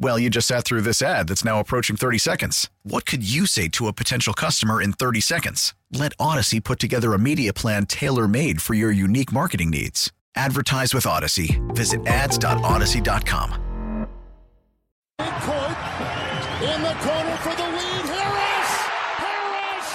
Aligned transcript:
Well, 0.00 0.16
you 0.16 0.30
just 0.30 0.46
sat 0.46 0.64
through 0.64 0.82
this 0.82 1.02
ad 1.02 1.26
that's 1.26 1.44
now 1.44 1.58
approaching 1.58 1.96
30 1.96 2.18
seconds. 2.18 2.70
What 2.84 3.04
could 3.04 3.28
you 3.28 3.46
say 3.46 3.66
to 3.70 3.88
a 3.88 3.92
potential 3.92 4.32
customer 4.32 4.80
in 4.80 4.92
30 4.92 5.20
seconds? 5.20 5.74
Let 5.92 6.16
Audacy 6.18 6.62
put 6.62 6.78
together 6.78 7.14
a 7.14 7.18
media 7.18 7.52
plan 7.52 7.84
tailor 7.86 8.28
made 8.28 8.62
for 8.62 8.74
your 8.74 8.92
unique 8.92 9.32
marketing 9.32 9.70
needs. 9.70 10.12
Advertise 10.36 10.94
with 10.94 11.02
Audacy. 11.04 11.58
Visit 11.74 12.06
ads.audacy.com. 12.06 13.50
Court 15.18 15.76
in 16.62 16.82
the 16.82 16.94
corner 17.02 17.36
for 17.42 17.54
the 17.58 17.66
lead. 17.66 18.06
Harris! 18.06 18.70
Harris! 19.18 19.90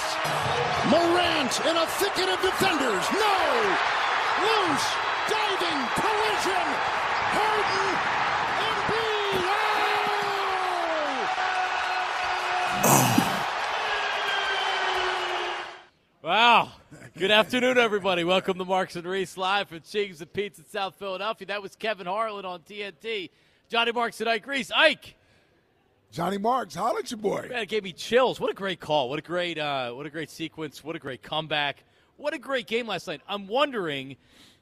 Morant 0.92 1.60
in 1.64 1.76
a 1.80 1.86
thicket 1.96 2.28
of 2.28 2.42
defenders. 2.44 3.04
No! 3.08 3.36
Loose! 4.44 4.86
Diving! 5.32 5.80
Collision! 5.96 6.68
Harden! 7.32 7.88
Embiid! 8.68 9.44
Wow. 16.22 16.72
Good 17.16 17.30
afternoon, 17.30 17.78
everybody. 17.78 18.24
Welcome 18.24 18.58
to 18.58 18.64
Marks 18.64 18.96
and 18.96 19.06
Reese 19.06 19.36
live 19.36 19.68
from 19.68 19.80
Chickie's 19.80 20.20
and 20.20 20.32
Pete's 20.32 20.58
in 20.58 20.66
South 20.66 20.94
Philadelphia. 20.96 21.46
That 21.46 21.62
was 21.62 21.76
Kevin 21.76 22.06
Harlan 22.06 22.44
on 22.44 22.60
TNT. 22.60 23.30
Johnny 23.68 23.92
Marks 23.92 24.20
and 24.20 24.28
Ike 24.28 24.46
Reese. 24.46 24.70
Ike. 24.74 25.14
Johnny 26.12 26.38
Marks, 26.38 26.74
holla 26.74 27.00
at 27.00 27.10
your 27.10 27.18
boy. 27.18 27.46
Man, 27.48 27.62
it 27.62 27.68
gave 27.68 27.84
me 27.84 27.92
chills. 27.92 28.38
What 28.38 28.50
a 28.50 28.54
great 28.54 28.80
call. 28.80 29.08
What 29.08 29.18
a 29.18 29.22
great, 29.22 29.58
uh, 29.58 29.92
what 29.92 30.06
a 30.06 30.10
great 30.10 30.30
sequence. 30.30 30.84
What 30.84 30.94
a 30.94 30.98
great 30.98 31.22
comeback. 31.22 31.84
What 32.16 32.34
a 32.34 32.38
great 32.38 32.66
game 32.66 32.86
last 32.86 33.06
night. 33.06 33.20
I'm 33.28 33.46
wondering 33.46 34.16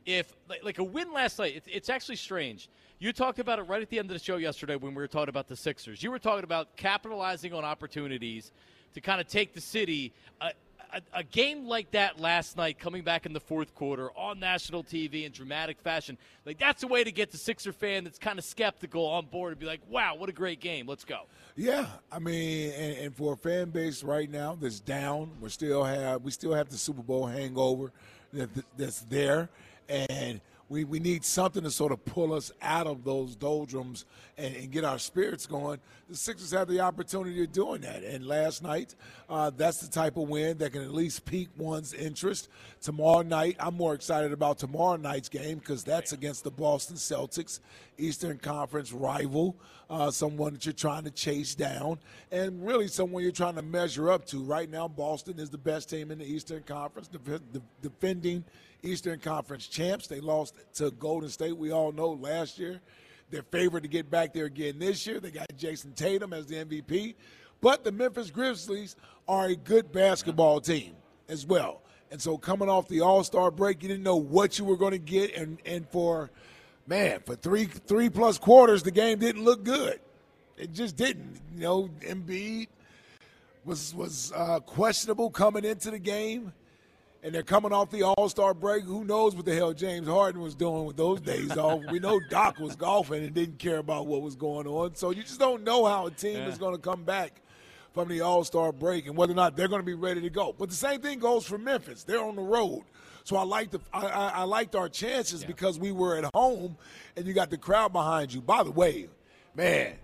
if, 0.06 0.32
like, 0.48 0.64
like 0.64 0.78
a 0.78 0.84
win 0.84 1.12
last 1.12 1.38
night. 1.38 1.54
It's, 1.56 1.68
it's 1.70 1.88
actually 1.90 2.16
strange. 2.16 2.68
You 3.02 3.12
talked 3.12 3.40
about 3.40 3.58
it 3.58 3.62
right 3.62 3.82
at 3.82 3.90
the 3.90 3.98
end 3.98 4.12
of 4.12 4.16
the 4.16 4.22
show 4.22 4.36
yesterday 4.36 4.76
when 4.76 4.94
we 4.94 5.02
were 5.02 5.08
talking 5.08 5.28
about 5.28 5.48
the 5.48 5.56
Sixers. 5.56 6.04
You 6.04 6.12
were 6.12 6.20
talking 6.20 6.44
about 6.44 6.76
capitalizing 6.76 7.52
on 7.52 7.64
opportunities 7.64 8.52
to 8.94 9.00
kind 9.00 9.20
of 9.20 9.26
take 9.26 9.54
the 9.54 9.60
city. 9.60 10.12
Uh, 10.40 10.50
a, 10.92 11.00
a, 11.12 11.24
game 11.24 11.66
like 11.66 11.90
that 11.90 12.20
last 12.20 12.56
night, 12.56 12.78
coming 12.78 13.02
back 13.02 13.26
in 13.26 13.32
the 13.32 13.40
fourth 13.40 13.74
quarter 13.74 14.16
on 14.16 14.38
national 14.38 14.84
TV 14.84 15.24
in 15.24 15.32
dramatic 15.32 15.80
fashion, 15.80 16.16
like 16.46 16.58
that's 16.58 16.84
a 16.84 16.86
way 16.86 17.02
to 17.02 17.10
get 17.10 17.32
the 17.32 17.38
Sixer 17.38 17.72
fan 17.72 18.04
that's 18.04 18.20
kind 18.20 18.38
of 18.38 18.44
skeptical 18.44 19.04
on 19.04 19.26
board 19.26 19.50
and 19.50 19.58
be 19.58 19.66
like, 19.66 19.80
"Wow, 19.88 20.14
what 20.14 20.28
a 20.28 20.32
great 20.32 20.60
game! 20.60 20.86
Let's 20.86 21.04
go." 21.04 21.22
Yeah, 21.56 21.86
I 22.12 22.20
mean, 22.20 22.70
and, 22.70 22.98
and 22.98 23.16
for 23.16 23.32
a 23.32 23.36
fan 23.36 23.70
base 23.70 24.04
right 24.04 24.30
now 24.30 24.56
that's 24.60 24.78
down, 24.78 25.32
we 25.40 25.48
still 25.48 25.82
have 25.82 26.22
we 26.22 26.30
still 26.30 26.54
have 26.54 26.68
the 26.68 26.78
Super 26.78 27.02
Bowl 27.02 27.26
hangover 27.26 27.90
that, 28.32 28.50
that's 28.76 29.00
there, 29.00 29.48
and 29.88 30.40
we, 30.72 30.84
we 30.84 30.98
need 30.98 31.22
something 31.22 31.62
to 31.62 31.70
sort 31.70 31.92
of 31.92 32.02
pull 32.06 32.32
us 32.32 32.50
out 32.62 32.86
of 32.86 33.04
those 33.04 33.36
doldrums 33.36 34.06
and, 34.38 34.56
and, 34.56 34.70
get 34.70 34.84
our 34.84 34.98
spirits 34.98 35.44
going. 35.44 35.78
The 36.08 36.16
Sixers 36.16 36.50
have 36.52 36.66
the 36.66 36.80
opportunity 36.80 37.42
of 37.44 37.52
doing 37.52 37.82
that. 37.82 38.02
And 38.02 38.26
last 38.26 38.62
night, 38.62 38.94
uh, 39.28 39.50
that's 39.54 39.80
the 39.80 39.88
type 39.88 40.16
of 40.16 40.30
win 40.30 40.56
that 40.58 40.72
can 40.72 40.80
at 40.80 40.94
least 40.94 41.26
pique 41.26 41.50
one's 41.58 41.92
interest. 41.92 42.48
Tomorrow 42.80 43.20
night, 43.20 43.56
I'm 43.60 43.76
more 43.76 43.92
excited 43.92 44.32
about 44.32 44.58
tomorrow 44.58 44.96
night's 44.96 45.28
game 45.28 45.58
because 45.58 45.84
that's 45.84 46.12
against 46.12 46.42
the 46.42 46.50
Boston 46.50 46.96
Celtics, 46.96 47.60
Eastern 47.98 48.38
Conference 48.38 48.92
rival, 48.92 49.58
uh, 49.90 50.10
someone 50.10 50.54
that 50.54 50.64
you're 50.64 50.72
trying 50.72 51.04
to 51.04 51.10
chase 51.10 51.54
down, 51.54 51.98
and 52.30 52.66
really 52.66 52.88
someone 52.88 53.22
you're 53.22 53.30
trying 53.30 53.56
to 53.56 53.62
measure 53.62 54.10
up 54.10 54.24
to. 54.28 54.42
Right 54.42 54.70
now, 54.70 54.88
Boston 54.88 55.38
is 55.38 55.50
the 55.50 55.58
best 55.58 55.90
team 55.90 56.10
in 56.10 56.18
the 56.18 56.24
Eastern 56.24 56.62
Conference, 56.62 57.10
defending– 57.82 58.42
Eastern 58.82 59.20
Conference 59.20 59.66
champs. 59.68 60.06
They 60.06 60.20
lost 60.20 60.54
to 60.74 60.90
Golden 60.92 61.28
State, 61.28 61.56
we 61.56 61.70
all 61.70 61.92
know, 61.92 62.10
last 62.10 62.58
year. 62.58 62.80
They're 63.30 63.42
favored 63.42 63.82
to 63.84 63.88
get 63.88 64.10
back 64.10 64.34
there 64.34 64.44
again 64.44 64.78
this 64.78 65.06
year. 65.06 65.20
They 65.20 65.30
got 65.30 65.46
Jayson 65.56 65.94
Tatum 65.94 66.32
as 66.32 66.46
the 66.46 66.56
MVP. 66.56 67.14
But 67.60 67.84
the 67.84 67.92
Memphis 67.92 68.30
Grizzlies 68.30 68.96
are 69.28 69.46
a 69.46 69.56
good 69.56 69.92
basketball 69.92 70.60
team 70.60 70.94
as 71.28 71.46
well. 71.46 71.80
And 72.10 72.20
so 72.20 72.36
coming 72.36 72.68
off 72.68 72.88
the 72.88 73.00
All 73.00 73.24
Star 73.24 73.50
break, 73.50 73.82
you 73.82 73.88
didn't 73.88 74.02
know 74.02 74.16
what 74.16 74.58
you 74.58 74.64
were 74.64 74.76
going 74.76 74.92
to 74.92 74.98
get. 74.98 75.34
And, 75.34 75.58
and 75.64 75.88
for, 75.88 76.30
man, 76.86 77.20
for 77.24 77.34
three 77.34 77.64
three 77.64 78.10
plus 78.10 78.36
quarters, 78.36 78.82
the 78.82 78.90
game 78.90 79.18
didn't 79.18 79.44
look 79.44 79.64
good. 79.64 80.00
It 80.58 80.74
just 80.74 80.96
didn't. 80.96 81.40
You 81.54 81.60
know, 81.60 81.90
Embiid 82.00 82.68
was, 83.64 83.94
was 83.94 84.32
uh, 84.34 84.60
questionable 84.60 85.30
coming 85.30 85.64
into 85.64 85.90
the 85.90 85.98
game 85.98 86.52
and 87.22 87.34
they're 87.34 87.42
coming 87.42 87.72
off 87.72 87.90
the 87.90 88.02
All 88.02 88.28
Star 88.28 88.54
break. 88.54 88.84
Who 88.84 89.04
knows 89.04 89.34
what 89.36 89.44
the 89.44 89.54
hell 89.54 89.72
James 89.72 90.08
Harden 90.08 90.40
was 90.40 90.54
doing 90.54 90.84
with 90.84 90.96
those 90.96 91.20
days 91.20 91.56
off? 91.56 91.82
we 91.90 91.98
know 91.98 92.20
Doc 92.30 92.58
was 92.58 92.74
golfing 92.76 93.24
and 93.24 93.32
didn't 93.32 93.58
care 93.58 93.78
about 93.78 94.06
what 94.06 94.22
was 94.22 94.34
going 94.34 94.66
on. 94.66 94.94
So 94.96 95.10
you 95.10 95.22
just 95.22 95.38
don't 95.38 95.62
know 95.62 95.84
how 95.84 96.06
a 96.06 96.10
team 96.10 96.38
yeah. 96.38 96.48
is 96.48 96.58
going 96.58 96.74
to 96.74 96.80
come 96.80 97.04
back 97.04 97.40
from 97.94 98.08
the 98.08 98.22
All 98.22 98.44
Star 98.44 98.72
break 98.72 99.06
and 99.06 99.16
whether 99.16 99.32
or 99.32 99.36
not 99.36 99.56
they're 99.56 99.68
going 99.68 99.80
to 99.82 99.86
be 99.86 99.94
ready 99.94 100.20
to 100.20 100.30
go. 100.30 100.54
But 100.56 100.70
the 100.70 100.74
same 100.74 101.00
thing 101.00 101.18
goes 101.18 101.46
for 101.46 101.58
Memphis. 101.58 102.04
They're 102.04 102.22
on 102.22 102.36
the 102.36 102.42
road. 102.42 102.84
So 103.24 103.36
I 103.36 103.44
liked 103.44 103.72
the, 103.72 103.80
I, 103.92 104.06
I, 104.06 104.28
I 104.28 104.42
liked 104.42 104.74
our 104.74 104.88
chances 104.88 105.42
yeah. 105.42 105.46
because 105.46 105.78
we 105.78 105.92
were 105.92 106.16
at 106.16 106.24
home 106.34 106.76
and 107.16 107.24
you 107.24 107.34
got 107.34 107.50
the 107.50 107.58
crowd 107.58 107.92
behind 107.92 108.34
you. 108.34 108.40
By 108.40 108.64
the 108.64 108.72
way, 108.72 109.08
man, 109.54 109.94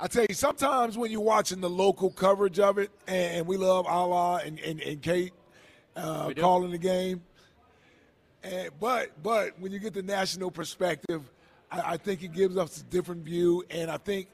I 0.00 0.06
tell 0.06 0.24
you, 0.26 0.34
sometimes 0.34 0.96
when 0.96 1.10
you're 1.10 1.20
watching 1.20 1.60
the 1.60 1.68
local 1.68 2.10
coverage 2.10 2.58
of 2.58 2.78
it, 2.78 2.90
and, 3.06 3.46
we 3.46 3.56
love 3.56 3.84
Alaa 3.86 4.46
and, 4.46 4.58
and, 4.60 4.80
and 4.80 5.02
Kate 5.02 5.32
uh, 5.98 6.32
calling 6.36 6.70
the 6.70 6.78
game. 6.78 7.22
And, 8.42 8.70
but 8.78 9.10
but 9.22 9.58
when 9.58 9.72
you 9.72 9.78
get 9.78 9.94
the 9.94 10.02
national 10.02 10.50
perspective, 10.50 11.30
I, 11.70 11.94
I, 11.94 11.96
think 11.96 12.22
it 12.22 12.32
gives 12.32 12.56
us 12.56 12.80
a 12.80 12.84
different 12.84 13.24
view. 13.24 13.64
And 13.70 13.90
I 13.90 13.96
think 13.96 14.28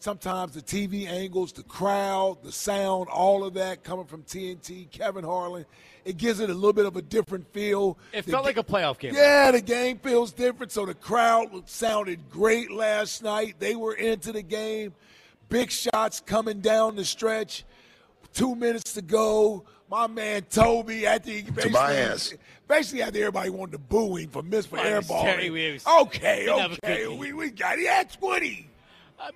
sometimes 0.00 0.54
the 0.54 0.62
TV 0.62 1.06
angles, 1.06 1.52
the 1.52 1.62
crowd, 1.62 2.38
the 2.42 2.52
sound, 2.52 3.08
all 3.08 3.44
of 3.44 3.54
that 3.54 3.84
coming 3.84 4.06
from 4.06 4.22
TNT, 4.22 4.90
Kevin 4.90 5.24
Harlan, 5.24 5.66
it 6.06 6.16
gives 6.16 6.40
it 6.40 6.48
a 6.48 6.54
little 6.54 6.72
bit 6.72 6.86
of 6.86 6.96
a 6.96 7.02
different 7.02 7.52
feel. 7.52 7.98
It 8.12 8.24
the 8.24 8.32
felt 8.32 8.44
like 8.44 8.56
a 8.56 8.64
playoff 8.64 8.98
game. 8.98 9.14
Yeah, 9.14 9.50
the 9.50 9.60
game 9.60 9.98
feels 9.98 10.32
different. 10.32 10.72
So 10.72 10.86
the 10.86 10.94
crowd 10.94 11.68
sounded 11.68 12.30
great 12.30 12.70
last 12.70 13.22
night. 13.22 13.56
They 13.58 13.76
were 13.76 13.94
into 13.94 14.32
the 14.32 14.42
game. 14.42 14.94
Big 15.50 15.70
shots 15.70 16.20
coming 16.24 16.60
down 16.60 16.96
the 16.96 17.04
stretch. 17.04 17.64
Two 18.32 18.56
minutes 18.56 18.94
to 18.94 19.02
go 19.02 19.64
my 19.90 20.06
man 20.06 20.42
Toby 20.42 21.06
at 21.06 21.24
the 21.24 21.42
basically, 21.42 22.38
basically 22.66 23.02
after 23.02 23.18
everybody 23.18 23.50
wanted 23.50 23.72
to 23.72 23.78
boo 23.78 24.16
him 24.16 24.30
for 24.30 24.42
miss 24.42 24.66
for 24.66 24.78
airball. 24.78 25.24
Okay, 26.02 26.48
okay, 26.48 27.06
we, 27.06 27.32
we 27.32 27.50
got 27.50 27.78
he 27.78 27.86
had 27.86 28.10
twenty. 28.12 28.68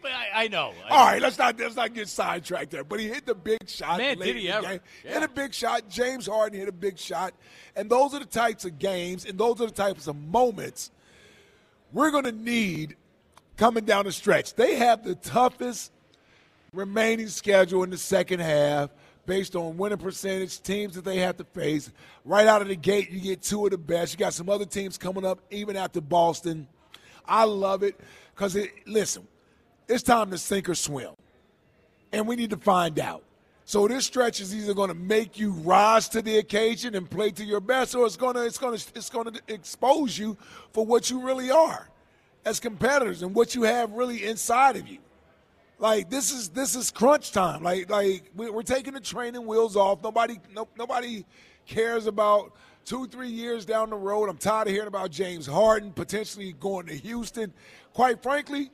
But 0.03 0.11
I, 0.11 0.45
I 0.45 0.49
know. 0.49 0.75
I 0.87 0.91
All 0.91 1.07
right, 1.07 1.23
let's 1.23 1.39
not 1.39 1.59
let's 1.59 1.77
not 1.77 1.95
get 1.95 2.09
sidetracked 2.09 2.71
there. 2.71 2.85
But 2.85 3.01
he 3.01 3.09
hit 3.09 3.27
the 3.27 3.35
big 3.35 3.69
shot. 3.69 3.99
Man, 3.99 4.19
did 4.19 4.37
he 4.37 4.51
ever? 4.51 4.81
Yeah. 5.05 5.13
Hit 5.15 5.23
a 5.23 5.29
big 5.29 5.55
shot. 5.55 5.89
James 5.89 6.27
Harden 6.27 6.59
hit 6.59 6.69
a 6.69 6.73
big 6.73 6.99
shot, 6.99 7.33
and 7.77 7.89
those 7.89 8.13
are 8.13 8.19
the 8.19 8.27
types 8.27 8.65
of 8.65 8.79
games 8.79 9.25
and 9.25 9.39
those 9.39 9.61
are 9.61 9.67
the 9.67 9.73
types 9.73 10.07
of 10.07 10.17
moments 10.17 10.91
we're 11.93 12.11
going 12.11 12.25
to 12.25 12.33
need 12.33 12.97
coming 13.57 13.85
down 13.85 14.05
the 14.05 14.13
stretch. 14.13 14.55
They 14.55 14.77
have 14.77 15.05
the 15.05 15.15
toughest 15.15 15.93
remaining 16.73 17.29
schedule 17.29 17.83
in 17.83 17.91
the 17.91 17.99
second 17.99 18.41
half 18.41 18.91
based 19.29 19.55
on 19.55 19.77
winning 19.77 19.99
percentage, 19.99 20.61
teams 20.63 20.95
that 20.95 21.05
they 21.05 21.19
have 21.19 21.37
to 21.37 21.45
face. 21.45 21.93
Right 22.25 22.47
out 22.47 22.63
of 22.63 22.69
the 22.69 22.75
gate, 22.75 23.11
you 23.11 23.21
get 23.21 23.43
two 23.43 23.67
of 23.67 23.71
the 23.71 23.79
best. 23.79 24.15
You 24.15 24.19
got 24.19 24.33
some 24.33 24.49
other 24.49 24.65
teams 24.65 24.97
coming 24.97 25.25
up 25.25 25.39
even 25.51 25.77
after 25.77 26.01
Boston. 26.01 26.67
I 27.27 27.45
love 27.45 27.83
it 27.83 28.01
because, 28.35 28.57
it, 28.57 28.71
listen, 28.87 29.29
it's 29.87 30.03
time 30.03 30.31
to 30.31 30.39
sink 30.39 30.69
or 30.69 30.75
swim. 30.75 31.11
And 32.11 32.27
we 32.27 32.37
need 32.37 32.51
to 32.51 32.57
find 32.57 32.99
out. 32.99 33.23
So 33.67 33.87
this 33.87 34.07
stretch 34.07 34.41
is 34.41 34.57
either 34.57 34.73
going 34.73 34.89
to 34.89 34.95
make 34.95 35.39
you 35.39 35.51
rise 35.51 36.09
to 36.09 36.23
the 36.23 36.39
occasion 36.39 36.95
and 36.95 37.09
play 37.09 37.31
to 37.33 37.45
your 37.45 37.61
best, 37.61 37.95
or 37.95 38.07
it's 38.07 38.17
going 38.17 38.35
to 38.35 38.47
it's 38.47 38.57
going 38.57 38.79
to 38.79 38.87
it's 38.95 39.11
going 39.11 39.31
to 39.31 39.43
expose 39.47 40.17
you 40.17 40.39
for 40.73 40.87
what 40.87 41.11
you 41.11 41.21
really 41.21 41.51
are 41.51 41.91
as 42.47 42.61
competitors 42.61 43.21
and 43.21 43.35
what 43.35 43.55
you 43.55 43.65
have 43.65 43.93
really 43.93 44.25
inside 44.25 44.77
of 44.77 44.89
you. 44.89 45.01
Like 45.79 46.11
this 46.11 46.33
is 46.33 46.49
this 46.49 46.75
is 46.75 46.91
crunch 46.91 47.31
time. 47.33 47.63
Like 47.63 47.89
like 47.91 48.31
we- 48.35 48.51
we're 48.51 48.63
taking 48.63 48.95
the 48.95 49.01
training 49.01 49.47
wheels 49.47 49.77
off. 49.77 50.03
Nobody 50.03 50.39
no, 50.55 50.67
nobody 50.77 51.25
cares 51.67 52.07
about 52.07 52.53
two 52.85 53.07
three 53.07 53.29
years 53.29 53.65
down 53.65 53.91
the 53.91 53.97
road. 53.97 54.29
I'm 54.29 54.39
tired 54.39 54.67
of 54.67 54.73
hearing 54.73 54.89
about 54.89 55.11
James 55.11 55.47
Harden 55.47 55.93
potentially 55.93 56.53
going 56.55 56.87
to 56.87 56.95
Houston. 56.97 57.53
Quite 57.93 58.23
frankly, 58.23 58.71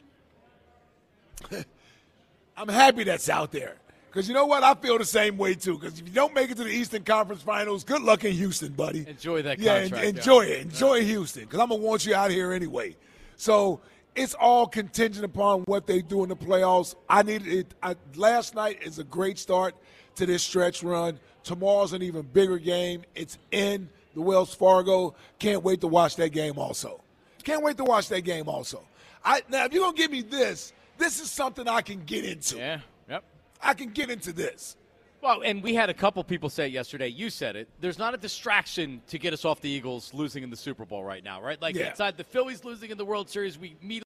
I'm 2.57 2.69
happy 2.69 3.05
that's 3.05 3.29
out 3.29 3.53
there. 3.53 3.77
Because 4.09 4.29
you 4.29 4.35
know 4.35 4.47
what? 4.47 4.63
I 4.63 4.75
feel 4.75 4.97
the 4.97 5.05
same 5.05 5.37
way 5.37 5.55
too. 5.55 5.77
Because 5.77 5.99
if 5.99 6.07
you 6.07 6.15
don't 6.15 6.33
make 6.35 6.51
it 6.51 6.57
to 6.59 6.65
the 6.65 6.71
Eastern 6.71 7.03
Conference 7.03 7.43
Finals, 7.43 7.83
good 7.83 8.01
luck 8.01 8.25
in 8.25 8.33
Houston, 8.33 8.73
buddy. 8.73 9.05
Enjoy 9.09 9.43
that 9.43 9.59
Yeah, 9.59 9.75
en- 9.75 9.81
contract, 9.91 10.05
yeah. 10.05 10.09
enjoy 10.11 10.41
it. 10.45 10.61
Enjoy 10.63 11.05
Houston. 11.05 11.43
Because 11.45 11.59
I'm 11.61 11.69
gonna 11.69 11.83
want 11.83 12.07
you 12.07 12.15
out 12.15 12.31
here 12.31 12.53
anyway. 12.53 12.97
So 13.37 13.81
it's 14.17 14.35
all 14.35 14.67
contingent 14.67 15.25
upon 15.25 15.63
what 15.63 15.87
they 15.87 16.03
do 16.03 16.23
in 16.23 16.29
the 16.29 16.37
playoffs. 16.37 16.95
I 17.09 17.23
need 17.23 17.47
it. 17.47 17.75
I, 17.83 17.97
last 18.17 18.55
night 18.55 18.83
is 18.83 18.99
a 18.99 19.05
great 19.05 19.39
start 19.39 19.75
to 20.17 20.27
this 20.27 20.43
stretch 20.43 20.83
run. 20.83 21.19
Tomorrow's 21.43 21.93
an 21.93 22.03
even 22.03 22.23
bigger 22.23 22.59
game. 22.59 23.03
It's 23.15 23.39
in 23.51 23.89
the 24.15 24.21
Wells 24.21 24.55
Fargo. 24.55 25.15
Can't 25.39 25.63
wait 25.63 25.81
to 25.81 25.89
watch 25.89 26.17
that 26.17 26.31
game. 26.31 26.59
Also, 26.59 27.01
can't 27.43 27.63
wait 27.63 27.77
to 27.79 27.85
watch 27.85 28.09
that 28.09 28.23
game. 28.23 28.49
Also, 28.49 28.83
I 29.25 29.43
now 29.49 29.65
if 29.65 29.73
you're 29.73 29.83
gonna 29.85 29.97
give 29.97 30.11
me 30.11 30.23
this, 30.23 30.73
this 30.97 31.21
is 31.21 31.31
something 31.31 31.69
I 31.69 31.83
can 31.83 32.05
get 32.05 32.25
into. 32.25 32.57
Yeah. 32.57 32.81
Yep. 33.09 33.25
I 33.63 33.75
can 33.75 33.91
get 33.91 34.11
into 34.11 34.33
this. 34.33 34.77
Well, 35.21 35.41
and 35.43 35.63
we 35.63 35.75
had 35.75 35.89
a 35.89 35.95
couple 35.95 36.23
people 36.23 36.51
say 36.51 36.69
yesterday. 36.69 37.09
You 37.09 37.31
said 37.31 37.57
it. 37.57 37.69
There's 37.81 37.99
not 37.99 38.13
a 38.13 38.19
distraction 38.19 39.01
to 39.09 39.19
get 39.19 39.33
us 39.33 39.47
off 39.47 39.61
the 39.63 39.71
Eagles 39.71 40.13
losing 40.13 40.43
in 40.43 40.51
the 40.51 40.57
Super 40.57 40.85
Bowl 40.85 41.03
right 41.03 41.25
now, 41.25 41.41
right? 41.41 41.61
Like 41.61 41.75
Yeah. 41.75 41.89
inside 41.91 42.19
the 42.19 42.25
Phillies 42.25 42.63
losing 42.63 42.91
in 42.91 42.99
the 42.99 43.07
World 43.07 43.31
Series, 43.31 43.59
we 43.59 43.75
immediately 43.81 44.04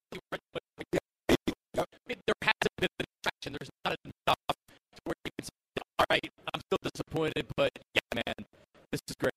there 2.26 2.34
hasn't 2.42 2.76
been 2.78 2.88
a 2.98 3.04
distraction. 3.04 3.56
There's 3.58 3.70
not 3.84 3.96
enough 4.04 4.56
to 4.94 5.00
where 5.04 5.14
you 5.24 5.30
can 5.38 5.44
say, 5.44 5.82
"All 5.98 6.06
right, 6.10 6.30
I'm 6.54 6.60
still 6.60 6.78
disappointed, 6.82 7.46
but 7.56 7.70
yeah, 7.94 8.00
man, 8.14 8.46
this 8.92 9.00
is 9.08 9.14
great." 9.16 9.32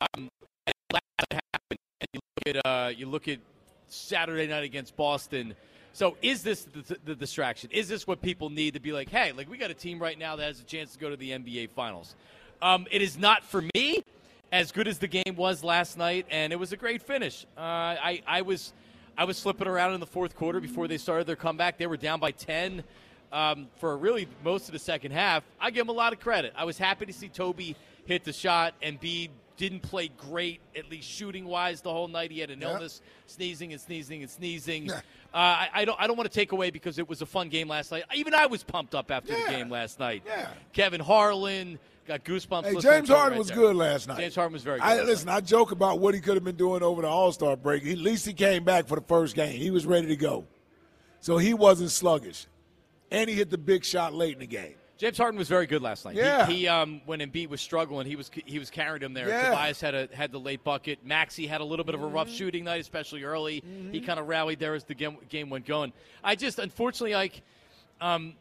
Um, 0.00 0.28
and 0.66 0.74
last 0.92 1.04
happened, 1.30 1.78
and 2.00 2.08
you 2.12 2.20
look 2.20 2.56
at 2.56 2.66
uh, 2.66 2.88
you 2.88 3.06
look 3.06 3.28
at 3.28 3.38
Saturday 3.88 4.46
night 4.46 4.64
against 4.64 4.96
Boston. 4.96 5.54
So 5.94 6.16
is 6.22 6.42
this 6.42 6.64
the, 6.64 6.96
the 7.04 7.14
distraction? 7.14 7.70
Is 7.70 7.88
this 7.88 8.06
what 8.06 8.22
people 8.22 8.48
need 8.48 8.74
to 8.74 8.80
be 8.80 8.92
like, 8.92 9.10
hey, 9.10 9.32
like 9.32 9.50
we 9.50 9.58
got 9.58 9.70
a 9.70 9.74
team 9.74 9.98
right 9.98 10.18
now 10.18 10.36
that 10.36 10.44
has 10.44 10.60
a 10.60 10.64
chance 10.64 10.94
to 10.94 10.98
go 10.98 11.10
to 11.10 11.16
the 11.16 11.30
NBA 11.30 11.70
Finals? 11.70 12.14
Um, 12.62 12.86
it 12.90 13.02
is 13.02 13.18
not 13.18 13.44
for 13.44 13.62
me. 13.74 14.02
As 14.50 14.70
good 14.70 14.86
as 14.86 14.98
the 14.98 15.08
game 15.08 15.34
was 15.34 15.64
last 15.64 15.96
night, 15.96 16.26
and 16.30 16.52
it 16.52 16.56
was 16.56 16.72
a 16.72 16.76
great 16.76 17.00
finish. 17.00 17.46
Uh, 17.56 17.60
I, 17.60 18.22
I 18.26 18.42
was, 18.42 18.74
I 19.16 19.24
was 19.24 19.36
slipping 19.36 19.68
around 19.68 19.94
in 19.94 20.00
the 20.00 20.06
fourth 20.06 20.34
quarter 20.36 20.60
before 20.60 20.88
they 20.88 20.98
started 20.98 21.26
their 21.26 21.36
comeback. 21.36 21.78
They 21.78 21.86
were 21.86 21.96
down 21.96 22.18
by 22.20 22.30
ten 22.32 22.82
um, 23.32 23.68
for 23.76 23.96
really 23.96 24.26
most 24.44 24.66
of 24.68 24.72
the 24.72 24.78
second 24.78 25.12
half. 25.12 25.44
I 25.60 25.70
give 25.70 25.86
them 25.86 25.90
a 25.94 25.98
lot 25.98 26.12
of 26.12 26.20
credit. 26.20 26.52
I 26.56 26.64
was 26.64 26.78
happy 26.78 27.06
to 27.06 27.12
see 27.12 27.28
Toby 27.28 27.76
hit 28.04 28.24
the 28.24 28.32
shot, 28.32 28.74
and 28.82 29.00
Embiid 29.00 29.30
didn't 29.58 29.80
play 29.80 30.08
great, 30.08 30.60
at 30.74 30.90
least 30.90 31.08
shooting 31.08 31.44
wise, 31.44 31.82
the 31.82 31.92
whole 31.92 32.08
night. 32.08 32.30
He 32.30 32.40
had 32.40 32.50
an 32.50 32.60
Yeah. 32.62 32.72
illness, 32.72 33.00
sneezing 33.26 33.72
and 33.72 33.80
sneezing 33.80 34.22
and 34.22 34.30
sneezing. 34.30 34.90
Uh, 34.90 35.00
I, 35.34 35.68
I 35.72 35.84
don't, 35.84 36.00
I 36.00 36.06
don't 36.06 36.16
want 36.16 36.28
to 36.30 36.34
take 36.34 36.52
away 36.52 36.70
because 36.70 36.98
it 36.98 37.08
was 37.08 37.22
a 37.22 37.26
fun 37.26 37.48
game 37.48 37.68
last 37.68 37.92
night. 37.92 38.04
Even 38.14 38.34
I 38.34 38.46
was 38.46 38.64
pumped 38.64 38.94
up 38.94 39.10
after 39.10 39.32
Yeah. 39.34 39.44
the 39.46 39.50
game 39.52 39.68
last 39.70 40.00
night. 40.00 40.22
Yeah. 40.26 40.48
Kevin 40.72 41.00
Harlan 41.00 41.78
got 42.06 42.24
goosebumps. 42.24 42.64
Hey, 42.64 42.76
James 42.80 43.08
Harden 43.08 43.38
was 43.38 43.50
good 43.50 43.76
last 43.76 44.08
night. 44.08 44.18
James 44.18 44.34
Harden 44.34 44.52
was 44.52 44.62
very 44.62 44.78
good. 44.78 44.84
I, 44.86 45.02
listen, 45.02 45.28
I 45.28 45.40
joke 45.40 45.70
about 45.72 46.00
what 46.00 46.14
he 46.14 46.20
could 46.20 46.34
have 46.34 46.44
been 46.44 46.56
doing 46.56 46.82
over 46.82 47.02
the 47.02 47.08
All 47.08 47.32
Star 47.32 47.56
break. 47.56 47.86
At 47.86 47.98
least 47.98 48.26
he 48.26 48.32
came 48.32 48.64
back 48.64 48.86
for 48.86 48.96
the 48.96 49.06
first 49.06 49.34
game. 49.34 49.56
He 49.56 49.70
was 49.70 49.86
ready 49.86 50.06
to 50.08 50.16
go, 50.16 50.46
so 51.20 51.38
he 51.38 51.54
wasn't 51.54 51.90
sluggish, 51.90 52.46
and 53.10 53.28
he 53.30 53.36
hit 53.36 53.50
the 53.50 53.58
big 53.58 53.84
shot 53.84 54.14
late 54.14 54.34
in 54.34 54.40
the 54.40 54.46
game. 54.46 54.74
James 54.98 55.18
Harden 55.18 55.36
was 55.36 55.48
very 55.48 55.66
good 55.66 55.82
last 55.82 56.04
night. 56.04 56.14
He- 56.14 56.20
Yeah. 56.20 56.46
He, 56.46 56.68
um, 56.68 57.00
when 57.06 57.18
Embiid 57.18 57.48
was 57.48 57.60
struggling, 57.60 58.06
he 58.06 58.14
was 58.14 58.30
he 58.46 58.60
was 58.60 58.70
carrying 58.70 59.02
him 59.02 59.14
there. 59.14 59.28
Yeah. 59.28 59.48
Tobias 59.50 59.80
had 59.80 59.94
a 59.96 60.08
had 60.12 60.30
the 60.30 60.38
late 60.38 60.62
bucket. 60.62 61.04
Maxey 61.04 61.46
had 61.46 61.60
a 61.60 61.64
little 61.64 61.84
bit 61.84 61.96
of 61.96 62.02
a 62.02 62.06
rough 62.06 62.28
Mm-hmm. 62.28 62.36
shooting 62.36 62.64
night, 62.64 62.80
especially 62.80 63.24
early. 63.24 63.64
He 63.90 64.00
kind 64.00 64.20
of 64.20 64.28
rallied 64.28 64.60
there 64.60 64.74
as 64.74 64.84
the 64.84 64.94
game, 64.94 65.16
game 65.28 65.50
went 65.50 65.66
going. 65.66 65.92
I 66.22 66.36
just 66.36 66.58
unfortunately 66.60 67.14
like. 67.14 67.42
Um, 68.00 68.34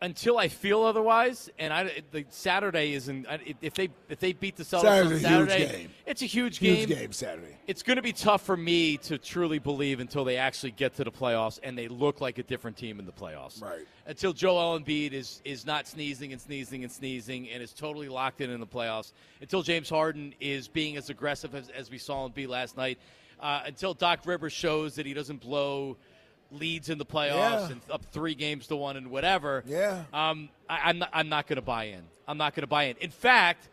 until 0.00 0.38
I 0.38 0.48
feel 0.48 0.82
otherwise, 0.82 1.50
and 1.58 1.72
I, 1.72 2.02
the 2.12 2.24
Saturday 2.30 2.92
isn't. 2.94 3.26
If 3.60 3.74
they 3.74 3.88
if 4.08 4.20
they 4.20 4.32
beat 4.32 4.56
the 4.56 4.62
Celtics 4.62 4.82
Saturday's 4.82 5.24
on 5.24 5.32
a 5.32 5.38
huge 5.38 5.50
Saturday, 5.50 5.78
game. 5.78 5.90
it's 6.06 6.22
a 6.22 6.26
huge 6.26 6.60
game. 6.60 6.76
Huge 6.76 6.88
game. 6.88 6.98
game 6.98 7.12
Saturday. 7.12 7.56
It's 7.66 7.82
going 7.82 7.96
to 7.96 8.02
be 8.02 8.12
tough 8.12 8.42
for 8.42 8.56
me 8.56 8.96
to 8.98 9.18
truly 9.18 9.58
believe 9.58 10.00
until 10.00 10.24
they 10.24 10.36
actually 10.36 10.70
get 10.70 10.94
to 10.96 11.04
the 11.04 11.10
playoffs 11.10 11.58
and 11.62 11.76
they 11.76 11.88
look 11.88 12.20
like 12.20 12.38
a 12.38 12.42
different 12.42 12.76
team 12.76 13.00
in 13.00 13.06
the 13.06 13.12
playoffs. 13.12 13.60
Right. 13.60 13.86
Until 14.06 14.32
Joel 14.32 14.78
Embiid 14.78 15.12
is 15.12 15.42
is 15.44 15.66
not 15.66 15.88
sneezing 15.88 16.32
and 16.32 16.40
sneezing 16.40 16.84
and 16.84 16.92
sneezing 16.92 17.48
and 17.50 17.62
is 17.62 17.72
totally 17.72 18.08
locked 18.08 18.40
in 18.40 18.50
in 18.50 18.60
the 18.60 18.66
playoffs. 18.66 19.12
Until 19.40 19.62
James 19.62 19.90
Harden 19.90 20.34
is 20.40 20.68
being 20.68 20.96
as 20.96 21.10
aggressive 21.10 21.54
as, 21.54 21.68
as 21.70 21.90
we 21.90 21.98
saw 21.98 22.24
him 22.24 22.32
be 22.32 22.46
last 22.46 22.76
night. 22.76 22.98
Uh, 23.40 23.62
until 23.66 23.94
Doc 23.94 24.20
Rivers 24.24 24.52
shows 24.52 24.96
that 24.96 25.06
he 25.06 25.14
doesn't 25.14 25.40
blow 25.40 25.96
leads 26.50 26.88
in 26.88 26.98
the 26.98 27.06
playoffs 27.06 27.68
Yeah. 27.68 27.70
and 27.72 27.80
up 27.90 28.04
three 28.06 28.34
games 28.34 28.66
to 28.68 28.76
one 28.76 28.96
and 28.96 29.10
whatever. 29.10 29.62
Yeah. 29.66 30.04
Um, 30.12 30.48
I, 30.68 30.80
I'm 30.84 30.98
not, 30.98 31.10
I'm 31.12 31.28
not 31.28 31.46
going 31.46 31.56
to 31.56 31.62
buy 31.62 31.84
in. 31.84 32.02
I'm 32.26 32.38
not 32.38 32.54
going 32.54 32.62
to 32.62 32.66
buy 32.68 32.84
in. 32.84 32.96
In 33.00 33.10
fact, 33.10 33.68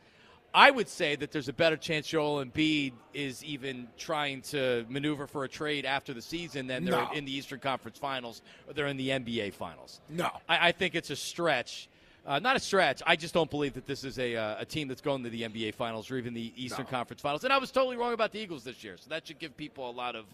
I 0.54 0.72
would 0.72 0.88
say 0.88 1.16
that 1.18 1.32
there's 1.32 1.50
a 1.50 1.54
better 1.54 1.76
chance 1.78 2.08
Joel 2.08 2.44
Embiid 2.44 2.94
is 3.14 3.44
even 3.44 3.88
trying 3.98 4.42
to 4.44 4.86
maneuver 4.90 5.28
for 5.28 5.44
a 5.44 5.50
trade 5.50 5.86
after 5.86 6.14
the 6.14 6.22
season 6.22 6.68
than 6.68 6.86
they're 6.86 6.94
No. 7.02 7.12
in 7.12 7.26
the 7.26 7.36
Eastern 7.36 7.60
Conference 7.60 7.98
Finals 7.98 8.42
or 8.68 8.74
they're 8.74 8.88
in 8.88 8.98
the 8.98 9.10
NBA 9.10 9.54
Finals. 9.54 10.00
No. 10.10 10.30
I, 10.48 10.70
I 10.70 10.72
think 10.72 10.96
it's 10.96 11.10
a 11.10 11.16
stretch. 11.16 11.90
Uh, 12.26 12.40
not 12.40 12.56
a 12.56 12.60
stretch. 12.60 13.04
I 13.06 13.16
just 13.16 13.34
don't 13.34 13.52
believe 13.52 13.74
that 13.74 13.86
this 13.86 14.04
is 14.04 14.18
a, 14.18 14.36
uh, 14.36 14.56
a 14.62 14.66
team 14.66 14.88
that's 14.88 15.02
going 15.02 15.24
to 15.24 15.30
the 15.30 15.44
NBA 15.44 15.76
Finals 15.76 16.10
or 16.10 16.18
even 16.18 16.34
the 16.34 16.52
Eastern 16.56 16.86
Conference 16.86 17.22
Finals. 17.22 17.44
And 17.44 17.54
I 17.54 17.58
was 17.60 17.70
totally 17.72 17.98
wrong 17.98 18.14
about 18.14 18.32
the 18.32 18.40
Eagles 18.40 18.64
this 18.64 18.84
year, 18.84 18.96
so 18.98 19.10
that 19.10 19.28
should 19.28 19.38
give 19.40 19.56
people 19.56 19.90
a 19.90 19.92
lot 19.92 20.16
of 20.16 20.26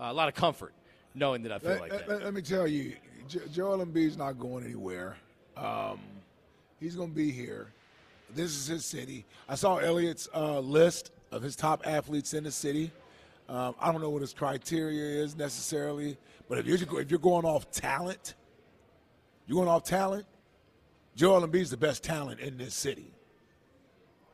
uh, 0.00 0.04
a 0.04 0.12
lot 0.14 0.28
of 0.28 0.34
comfort 0.34 0.72
knowing 1.14 1.42
that 1.42 1.52
I 1.52 1.58
feel 1.58 1.70
Let, 1.70 1.80
like 1.80 1.92
let- 1.92 2.08
that. 2.08 2.24
let 2.24 2.34
me 2.34 2.42
tell 2.42 2.66
you, 2.66 2.94
Jo- 3.28 3.40
Joel 3.52 3.84
Embiid's 3.84 4.16
not 4.16 4.38
going 4.38 4.64
anywhere. 4.64 5.16
Um, 5.56 6.00
he's 6.78 6.96
going 6.96 7.10
to 7.10 7.14
be 7.16 7.30
here. 7.30 7.72
This 8.34 8.56
is 8.56 8.66
his 8.66 8.84
city. 8.84 9.24
I 9.48 9.54
saw 9.56 9.76
Elliot's 9.78 10.28
uh, 10.34 10.60
list 10.60 11.10
of 11.32 11.42
his 11.42 11.56
top 11.56 11.82
athletes 11.86 12.32
in 12.34 12.44
the 12.44 12.50
city. 12.52 12.92
Um, 13.48 13.74
I 13.80 13.90
don't 13.90 14.00
know 14.00 14.10
what 14.10 14.20
his 14.22 14.32
criteria 14.32 15.22
is 15.24 15.34
necessarily, 15.36 16.16
but 16.48 16.58
if 16.58 16.66
you're 16.66 17.00
if 17.00 17.10
you're 17.10 17.18
going 17.18 17.44
off 17.44 17.68
talent, 17.72 18.34
you're 19.46 19.56
going 19.56 19.68
off 19.68 19.82
talent. 19.82 20.24
Joel 21.16 21.46
Embiid's 21.46 21.70
the 21.70 21.76
best 21.76 22.04
talent 22.04 22.38
in 22.38 22.56
this 22.56 22.72
city, 22.74 23.10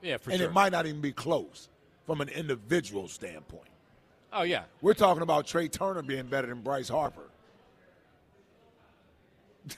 yeah, 0.03 0.19
for 0.19 0.31
and 0.31 0.39
sure. 0.39 0.47
And 0.47 0.53
it 0.53 0.55
might 0.55 0.73
not 0.73 0.85
even 0.85 1.01
be 1.01 1.13
close 1.13 1.71
from 2.05 2.21
an 2.21 2.29
individual 2.29 3.09
standpoint. 3.09 3.69
Oh 4.39 4.43
yeah, 4.43 4.65
We're 4.83 4.93
talking 4.95 5.23
about 5.23 5.47
Trea 5.47 5.67
Turner 5.69 6.03
being 6.03 6.27
better 6.27 6.47
than 6.49 6.61
Bryce 6.61 6.89
Harper. 6.91 7.23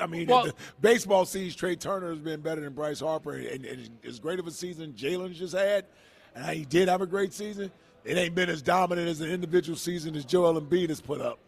I 0.00 0.06
mean, 0.06 0.26
Well- 0.26 0.48
baseball 0.80 1.24
sees 1.24 1.54
Trea 1.54 1.76
Turner 1.76 2.10
has 2.10 2.18
been 2.18 2.40
better 2.40 2.60
than 2.60 2.72
Bryce 2.72 3.00
Harper, 3.00 3.34
and, 3.36 3.64
and 3.64 3.88
as 4.04 4.18
great 4.18 4.38
of 4.40 4.46
a 4.46 4.50
season 4.50 4.92
Jalen's 4.94 5.38
just 5.38 5.54
had, 5.54 5.84
and 6.34 6.44
he 6.56 6.64
did 6.64 6.88
have 6.88 7.00
a 7.00 7.06
great 7.06 7.32
season. 7.32 7.70
It 8.04 8.16
ain't 8.16 8.34
been 8.34 8.50
as 8.50 8.60
dominant 8.62 9.08
as 9.08 9.20
an 9.20 9.30
individual 9.30 9.76
season 9.78 10.16
as 10.16 10.24
Joel 10.24 10.60
Embiid 10.60 10.88
has 10.88 11.00
put 11.00 11.20
up 11.20 11.38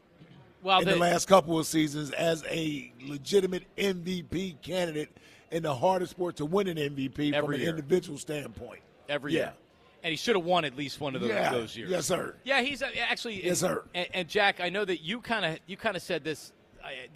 well, 0.62 0.78
in 0.78 0.84
they- 0.86 0.92
the 0.92 0.98
last 0.98 1.26
couple 1.26 1.58
of 1.58 1.66
seasons 1.66 2.12
as 2.12 2.44
a 2.48 2.92
legitimate 3.04 3.64
MVP 3.76 4.62
candidate 4.62 5.10
in 5.50 5.64
the 5.64 5.74
hardest 5.74 6.12
sport 6.12 6.36
to 6.36 6.44
win 6.44 6.68
an 6.68 6.76
MVP 6.76 7.36
from 7.36 7.52
an 7.52 7.60
year. 7.60 7.70
individual 7.70 8.16
standpoint. 8.18 8.80
every 9.08 9.32
Yeah. 9.34 9.38
year. 9.40 9.52
And 10.04 10.10
he 10.10 10.16
should 10.16 10.36
have 10.36 10.44
won 10.44 10.66
at 10.66 10.76
least 10.76 11.00
one 11.00 11.14
of 11.14 11.22
those, 11.22 11.30
Yeah. 11.30 11.50
those 11.50 11.74
years. 11.76 11.90
Yes, 11.90 12.04
sir. 12.06 12.36
Yeah, 12.44 12.60
he's 12.60 12.82
uh, 12.82 12.90
actually. 13.08 13.42
Yes, 13.44 13.60
sir. 13.60 13.82
And, 13.94 14.06
and 14.12 14.28
Jack, 14.28 14.60
I 14.60 14.68
know 14.68 14.84
that 14.84 15.00
you 15.00 15.20
kind 15.22 15.46
of 15.46 15.58
you 15.66 15.78
kind 15.78 15.96
of 15.96 16.02
said 16.02 16.22
this. 16.22 16.52
I, 16.84 17.08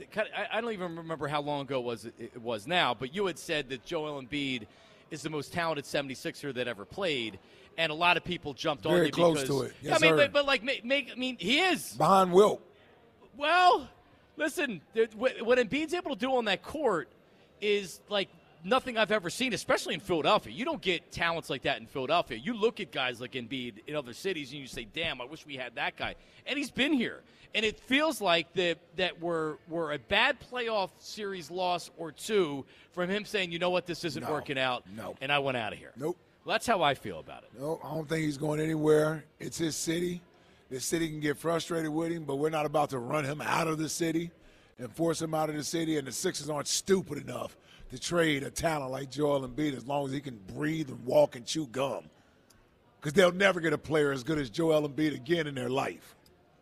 I 0.51 0.61
don't 0.63 0.73
even 0.73 0.97
remember 0.97 1.29
how 1.29 1.43
long 1.43 1.61
ago 1.61 1.79
it 1.81 1.85
was 1.85 2.07
it 2.19 2.41
was 2.41 2.67
now, 2.67 2.95
but 2.95 3.15
you 3.15 3.27
had 3.27 3.39
said 3.39 3.69
that 3.69 3.85
Joel 3.85 4.21
Embiid 4.23 4.67
is 5.11 5.21
the 5.21 5.29
most 5.29 5.53
talented 5.53 5.85
76er 5.85 6.55
that 6.55 6.67
ever 6.67 6.87
played, 6.87 7.39
and 7.77 7.93
a 7.93 7.95
lot 7.95 8.17
of 8.17 8.25
people 8.25 8.55
jumped 8.55 8.87
on 8.87 8.95
Very 8.95 9.07
you 9.07 9.13
close 9.13 9.43
because 9.43 9.49
to 9.49 9.63
it. 9.65 9.75
Yes, 9.83 10.01
I 10.01 10.07
mean, 10.07 10.13
sir. 10.13 10.17
but, 10.17 10.33
but 10.33 10.47
like 10.47 10.63
make, 10.63 10.83
make 10.87 11.11
I 11.13 11.19
mean 11.19 11.37
he 11.39 11.61
is 11.61 11.93
Behind 11.93 12.33
Wilt. 12.33 12.63
well, 13.37 13.87
listen, 14.39 14.81
what 15.15 15.43
what 15.43 15.59
Embiid's 15.59 15.93
able 15.93 16.15
to 16.15 16.19
do 16.19 16.35
on 16.37 16.47
that 16.47 16.63
court 16.63 17.11
is 17.61 18.01
like 18.09 18.31
nothing 18.65 18.97
I've 18.99 19.13
ever 19.13 19.31
seen, 19.31 19.53
especially 19.53 19.95
in 19.95 20.01
Philadelphia. 20.01 20.53
You 20.53 20.65
don't 20.65 20.81
get 20.81 21.11
talents 21.13 21.49
like 21.51 21.63
that 21.63 21.79
in 21.81 21.87
Philadelphia. 21.87 22.39
You 22.39 22.55
look 22.55 22.81
at 22.81 22.93
guys 22.93 23.21
like 23.21 23.33
Embiid 23.33 23.87
in 23.87 23.95
other 23.97 24.13
cities 24.13 24.51
and 24.53 24.61
you 24.61 24.67
say, 24.67 24.85
"Damn, 24.93 25.21
I 25.21 25.25
wish 25.25 25.45
we 25.47 25.57
had 25.57 25.75
that 25.77 25.97
guy." 25.97 26.15
And 26.47 26.59
he's 26.59 26.71
been 26.71 26.93
here, 26.93 27.21
and 27.55 27.65
it 27.65 27.79
feels 27.81 28.21
like 28.21 28.53
that 28.55 28.79
that 28.97 29.21
we're 29.21 29.57
we're 29.69 29.93
a 29.93 29.99
bad 29.99 30.39
playoff 30.53 30.91
series 30.99 31.51
loss 31.51 31.91
or 31.99 32.13
two 32.13 32.65
from 32.93 33.09
him 33.11 33.25
saying, 33.25 33.53
"You 33.53 33.59
know 33.59 33.71
what, 33.71 33.87
this 33.87 34.05
isn't 34.05 34.23
No. 34.25 34.31
working 34.33 34.59
out," 34.59 34.85
No. 34.91 35.17
and 35.21 35.31
I 35.33 35.39
went 35.39 35.57
out 35.57 35.73
of 35.73 35.79
here. 35.79 35.93
Nope. 35.97 36.17
Well, 36.45 36.55
that's 36.55 36.67
how 36.67 36.83
I 36.83 36.95
feel 36.95 37.19
about 37.19 37.43
it. 37.45 37.51
No, 37.59 37.79
I 37.85 37.95
don't 37.95 38.09
think 38.09 38.25
he's 38.25 38.39
going 38.39 38.59
anywhere. 38.61 39.25
It's 39.39 39.59
his 39.59 39.77
city. 39.77 40.23
The 40.71 40.81
city 40.81 41.09
can 41.09 41.21
get 41.21 41.37
frustrated 41.39 41.91
with 41.91 42.11
him, 42.13 42.25
but 42.25 42.37
we're 42.37 42.51
not 42.51 42.65
about 42.67 42.91
to 42.91 42.99
run 42.99 43.25
him 43.25 43.41
out 43.41 43.67
of 43.69 43.79
the 43.79 43.89
city. 43.89 44.31
and 44.81 44.95
force 44.95 45.21
him 45.21 45.35
out 45.35 45.51
of 45.51 45.57
the 45.57 45.65
city, 45.65 45.99
and 45.99 46.07
the 46.07 46.13
Sixers 46.13 46.49
aren't 46.49 46.69
stupid 46.69 47.19
enough 47.19 47.57
to 47.91 47.99
trade 47.99 48.43
a 48.43 48.51
talent 48.51 48.93
like 48.93 49.11
Joel 49.11 49.47
Embiid 49.47 49.77
as 49.77 49.87
long 49.87 50.07
as 50.07 50.13
he 50.13 50.21
can 50.21 50.39
breathe 50.55 50.89
and 50.89 51.05
walk 51.05 51.37
and 51.37 51.47
chew 51.47 51.67
gum. 51.67 52.05
Because 53.01 53.13
they'll 53.13 53.33
never 53.33 53.61
get 53.61 53.73
a 53.73 53.79
player 53.79 54.13
as 54.13 54.25
good 54.25 54.39
as 54.39 54.51
Joel 54.51 54.89
Embiid 54.89 55.15
again 55.15 55.47
in 55.47 55.55
their 55.55 55.71
life. 55.71 56.15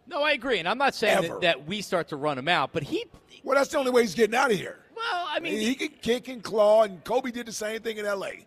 No, 0.07 0.23
I 0.23 0.33
agree, 0.33 0.59
and 0.59 0.69
I'm 0.69 0.79
not 0.79 0.95
saying 0.95 1.23
that, 1.23 1.41
that 1.41 1.67
we 1.67 1.81
start 1.81 2.09
to 2.09 2.17
run 2.17 2.39
him 2.39 2.49
out, 2.49 2.73
but 2.73 2.85
he. 2.85 3.07
Well, 3.43 3.57
that's 3.57 3.71
the 3.71 3.79
only 3.79 3.91
way 3.91 4.03
he's 4.03 4.15
getting 4.15 4.37
out 4.37 4.53
of 4.53 4.57
here. 4.57 4.79
Well, 4.95 5.27
I 5.29 5.41
mean, 5.41 5.59
he 5.59 5.75
can 5.75 5.89
kick 6.01 6.29
and 6.29 6.43
claw, 6.43 6.85
and 6.85 7.03
Kobe 7.03 7.31
did 7.31 7.47
the 7.47 7.53
same 7.53 7.81
thing 7.81 7.97
in 7.97 8.07
L.A. 8.07 8.47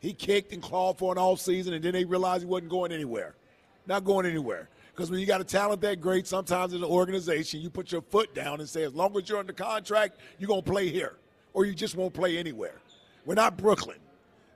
He 0.00 0.12
kicked 0.12 0.52
and 0.52 0.62
clawed 0.62 0.98
for 0.98 1.12
an 1.12 1.18
all 1.18 1.36
season, 1.36 1.74
and 1.74 1.84
then 1.84 1.92
they 1.92 2.04
realized 2.04 2.42
he 2.42 2.46
wasn't 2.46 2.70
going 2.70 2.92
anywhere. 2.92 3.34
Not 3.86 4.04
going 4.04 4.26
anywhere. 4.26 4.68
Because 4.94 5.10
when 5.10 5.20
you 5.20 5.26
got 5.26 5.40
a 5.42 5.44
talent 5.44 5.82
that 5.82 6.00
great, 6.00 6.26
sometimes 6.26 6.72
in 6.72 6.82
an 6.82 6.88
organization, 6.88 7.60
you 7.60 7.68
put 7.68 7.92
your 7.92 8.00
foot 8.00 8.34
down 8.34 8.60
and 8.60 8.68
say, 8.68 8.82
as 8.82 8.94
long 8.94 9.16
as 9.16 9.28
you're 9.28 9.38
under 9.38 9.52
contract, 9.52 10.18
you're 10.38 10.48
going 10.48 10.62
to 10.62 10.70
play 10.70 10.88
here, 10.88 11.16
or 11.56 11.64
you 11.64 11.74
just 11.74 11.96
won't 11.96 12.12
play 12.12 12.36
anywhere. 12.36 12.74
We're 13.24 13.34
not 13.34 13.56
Brooklyn. 13.56 13.96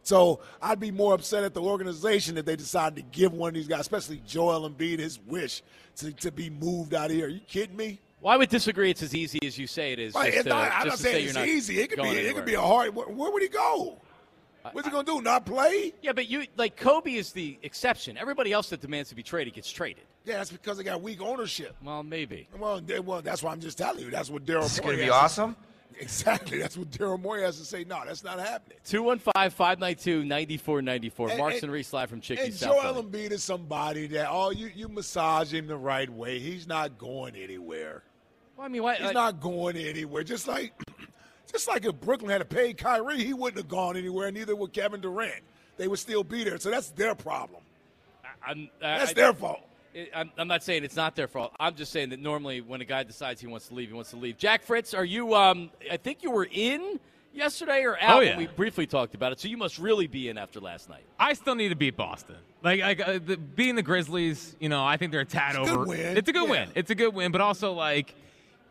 So 0.02 0.40
I'd 0.60 0.78
be 0.78 0.90
more 0.90 1.14
upset 1.14 1.44
at 1.44 1.54
the 1.54 1.62
organization 1.62 2.36
if 2.36 2.44
they 2.44 2.56
decided 2.56 2.96
to 2.96 3.02
give 3.18 3.32
one 3.32 3.48
of 3.48 3.54
these 3.54 3.66
guys, 3.66 3.80
especially 3.80 4.20
Joel 4.26 4.68
Embiid, 4.68 4.98
his 4.98 5.18
wish 5.26 5.62
to, 5.96 6.12
to 6.12 6.30
be 6.30 6.50
moved 6.50 6.92
out 6.94 7.10
of 7.10 7.16
here. 7.16 7.26
Are 7.26 7.30
you 7.30 7.40
kidding 7.40 7.76
me? 7.76 8.00
Well, 8.20 8.34
I 8.34 8.36
would 8.36 8.50
disagree. 8.50 8.90
It's 8.90 9.02
as 9.02 9.14
easy 9.14 9.38
as 9.42 9.56
you 9.56 9.66
say 9.66 9.92
it 9.92 9.98
is. 9.98 10.14
Right, 10.14 10.26
just 10.26 10.36
it's 10.36 10.44
to, 10.44 10.48
not, 10.50 10.72
I'm 10.72 10.88
not 10.88 10.96
to 10.98 11.02
say 11.02 11.12
saying 11.12 11.24
it's 11.24 11.34
not 11.34 11.48
easy. 11.48 11.80
It 11.80 11.88
could 11.88 11.96
be. 11.96 12.02
going 12.02 12.18
It 12.18 12.34
could 12.34 12.44
be 12.44 12.54
a 12.54 12.60
hard. 12.60 12.94
Where, 12.94 13.06
where 13.06 13.32
would 13.32 13.42
he 13.42 13.48
go? 13.48 13.98
What's 14.72 14.86
he 14.86 14.92
gonna 14.92 15.04
do? 15.04 15.22
Not 15.22 15.46
play? 15.46 15.94
Yeah, 16.02 16.12
but 16.12 16.28
you 16.28 16.44
like 16.58 16.76
Kobe 16.76 17.14
is 17.14 17.32
the 17.32 17.58
exception. 17.62 18.18
Everybody 18.18 18.52
else 18.52 18.68
that 18.68 18.82
demands 18.82 19.08
to 19.08 19.14
be 19.14 19.22
traded 19.22 19.54
gets 19.54 19.70
traded. 19.70 20.04
Yeah, 20.26 20.36
that's 20.36 20.52
because 20.52 20.76
they 20.76 20.84
got 20.84 21.00
weak 21.00 21.22
ownership. 21.22 21.74
Well, 21.82 22.02
maybe. 22.02 22.46
Well, 22.58 22.78
they, 22.78 23.00
well, 23.00 23.22
that's 23.22 23.42
why 23.42 23.52
I'm 23.52 23.60
just 23.60 23.78
telling 23.78 24.04
you. 24.04 24.10
That's 24.10 24.28
what 24.28 24.44
Daryl. 24.44 24.64
This 24.64 24.74
is 24.74 24.80
gonna 24.80 24.96
be 24.96 25.04
has 25.04 25.08
to- 25.08 25.14
awesome. 25.14 25.56
Exactly. 26.00 26.58
That's 26.58 26.76
what 26.78 26.90
Daryl 26.90 27.20
Morey 27.20 27.42
has 27.42 27.58
to 27.58 27.64
say. 27.64 27.84
No, 27.84 28.00
that's 28.06 28.24
not 28.24 28.38
happening. 28.38 28.78
215 28.84 29.50
592 29.50 30.24
9494. 30.24 31.28
And- 31.28 31.38
Marks 31.38 31.62
and- 31.62 31.70
Reese 31.72 31.92
live 31.92 32.08
from 32.08 32.20
Chickie 32.20 32.42
And 32.42 32.54
South 32.54 32.80
Joel 32.82 32.94
Philly. 32.94 33.28
Embiid 33.28 33.30
is 33.32 33.42
somebody 33.44 34.06
that 34.08 34.28
oh, 34.30 34.50
you 34.50 34.70
you 34.74 34.88
massage 34.88 35.52
him 35.52 35.66
the 35.66 35.76
right 35.76 36.08
way. 36.08 36.38
He's 36.38 36.66
not 36.66 36.96
going 36.98 37.36
anywhere. 37.36 38.02
Well, 38.56 38.66
I 38.66 38.68
mean, 38.68 38.82
why, 38.82 38.94
He's 38.96 39.06
like- 39.06 39.14
not 39.14 39.40
going 39.40 39.76
anywhere. 39.76 40.22
Just 40.24 40.48
like, 40.48 40.72
just 41.52 41.68
like 41.68 41.84
if 41.84 42.00
Brooklyn 42.00 42.30
had 42.30 42.40
a 42.40 42.46
paid 42.46 42.78
Kyrie, 42.78 43.22
he 43.22 43.34
wouldn't 43.34 43.58
have 43.58 43.68
gone 43.68 43.96
anywhere. 43.96 44.30
Neither 44.30 44.56
would 44.56 44.72
Kevin 44.72 45.00
Durant. 45.00 45.42
They 45.76 45.88
would 45.88 45.98
still 45.98 46.24
be 46.24 46.44
there. 46.44 46.58
So 46.58 46.70
that's 46.70 46.90
their 46.90 47.14
problem. 47.14 47.62
That's 48.80 49.10
I- 49.10 49.14
their 49.14 49.32
fault. 49.34 49.60
I- 49.94 50.08
I'm, 50.14 50.30
I'm 50.38 50.48
not 50.48 50.62
saying 50.62 50.84
it's 50.84 50.96
not 50.96 51.16
their 51.16 51.28
fault. 51.28 51.52
I'm 51.58 51.74
just 51.74 51.92
saying 51.92 52.10
that 52.10 52.20
normally 52.20 52.60
when 52.60 52.80
a 52.80 52.84
guy 52.84 53.02
decides 53.02 53.40
he 53.40 53.46
wants 53.46 53.68
to 53.68 53.74
leave, 53.74 53.88
he 53.88 53.94
wants 53.94 54.10
to 54.10 54.16
leave. 54.16 54.36
Jack 54.38 54.62
Fritz, 54.62 54.94
are 54.94 55.04
you? 55.04 55.34
Um, 55.34 55.70
I 55.90 55.96
think 55.96 56.22
you 56.22 56.30
were 56.30 56.48
in 56.50 57.00
yesterday 57.32 57.82
or 57.84 57.98
out. 58.00 58.18
Oh, 58.18 58.20
yeah. 58.20 58.36
We 58.36 58.46
briefly 58.46 58.86
talked 58.86 59.14
about 59.14 59.32
it, 59.32 59.40
so 59.40 59.48
you 59.48 59.56
must 59.56 59.78
really 59.78 60.06
be 60.06 60.28
in 60.28 60.38
after 60.38 60.60
last 60.60 60.88
night. 60.88 61.04
I 61.18 61.32
still 61.34 61.54
need 61.54 61.68
to 61.70 61.76
beat 61.76 61.96
Boston. 61.96 62.36
Like, 62.62 62.80
like 62.80 63.00
uh, 63.00 63.18
the, 63.24 63.36
beating 63.36 63.76
the 63.76 63.82
Grizzlies, 63.82 64.54
you 64.60 64.68
know, 64.68 64.84
I 64.84 64.96
think 64.96 65.12
they're 65.12 65.20
a 65.22 65.24
tad 65.24 65.56
It's 65.56 65.68
over. 65.70 65.84
good 65.84 65.88
win. 65.88 66.16
It's 66.16 66.28
a 66.28 66.32
good 66.32 66.44
Yeah. 66.44 66.50
win. 66.50 66.68
It's 66.74 66.90
a 66.90 66.94
good 66.94 67.14
win, 67.14 67.32
but 67.32 67.40
also 67.40 67.72
like 67.72 68.14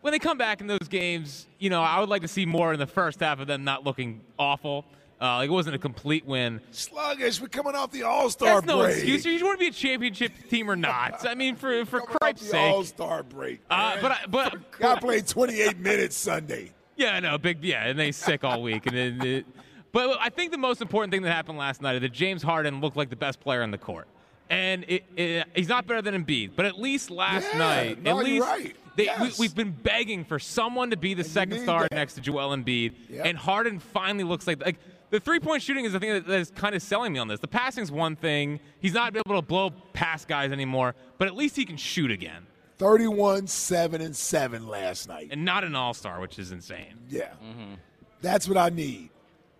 when 0.01 0.11
they 0.11 0.19
come 0.19 0.37
back 0.37 0.61
in 0.61 0.67
those 0.67 0.87
games, 0.89 1.47
you 1.57 1.69
know, 1.69 1.81
I 1.81 1.99
would 1.99 2.07
like 2.09 2.21
to 2.21 2.27
see 2.27 2.45
more 2.45 2.71
in 2.71 2.79
the 2.79 2.87
first 2.87 3.19
half 3.19 3.39
of 3.39 3.47
them 3.47 3.63
not 3.63 3.83
looking 3.83 4.21
awful. 4.37 4.85
Uh, 5.21 5.35
like 5.37 5.49
it 5.49 5.51
wasn't 5.51 5.75
a 5.75 5.79
complete 5.79 6.25
win. 6.25 6.61
Sluggish. 6.71 7.41
We're 7.41 7.47
coming 7.49 7.75
off 7.75 7.91
the 7.91 8.03
All 8.03 8.29
Star 8.29 8.55
That's 8.55 8.65
no 8.65 8.79
break. 8.83 8.95
excuse. 8.95 9.25
You 9.25 9.45
want 9.45 9.59
to 9.59 9.63
be 9.63 9.67
a 9.67 9.71
championship 9.71 10.31
team 10.49 10.71
or 10.71 10.77
not? 10.77 11.27
I 11.27 11.35
mean, 11.35 11.55
for 11.57 11.83
for 11.85 11.99
Christ's 11.99 12.49
sake. 12.51 12.59
All 12.71 12.83
Star 12.85 13.23
break. 13.23 13.59
Uh, 13.69 13.97
but 14.01 14.11
I, 14.11 14.19
but 14.29 14.79
Guy 14.79 14.97
played 14.99 15.27
28 15.27 15.77
minutes 15.79 16.15
Sunday. 16.15 16.71
Yeah, 16.95 17.11
I 17.15 17.19
know, 17.19 17.37
big. 17.37 17.63
Yeah, 17.63 17.85
and 17.87 17.99
they 17.99 18.11
sick 18.13 18.43
all 18.45 18.61
week, 18.61 18.85
and 18.85 18.95
then. 18.95 19.27
It, 19.27 19.45
but 19.91 20.17
I 20.21 20.29
think 20.29 20.51
the 20.51 20.57
most 20.57 20.81
important 20.81 21.11
thing 21.11 21.21
that 21.23 21.31
happened 21.33 21.57
last 21.57 21.81
night 21.81 21.95
is 21.95 22.01
that 22.01 22.13
James 22.13 22.43
Harden 22.43 22.79
looked 22.79 22.95
like 22.95 23.09
the 23.09 23.15
best 23.15 23.39
player 23.41 23.61
on 23.63 23.71
the 23.71 23.77
court, 23.77 24.07
and 24.49 24.85
it, 24.87 25.03
it, 25.17 25.47
he's 25.55 25.67
not 25.67 25.85
better 25.87 26.01
than 26.01 26.23
Embiid. 26.23 26.51
But 26.55 26.65
at 26.65 26.79
least 26.79 27.09
last 27.11 27.47
Yeah, 27.51 27.57
night, 27.59 28.03
no, 28.03 28.19
at 28.19 28.23
least 28.25 28.45
right. 28.47 28.75
they, 28.95 29.05
Yes. 29.05 29.37
we, 29.39 29.45
we've 29.45 29.55
been 29.55 29.71
begging 29.71 30.23
for 30.25 30.39
someone 30.39 30.91
to 30.91 30.97
be 30.97 31.13
the 31.13 31.23
second 31.23 31.61
star 31.63 31.81
that. 31.83 31.91
next 31.91 32.13
to 32.15 32.21
Joel 32.21 32.55
Embiid, 32.55 32.93
Yep. 33.09 33.25
and 33.25 33.37
Harden 33.37 33.79
finally 33.79 34.23
looks 34.23 34.47
like 34.47 34.63
like. 34.63 34.77
The 35.09 35.19
three 35.19 35.39
point 35.39 35.61
shooting 35.61 35.85
is 35.85 35.93
the 35.93 35.99
thing 35.99 36.11
that, 36.11 36.27
that 36.27 36.39
is 36.39 36.51
kind 36.51 36.75
of 36.75 36.81
selling 36.81 37.13
me 37.13 37.19
on 37.19 37.27
this. 37.27 37.39
The 37.39 37.47
passing's 37.47 37.91
one 37.91 38.15
thing. 38.15 38.59
He's 38.79 38.93
not 38.93 39.15
able 39.15 39.35
to 39.35 39.41
blow 39.41 39.71
past 39.93 40.27
guys 40.27 40.51
anymore, 40.51 40.95
but 41.17 41.27
at 41.27 41.35
least 41.35 41.55
he 41.55 41.65
can 41.65 41.77
shoot 41.77 42.11
again. 42.11 42.45
31, 42.77 43.47
7, 43.47 44.01
and 44.01 44.15
7 44.15 44.67
last 44.67 45.09
night. 45.09 45.29
And 45.31 45.43
not 45.43 45.63
an 45.63 45.75
all 45.75 45.93
star, 45.93 46.21
which 46.21 46.39
is 46.39 46.51
insane. 46.51 46.95
Yeah. 47.09 47.31
Mm-hmm. 47.43 47.73
That's 48.21 48.47
what 48.47 48.57
I 48.57 48.69
need. 48.69 49.09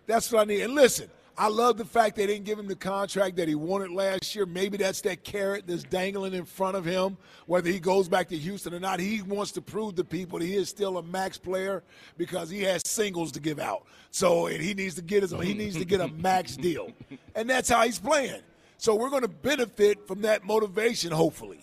That's 0.06 0.32
what 0.32 0.40
I 0.40 0.44
need. 0.44 0.62
And 0.62 0.74
listen, 0.74 1.10
I 1.40 1.48
love 1.48 1.78
the 1.78 1.86
fact 1.86 2.16
they 2.16 2.26
didn't 2.26 2.44
give 2.44 2.58
him 2.58 2.68
the 2.68 2.76
contract 2.76 3.36
that 3.36 3.48
he 3.48 3.54
wanted 3.54 3.92
last 3.92 4.34
year. 4.34 4.44
Maybe 4.44 4.76
that's 4.76 5.00
that 5.00 5.24
carrot 5.24 5.66
that's 5.66 5.84
dangling 5.84 6.34
in 6.34 6.44
front 6.44 6.76
of 6.76 6.84
him, 6.84 7.16
whether 7.46 7.70
he 7.70 7.80
goes 7.80 8.10
back 8.10 8.28
to 8.28 8.36
Houston 8.36 8.74
or 8.74 8.78
not. 8.78 9.00
He 9.00 9.22
wants 9.22 9.50
to 9.52 9.62
prove 9.62 9.94
to 9.94 10.04
people 10.04 10.38
that 10.38 10.44
he 10.44 10.54
is 10.54 10.68
still 10.68 10.98
a 10.98 11.02
max 11.02 11.38
player 11.38 11.82
because 12.18 12.50
he 12.50 12.60
has 12.64 12.82
singles 12.84 13.32
to 13.32 13.40
give 13.40 13.58
out. 13.58 13.86
So 14.10 14.48
and 14.48 14.60
he 14.60 14.74
needs 14.74 14.96
to 14.96 15.02
get 15.02 15.22
his 15.22 15.30
he 15.30 15.54
needs 15.54 15.78
to 15.78 15.86
get 15.86 16.02
a 16.02 16.08
max 16.08 16.56
deal. 16.58 16.92
And 17.34 17.48
that's 17.48 17.70
how 17.70 17.86
he's 17.86 17.98
playing. 17.98 18.42
So 18.76 18.94
we're 18.94 19.08
going 19.08 19.22
to 19.22 19.28
benefit 19.28 20.06
from 20.06 20.20
that 20.20 20.44
motivation, 20.44 21.10
hopefully. 21.10 21.60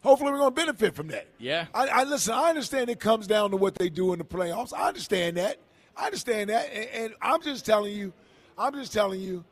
Hopefully, 0.00 0.32
we're 0.32 0.38
going 0.38 0.54
to 0.54 0.58
benefit 0.58 0.94
from 0.94 1.08
that. 1.08 1.26
Yeah. 1.38 1.66
I, 1.74 1.88
I 1.88 2.04
listen. 2.04 2.32
I 2.32 2.48
understand 2.48 2.88
it 2.88 3.00
comes 3.00 3.26
down 3.26 3.50
to 3.50 3.58
what 3.58 3.74
they 3.74 3.90
do 3.90 4.14
in 4.14 4.18
the 4.18 4.24
playoffs. 4.24 4.72
I 4.72 4.88
understand 4.88 5.36
that. 5.36 5.58
I 5.94 6.06
understand 6.06 6.48
that, 6.48 6.70
and, 6.72 6.88
and 6.90 7.14
I'm 7.20 7.42
just 7.42 7.64
telling 7.66 7.94
you, 7.94 8.12
I'm 8.58 8.72
just 8.74 8.92
telling 8.92 9.20
you 9.20 9.44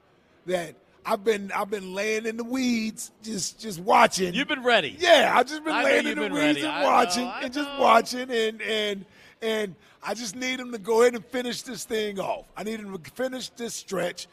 that 0.46 0.74
I've 1.06 1.22
been 1.24 1.52
I've 1.52 1.70
been 1.70 1.94
laying 1.94 2.24
in 2.26 2.36
the 2.36 2.44
weeds, 2.44 3.10
just 3.22 3.60
just 3.60 3.80
watching. 3.80 4.32
You've 4.32 4.48
been 4.48 4.62
ready. 4.62 4.96
Yeah, 4.98 5.32
I've 5.36 5.46
just 5.46 5.62
been 5.64 5.74
I 5.74 5.84
laying 5.84 6.06
in 6.06 6.14
the 6.18 6.22
weeds 6.22 6.34
ready. 6.34 6.60
and 6.62 6.68
I 6.70 6.80
know, 6.80 6.86
watching 6.86 7.24
I 7.26 7.40
and 7.42 7.52
just 7.52 7.70
watching 7.78 8.30
and 8.30 8.62
and 8.62 9.04
and 9.42 9.74
I 10.02 10.14
just 10.14 10.34
need 10.34 10.58
them 10.58 10.72
to 10.72 10.78
go 10.78 11.02
ahead 11.02 11.14
and 11.14 11.24
finish 11.26 11.62
this 11.62 11.84
thing 11.84 12.18
off. 12.18 12.46
I 12.56 12.62
need 12.62 12.80
them 12.80 12.96
to 12.96 13.10
finish 13.10 13.50
this 13.50 13.74
stretch, 13.74 14.26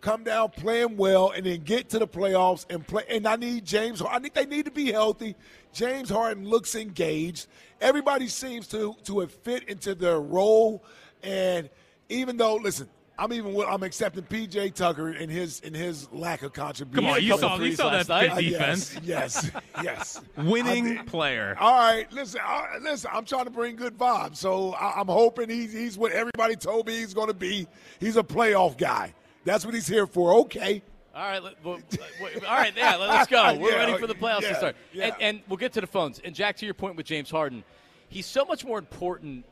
come 0.00 0.24
down 0.24 0.48
play 0.50 0.82
playing 0.84 0.96
well, 0.96 1.30
and 1.30 1.44
then 1.44 1.60
get 1.62 1.90
to 1.90 1.98
the 1.98 2.08
playoffs 2.08 2.64
and 2.70 2.86
play. 2.86 3.04
And 3.10 3.26
I 3.28 3.36
need 3.36 3.66
James. 3.66 4.00
I 4.00 4.18
think 4.18 4.32
they 4.32 4.46
need 4.46 4.64
to 4.64 4.70
be 4.70 4.92
healthy. 4.92 5.36
James 5.74 6.08
Harden 6.08 6.48
looks 6.48 6.74
engaged. 6.74 7.48
Everybody 7.82 8.28
seems 8.28 8.66
to 8.68 8.94
to 9.04 9.20
have 9.20 9.32
fit 9.32 9.68
into 9.68 9.94
their 9.94 10.20
role, 10.20 10.82
and 11.22 11.68
even 12.08 12.38
though 12.38 12.56
listen. 12.56 12.88
I'm 13.16 13.32
even 13.32 13.56
I'm 13.68 13.82
accepting 13.84 14.24
PJ 14.24 14.74
Tucker 14.74 15.10
in 15.12 15.28
his 15.30 15.60
in 15.60 15.72
his 15.72 16.10
lack 16.12 16.42
of 16.42 16.52
contribution. 16.52 17.04
Come 17.06 17.14
on, 17.14 17.22
you 17.22 17.38
saw 17.38 17.56
you 17.58 17.76
saw 17.76 17.90
that 17.90 18.08
night. 18.08 18.30
good 18.30 18.32
Uh, 18.32 18.40
defense. 18.58 18.96
Yes, 19.04 19.50
yes, 19.54 19.62
yes. 19.84 20.20
Winning 20.36 21.04
player. 21.04 21.56
All 21.60 21.78
right, 21.78 22.12
listen, 22.12 22.40
all 22.44 22.62
right, 22.64 22.82
listen. 22.82 23.10
I'm 23.12 23.24
trying 23.24 23.44
to 23.44 23.50
bring 23.52 23.76
good 23.76 23.96
vibes, 23.96 24.36
so 24.36 24.72
I, 24.72 25.00
I'm 25.00 25.06
hoping 25.06 25.48
he's 25.48 25.72
he's 25.72 25.96
what 25.96 26.10
everybody 26.10 26.56
told 26.56 26.88
me 26.88 26.96
he's 26.98 27.14
going 27.14 27.28
to 27.28 27.34
be. 27.34 27.68
He's 28.00 28.16
a 28.16 28.22
playoff 28.24 28.76
guy. 28.76 29.14
That's 29.44 29.64
what 29.64 29.74
he's 29.74 29.86
here 29.86 30.06
for. 30.08 30.34
Okay. 30.40 30.82
All 31.14 31.22
right, 31.22 31.40
let, 31.40 31.64
well, 31.64 31.78
well, 32.20 32.30
all 32.48 32.56
right, 32.56 32.72
yeah, 32.76 32.96
let- 32.96 33.08
let's 33.10 33.30
go. 33.30 33.54
We're 33.60 33.70
Yeah, 33.70 33.76
ready 33.76 33.96
for 33.98 34.08
the 34.08 34.16
playoffs 34.16 34.40
yeah, 34.42 34.48
to 34.48 34.54
start, 34.56 34.76
yeah. 34.92 35.04
and, 35.04 35.14
and 35.20 35.40
we'll 35.48 35.58
get 35.58 35.72
to 35.74 35.80
the 35.80 35.86
phones. 35.86 36.18
And 36.24 36.34
Jack, 36.34 36.56
to 36.56 36.64
your 36.64 36.74
point 36.74 36.96
with 36.96 37.06
James 37.06 37.30
Harden, 37.30 37.62
he's 38.08 38.26
so 38.26 38.44
much 38.44 38.64
more 38.64 38.78
important 38.78 39.44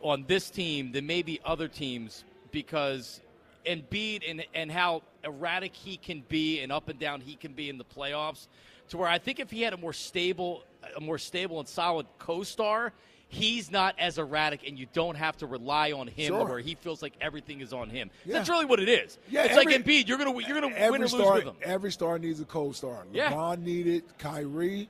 on 0.00 0.24
this 0.26 0.50
team 0.50 0.90
than 0.90 1.06
maybe 1.06 1.38
other 1.44 1.68
teams 1.68 2.24
because 2.56 3.20
Embiid 3.66 4.22
and 4.28 4.42
and 4.54 4.72
how 4.72 5.02
erratic 5.24 5.74
he 5.74 5.98
can 5.98 6.22
be 6.28 6.60
and 6.60 6.72
up 6.72 6.88
and 6.88 6.98
down 6.98 7.20
he 7.20 7.34
can 7.36 7.52
be 7.52 7.68
in 7.68 7.76
the 7.76 7.84
playoffs. 7.84 8.46
To 8.90 8.96
where 8.96 9.08
I 9.08 9.18
think 9.18 9.40
if 9.40 9.50
he 9.50 9.60
had 9.60 9.74
a 9.74 9.76
more 9.76 9.92
stable, 9.92 10.62
a 10.96 11.00
more 11.00 11.18
stable 11.18 11.58
and 11.60 11.68
solid 11.68 12.06
co-star. 12.18 12.92
He's 13.28 13.72
not 13.72 13.96
as 13.98 14.18
erratic, 14.18 14.68
and 14.68 14.78
you 14.78 14.86
don't 14.92 15.16
have 15.16 15.36
to 15.38 15.46
rely 15.48 15.90
on 15.90 16.06
him 16.06 16.28
Sure. 16.28 16.44
where 16.46 16.60
he 16.60 16.76
feels 16.76 17.02
like 17.02 17.12
everything 17.20 17.60
is 17.60 17.72
on 17.72 17.90
him. 17.90 18.08
Yeah. 18.24 18.34
That's 18.34 18.48
really 18.48 18.66
what 18.66 18.78
it 18.78 18.88
is. 18.88 19.18
Yeah, 19.28 19.42
it's 19.42 19.54
every- 19.54 19.64
like 19.74 19.84
Embiid. 19.84 20.06
You're 20.06 20.16
gonna 20.16 20.30
you're 20.46 20.60
gonna 20.60 20.72
every 20.76 20.92
win 21.00 21.02
or 21.02 21.08
star, 21.08 21.34
lose 21.34 21.44
with 21.44 21.54
him. 21.54 21.60
Every 21.60 21.90
star 21.90 22.20
needs 22.20 22.38
a 22.40 22.44
co-star. 22.44 23.04
Yeah. 23.12 23.32
LeBron 23.32 23.62
needed 23.62 24.04
Kyrie. 24.18 24.88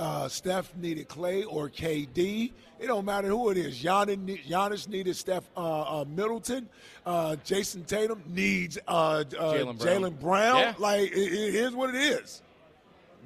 Uh, 0.00 0.26
Steph 0.28 0.74
needed 0.76 1.08
Clay 1.08 1.44
or 1.44 1.68
KD. 1.68 2.52
It 2.78 2.86
don't 2.86 3.04
matter 3.04 3.28
who 3.28 3.50
it 3.50 3.58
is. 3.58 3.78
Giannis, 3.78 4.46
Giannis 4.48 4.88
needed 4.88 5.14
Steph 5.14 5.44
uh, 5.54 6.00
uh, 6.00 6.04
Middleton. 6.08 6.70
Uh, 7.04 7.36
Jayson 7.44 7.84
Tatum 7.84 8.22
needs 8.26 8.78
uh, 8.88 8.90
uh, 8.90 9.24
Jaylen 9.24 9.78
Brown. 9.78 10.02
Jaylen 10.02 10.20
Brown. 10.20 10.58
Yeah. 10.58 10.74
Like 10.78 11.02
it, 11.12 11.16
it 11.16 11.54
is 11.54 11.72
what 11.74 11.94
it 11.94 11.98
is. 12.00 12.40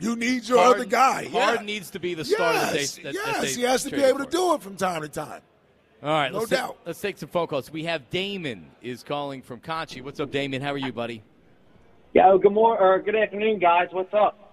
You 0.01 0.17
need 0.17 0.49
your 0.49 0.59
Harden- 0.59 0.81
other 0.81 0.91
guy. 0.91 1.29
Harden 1.29 1.61
yeah. 1.69 1.75
needs 1.75 1.91
to 1.91 2.01
be 2.01 2.15
the 2.15 2.25
star 2.25 2.53
that 2.53 2.73
they- 2.73 2.81
Yes, 2.81 2.97
that- 2.97 3.05
that 3.05 3.15
yes, 3.15 3.41
they 3.41 3.53
he 3.53 3.63
has 3.63 3.85
to 3.85 3.91
be 3.91 3.97
traded 3.99 4.09
able 4.17 4.25
to 4.25 4.31
do 4.33 4.55
it 4.55 4.61
from 4.61 4.75
time 4.75 5.03
to 5.03 5.09
time. 5.09 5.43
All 6.03 6.11
right, 6.11 6.33
No 6.33 6.39
let's 6.39 6.51
doubt. 6.51 6.71
Take, 6.71 6.87
let's 6.87 7.01
take 7.01 7.19
some 7.19 7.29
phone 7.29 7.47
calls. 7.47 7.71
We 7.71 7.85
have 7.85 8.11
Damon 8.11 8.67
is 8.83 9.05
calling 9.05 9.43
from 9.43 9.61
Conchi. 9.61 10.03
What's 10.03 10.19
up, 10.19 10.33
Damon? 10.33 10.61
How 10.61 10.73
are 10.73 10.79
you, 10.79 10.93
buddy? 10.93 11.23
Yeah, 12.15 12.37
good 12.43 12.53
morning 12.53 12.85
or 12.85 12.99
good 13.01 13.15
afternoon, 13.15 13.61
guys. 13.61 13.89
What's 13.93 14.13
up? 14.13 14.44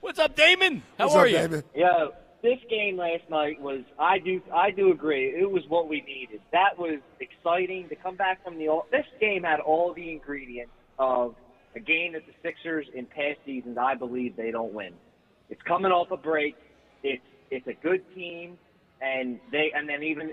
What's 0.00 0.18
up, 0.18 0.36
Damon? 0.36 0.82
How 0.96 1.04
What's 1.04 1.16
are 1.16 1.24
up, 1.26 1.30
you? 1.30 1.36
David? 1.36 1.64
Yeah, 1.74 2.06
this 2.42 2.58
game 2.70 2.96
last 2.96 3.28
night 3.28 3.60
was 3.60 3.82
I 3.98 4.18
do 4.18 4.40
I 4.54 4.70
do 4.70 4.92
agree 4.92 5.26
it 5.30 5.50
was 5.50 5.62
what 5.68 5.88
we 5.88 6.02
needed. 6.02 6.40
That 6.52 6.78
was 6.78 7.00
exciting 7.20 7.88
to 7.88 7.96
come 7.96 8.16
back 8.16 8.42
from 8.44 8.58
the 8.58 8.68
all 8.68 8.86
this 8.90 9.06
game 9.20 9.42
had 9.42 9.60
all 9.60 9.92
the 9.92 10.10
ingredients 10.10 10.72
of 10.98 11.34
a 11.74 11.80
game 11.80 12.12
that 12.12 12.22
the 12.26 12.32
Sixers 12.42 12.86
in 12.94 13.06
past 13.06 13.38
seasons 13.44 13.76
I 13.78 13.94
believe 13.94 14.36
they 14.36 14.50
don't 14.50 14.72
win. 14.72 14.94
It's 15.50 15.62
coming 15.62 15.92
off 15.92 16.10
a 16.10 16.16
break. 16.16 16.56
It's 17.02 17.22
it's 17.50 17.66
a 17.66 17.74
good 17.74 18.02
team, 18.14 18.58
and 19.00 19.40
they 19.50 19.72
and 19.74 19.88
then 19.88 20.02
even 20.02 20.32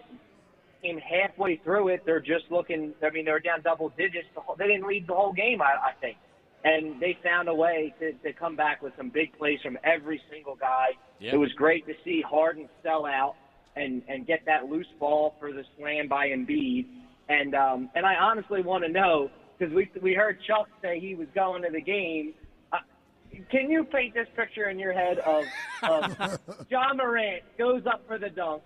came 0.85 0.99
halfway 0.99 1.57
through 1.57 1.89
it, 1.89 2.03
they're 2.05 2.19
just 2.19 2.45
looking. 2.49 2.93
I 3.03 3.09
mean, 3.09 3.25
they're 3.25 3.39
down 3.39 3.61
double 3.61 3.89
digits. 3.97 4.27
The 4.35 4.41
whole, 4.41 4.55
they 4.55 4.67
didn't 4.67 4.87
lead 4.87 5.07
the 5.07 5.13
whole 5.13 5.33
game, 5.33 5.61
I, 5.61 5.75
I 5.89 5.91
think, 5.99 6.17
and 6.65 6.99
they 6.99 7.17
found 7.23 7.47
a 7.47 7.53
way 7.53 7.93
to, 7.99 8.11
to 8.11 8.33
come 8.33 8.55
back 8.55 8.81
with 8.81 8.91
some 8.97 9.09
big 9.09 9.37
plays 9.37 9.59
from 9.61 9.77
every 9.83 10.19
single 10.31 10.55
guy. 10.55 10.87
Yep. 11.19 11.33
It 11.35 11.37
was 11.37 11.53
great 11.53 11.85
to 11.85 11.93
see 12.03 12.21
Harden 12.27 12.67
sell 12.83 13.05
out 13.05 13.35
and 13.75 14.01
and 14.09 14.25
get 14.25 14.39
that 14.45 14.65
loose 14.65 14.87
ball 14.99 15.35
for 15.39 15.53
the 15.53 15.63
slam 15.77 16.07
by 16.07 16.29
Embiid. 16.29 16.87
And 17.29 17.53
um, 17.55 17.89
and 17.95 18.05
I 18.05 18.15
honestly 18.15 18.61
want 18.61 18.83
to 18.83 18.89
know 18.91 19.29
because 19.57 19.73
we 19.73 19.89
we 20.01 20.13
heard 20.13 20.39
Chuck 20.47 20.67
say 20.81 20.99
he 20.99 21.13
was 21.13 21.27
going 21.35 21.61
to 21.61 21.69
the 21.71 21.81
game. 21.81 22.33
Uh, 22.73 22.77
can 23.51 23.69
you 23.69 23.83
paint 23.83 24.15
this 24.15 24.27
picture 24.35 24.69
in 24.69 24.79
your 24.79 24.93
head 24.93 25.19
of, 25.19 25.43
of 25.83 26.39
Ja 26.69 26.93
Morant 26.93 27.43
goes 27.57 27.83
up 27.85 28.01
for 28.07 28.17
the 28.17 28.29
dunk 28.29 28.63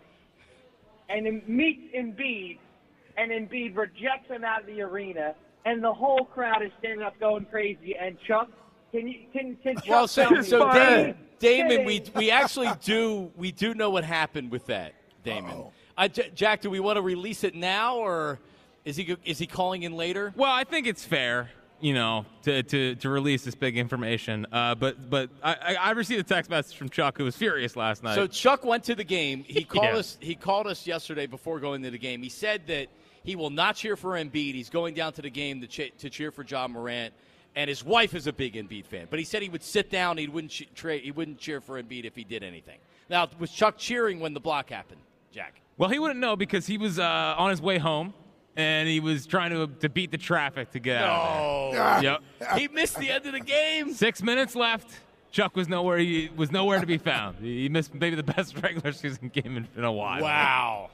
and 1.09 1.25
meets 1.47 1.81
Embiid, 1.95 2.59
and 3.17 3.31
Embiid 3.31 3.75
rejects 3.75 4.29
him 4.29 4.43
out 4.43 4.61
of 4.61 4.67
the 4.67 4.81
arena, 4.81 5.35
and 5.65 5.83
the 5.83 5.93
whole 5.93 6.25
crowd 6.25 6.61
is 6.63 6.71
standing 6.79 7.03
up 7.05 7.19
going 7.19 7.45
crazy. 7.45 7.95
And 7.99 8.17
Chuck, 8.27 8.49
can 8.91 9.07
you 9.07 9.19
can 9.33 9.55
can 9.57 9.75
Chuck 9.75 9.87
Well, 9.87 10.07
so, 10.07 10.41
so 10.41 10.71
Damon, 10.71 11.15
Damon, 11.39 11.85
we 11.85 12.03
we 12.15 12.31
actually 12.31 12.69
do 12.83 13.31
we 13.35 13.51
do 13.51 13.73
know 13.73 13.89
what 13.89 14.03
happened 14.03 14.51
with 14.51 14.65
that, 14.67 14.93
Damon. 15.23 15.65
Uh, 15.97 16.07
J- 16.07 16.31
Jack, 16.33 16.61
do 16.61 16.69
we 16.69 16.79
want 16.79 16.95
to 16.97 17.01
release 17.01 17.43
it 17.43 17.55
now, 17.55 17.97
or 17.97 18.39
is 18.85 18.95
he 18.95 19.03
go- 19.03 19.17
is 19.25 19.37
he 19.37 19.45
calling 19.47 19.83
in 19.83 19.93
later? 19.95 20.33
Well, 20.35 20.51
I 20.51 20.63
think 20.63 20.87
it's 20.87 21.03
fair, 21.03 21.49
you 21.81 21.93
know, 21.93 22.25
to, 22.43 22.63
to, 22.63 22.95
to 22.95 23.09
release 23.09 23.43
this 23.43 23.53
big 23.53 23.77
information. 23.77 24.47
Uh, 24.51 24.75
but 24.75 25.09
but 25.09 25.29
I, 25.43 25.53
I 25.53 25.75
I 25.75 25.91
received 25.91 26.21
a 26.21 26.23
text 26.23 26.49
message 26.49 26.77
from 26.77 26.87
Chuck 26.89 27.17
who 27.17 27.25
was 27.25 27.35
furious 27.35 27.75
last 27.75 28.01
night. 28.01 28.15
So 28.15 28.27
Chuck 28.27 28.63
went 28.63 28.85
to 28.85 28.95
the 28.95 29.03
game. 29.03 29.43
He 29.45 29.65
called 29.65 29.85
Yeah. 29.85 29.97
us. 29.97 30.17
He 30.21 30.35
called 30.35 30.67
us 30.67 30.87
yesterday 30.87 31.25
before 31.27 31.59
going 31.59 31.83
to 31.83 31.91
the 31.91 31.97
game. 31.97 32.23
He 32.23 32.29
said 32.29 32.65
that 32.67 32.87
he 33.23 33.35
will 33.35 33.49
not 33.49 33.75
cheer 33.75 33.95
for 33.95 34.11
Embiid. 34.11 34.53
He's 34.53 34.69
going 34.69 34.93
down 34.93 35.13
to 35.13 35.21
the 35.21 35.29
game 35.29 35.61
to, 35.61 35.67
che- 35.67 35.91
to 35.99 36.09
cheer 36.09 36.31
for 36.31 36.43
Ja 36.43 36.67
Morant. 36.67 37.13
And 37.55 37.67
his 37.67 37.83
wife 37.83 38.13
is 38.13 38.27
a 38.27 38.33
big 38.33 38.53
Embiid 38.53 38.85
fan, 38.85 39.07
but 39.09 39.17
he 39.19 39.25
said 39.25 39.41
he 39.41 39.49
would 39.49 39.63
sit 39.63 39.89
down. 39.89 40.17
He 40.17 40.27
wouldn't 40.27 40.51
che- 40.51 40.69
tra- 40.75 40.97
he 40.97 41.11
wouldn't 41.11 41.39
cheer 41.39 41.59
for 41.61 41.81
Embiid 41.81 42.05
if 42.05 42.15
he 42.15 42.23
did 42.23 42.43
anything. 42.43 42.77
Now, 43.09 43.27
was 43.39 43.49
Chuck 43.51 43.77
cheering 43.77 44.19
when 44.19 44.33
the 44.35 44.39
block 44.39 44.69
happened, 44.69 45.01
Jack? 45.31 45.59
well, 45.77 45.89
he 45.89 45.97
wouldn't 45.97 46.19
know 46.19 46.35
because 46.35 46.67
he 46.67 46.77
was 46.77 46.99
uh, 46.99 47.03
on 47.37 47.49
his 47.49 47.61
way 47.61 47.77
home 47.79 48.13
and 48.55 48.87
he 48.87 48.99
was 48.99 49.25
trying 49.25 49.51
to 49.51 49.67
to 49.79 49.89
beat 49.89 50.11
the 50.11 50.17
traffic 50.17 50.71
to 50.71 50.79
get 50.79 50.97
out 51.01 51.71
Oh. 51.73 52.01
Yep. 52.01 52.21
he 52.59 52.67
missed 52.67 52.97
the 52.99 53.09
end 53.09 53.25
of 53.25 53.33
the 53.33 53.39
game. 53.39 53.93
Six 53.93 54.21
minutes 54.21 54.55
left. 54.55 54.91
Chuck 55.31 55.55
was 55.55 55.67
nowhere. 55.67 55.97
He 55.97 56.29
was 56.35 56.51
nowhere 56.51 56.79
to 56.79 56.85
be 56.87 56.97
found. 56.97 57.37
He 57.39 57.67
missed 57.69 57.93
maybe 57.95 58.15
the 58.15 58.23
best 58.23 58.55
regular 58.63 58.91
season 58.91 59.29
game 59.29 59.57
in, 59.57 59.67
in 59.77 59.83
a 59.83 59.91
while. 59.91 60.21
Wow, 60.21 60.89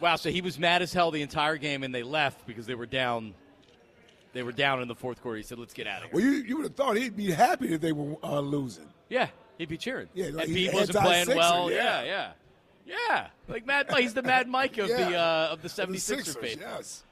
wow. 0.00 0.16
So 0.16 0.30
he 0.30 0.40
was 0.40 0.58
mad 0.58 0.82
as 0.82 0.92
hell 0.92 1.10
the 1.10 1.22
entire 1.22 1.56
game, 1.56 1.82
and 1.82 1.94
they 1.94 2.02
left 2.02 2.46
because 2.46 2.66
they 2.66 2.74
were 2.74 2.86
down. 2.86 3.34
They 4.32 4.42
were 4.42 4.52
down 4.52 4.82
in 4.82 4.88
the 4.88 4.94
fourth 4.94 5.22
quarter. 5.22 5.36
He 5.38 5.42
said, 5.42 5.58
"Let's 5.58 5.74
get 5.74 5.86
out 5.86 6.04
of 6.04 6.10
here." 6.10 6.14
Well, 6.14 6.22
you, 6.24 6.30
you 6.30 6.56
would 6.56 6.64
have 6.64 6.74
thought 6.74 6.96
he'd 6.96 7.16
be 7.16 7.30
happy 7.30 7.72
if 7.74 7.80
they 7.80 7.92
were 7.92 8.16
uh, 8.22 8.40
losing. 8.40 8.86
Yeah, 9.08 9.28
he'd 9.56 9.68
be 9.68 9.78
cheering. 9.78 10.08
Yeah, 10.14 10.26
like 10.32 10.48
and 10.48 10.56
he's 10.56 10.70
Embiid 10.70 10.74
wasn't 10.74 10.98
playing 10.98 11.20
anti-Sixer, 11.20 11.38
well. 11.38 11.70
yeah. 11.70 12.02
Yeah, 12.02 12.30
yeah, 12.86 12.96
yeah. 13.08 13.26
Like 13.48 13.66
Mad, 13.66 13.86
He's 13.96 14.14
the 14.14 14.22
Mad 14.22 14.48
Mike 14.48 14.78
of 14.78 14.88
the 14.88 15.16
uh, 15.16 15.48
of 15.52 15.62
the 15.62 15.68
The 15.68 15.86
76er 15.86 16.00
Sixers, 16.00 16.56
yes. 16.60 17.02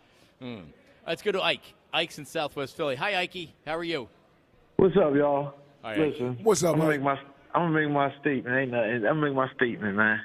Hmm. 0.40 0.58
Let's 1.06 1.22
go 1.22 1.32
to 1.32 1.42
Ike. 1.42 1.62
Ike's 1.92 2.18
in 2.18 2.26
Southwest 2.26 2.76
Philly. 2.76 2.96
Hi, 2.96 3.16
Ike. 3.22 3.48
How 3.64 3.76
are 3.76 3.84
you? 3.84 4.08
What's 4.76 4.96
up, 4.96 5.14
y'all? 5.14 5.36
All 5.36 5.54
right. 5.84 5.98
Listen, 5.98 6.38
What's 6.42 6.62
up, 6.62 6.74
I'm 6.74 6.80
gonna 6.80 6.90
make 6.90 7.02
my 7.02 7.18
I'm 7.54 7.72
gonna 7.72 7.86
make 7.86 7.90
my 7.90 8.12
statement. 8.20 8.54
Ain't 8.54 8.70
nothing. 8.72 8.94
I'm 8.96 9.02
gonna 9.02 9.20
make 9.28 9.34
my 9.34 9.48
statement, 9.54 9.96
man. 9.96 10.20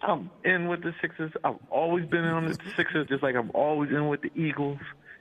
I'm 0.00 0.30
in 0.44 0.68
with 0.68 0.82
the 0.82 0.94
Sixers. 1.00 1.32
I've 1.42 1.56
always 1.70 2.06
been 2.06 2.24
in 2.24 2.30
on 2.30 2.46
the 2.46 2.58
Sixers, 2.76 3.08
just 3.08 3.22
like 3.22 3.34
I'm 3.34 3.50
always 3.52 3.90
in 3.90 4.08
with 4.08 4.22
the 4.22 4.30
Eagles, 4.34 4.78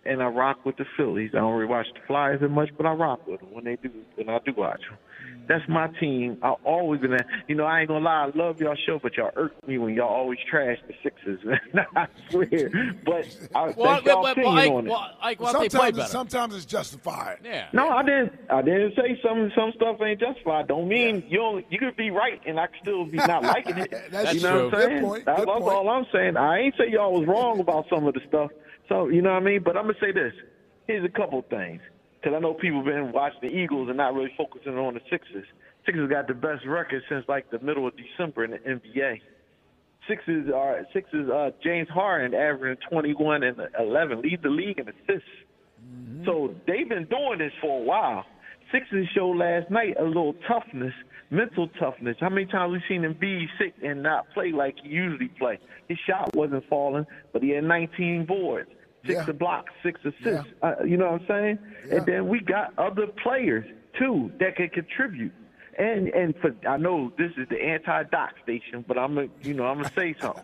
and 0.07 0.21
I 0.23 0.27
rock 0.27 0.65
with 0.65 0.77
the 0.77 0.85
Phillies. 0.95 1.31
I 1.33 1.39
don't 1.39 1.53
really 1.53 1.69
watch 1.69 1.87
the 1.93 1.99
Flyers 2.07 2.41
that 2.41 2.49
much, 2.49 2.69
but 2.77 2.85
I 2.85 2.93
rock 2.93 3.25
with 3.27 3.39
them 3.41 3.49
when 3.53 3.65
they 3.65 3.75
do, 3.75 3.89
when 4.15 4.29
I 4.29 4.39
do 4.45 4.53
watch 4.57 4.81
them. 4.89 4.97
That's 5.47 5.63
my 5.69 5.87
team. 5.99 6.37
I've 6.41 6.55
always 6.65 6.99
been 6.99 7.11
there. 7.11 7.25
You 7.47 7.55
know, 7.55 7.63
I 7.63 7.79
ain't 7.79 7.87
gonna 7.87 8.03
lie. 8.03 8.25
I 8.33 8.37
love 8.37 8.59
y'all 8.59 8.75
show, 8.85 8.99
but 9.01 9.15
y'all 9.15 9.31
irk 9.37 9.53
me 9.65 9.77
when 9.77 9.93
y'all 9.93 10.09
always 10.09 10.39
trash 10.49 10.77
the 10.87 10.93
Sixers. 11.01 11.39
I 11.95 12.07
swear. 12.29 12.69
But 13.05 13.25
I, 13.55 13.73
Well, 13.77 13.93
that's 13.93 14.05
y'all 14.05 14.23
well, 14.23 14.31
opinion 14.33 14.53
well, 14.53 14.57
Ike, 14.57 14.71
on 14.71 14.87
it. 14.87 14.89
well, 14.89 15.09
Ike, 15.21 15.39
why 15.39 15.51
don't 15.53 15.61
they 15.61 15.69
play 15.69 15.79
Sometimes, 15.87 15.97
it's, 15.99 16.11
sometimes 16.11 16.55
it's 16.55 16.65
justified. 16.65 17.37
yeah. 17.45 17.67
No, 17.71 17.87
I 17.89 18.03
didn't. 18.03 18.33
I 18.49 18.61
didn't 18.61 18.93
say 18.95 19.17
some 19.23 19.49
some 19.55 19.71
stuff 19.77 20.01
ain't 20.01 20.19
justified. 20.19 20.67
Don't 20.67 20.89
mean 20.89 21.23
you 21.29 21.37
don't, 21.37 21.65
you 21.71 21.79
could 21.79 21.95
be 21.95 22.11
right 22.11 22.41
and 22.45 22.59
I 22.59 22.67
could 22.67 22.79
still 22.81 23.05
be 23.05 23.15
not 23.17 23.43
liking 23.43 23.77
it. 23.77 23.93
That's 24.11 24.33
you 24.33 24.41
know 24.41 24.69
true. 24.69 24.79
what 24.79 24.83
I'm 24.83 24.89
Good 24.89 25.01
point, 25.01 25.25
That's, 25.25 25.39
good 25.39 25.47
that's 25.47 25.59
point. 25.59 25.73
all 25.73 25.89
I'm 25.89 26.05
saying. 26.11 26.35
I 26.35 26.57
ain't 26.59 26.75
say 26.77 26.89
y'all 26.91 27.13
was 27.17 27.25
wrong 27.25 27.61
about 27.61 27.85
some 27.89 28.05
of 28.05 28.13
the 28.13 28.21
stuff. 28.27 28.51
So 28.89 29.07
you 29.09 29.21
know 29.21 29.33
what 29.33 29.41
I 29.41 29.45
mean. 29.45 29.61
But 29.63 29.77
I'm 29.77 29.83
gonna 29.83 29.99
say 29.99 30.11
this. 30.11 30.33
Here's 30.87 31.05
a 31.05 31.09
couple 31.09 31.41
things 31.49 31.81
because 32.19 32.35
I 32.35 32.39
know 32.39 32.53
people 32.53 32.83
been 32.83 33.11
watching 33.11 33.39
the 33.41 33.47
Eagles 33.49 33.89
and 33.89 33.97
not 33.97 34.13
really 34.13 34.31
focusing 34.37 34.77
on 34.77 34.93
the 34.93 35.01
Sixers. 35.09 35.45
Sixers 35.85 36.09
got 36.09 36.27
the 36.27 36.33
best 36.33 36.65
record 36.65 37.03
since 37.09 37.25
like 37.27 37.49
the 37.51 37.59
middle 37.59 37.87
of 37.87 37.93
December 37.97 38.45
in 38.45 38.51
the 38.51 38.57
NBA. 38.57 39.21
Sixers 40.07 40.49
are 40.53 40.85
Sixers. 40.93 41.29
Uh, 41.29 41.51
James 41.63 41.89
Harden 41.89 42.33
averaging 42.33 42.81
21 42.89 43.43
and 43.43 43.57
11, 43.79 44.21
lead 44.21 44.41
the 44.41 44.49
league 44.49 44.79
in 44.79 44.87
assists. 44.87 45.29
So 46.25 46.55
they've 46.65 46.87
been 46.87 47.05
doing 47.05 47.39
this 47.39 47.51
for 47.61 47.79
a 47.79 47.83
while. 47.83 48.25
Sixers 48.71 49.07
showed 49.15 49.37
last 49.37 49.71
night 49.71 49.95
a 49.99 50.03
little 50.03 50.33
toughness, 50.47 50.93
mental 51.29 51.69
toughness. 51.79 52.17
How 52.19 52.29
many 52.29 52.45
times 52.45 52.73
we 52.73 52.81
seen 52.89 53.03
him 53.03 53.15
be 53.19 53.47
sick 53.57 53.73
and 53.81 54.03
not 54.03 54.25
play 54.33 54.51
like 54.51 54.75
he 54.83 54.89
usually 54.89 55.29
play? 55.39 55.59
His 55.87 55.97
shot 56.05 56.35
wasn't 56.35 56.67
falling, 56.69 57.05
but 57.31 57.41
he 57.43 57.51
had 57.51 57.63
19 57.63 58.25
boards, 58.25 58.69
six 59.05 59.23
Yeah. 59.27 59.33
blocks, 59.33 59.71
six 59.83 59.99
assists. 60.03 60.51
Uh, 60.61 60.75
you 60.85 60.97
know 60.97 61.11
what 61.11 61.21
I'm 61.21 61.27
saying? 61.27 61.59
Yeah. 61.87 61.95
And 61.97 62.05
then 62.05 62.27
we 62.27 62.39
got 62.39 62.73
other 62.77 63.07
players 63.07 63.65
too 63.97 64.31
that 64.39 64.55
can 64.55 64.69
contribute. 64.69 65.33
And 65.77 66.07
and 66.09 66.35
for 66.37 66.55
I 66.67 66.77
know 66.77 67.11
this 67.17 67.31
is 67.37 67.47
the 67.49 67.61
anti-doc 67.63 68.33
station, 68.43 68.83
but 68.87 68.97
I'm 68.97 69.15
gonna 69.15 69.27
you 69.43 69.53
know 69.53 69.65
I'm 69.65 69.77
gonna 69.77 69.91
say 69.95 70.15
something. 70.21 70.43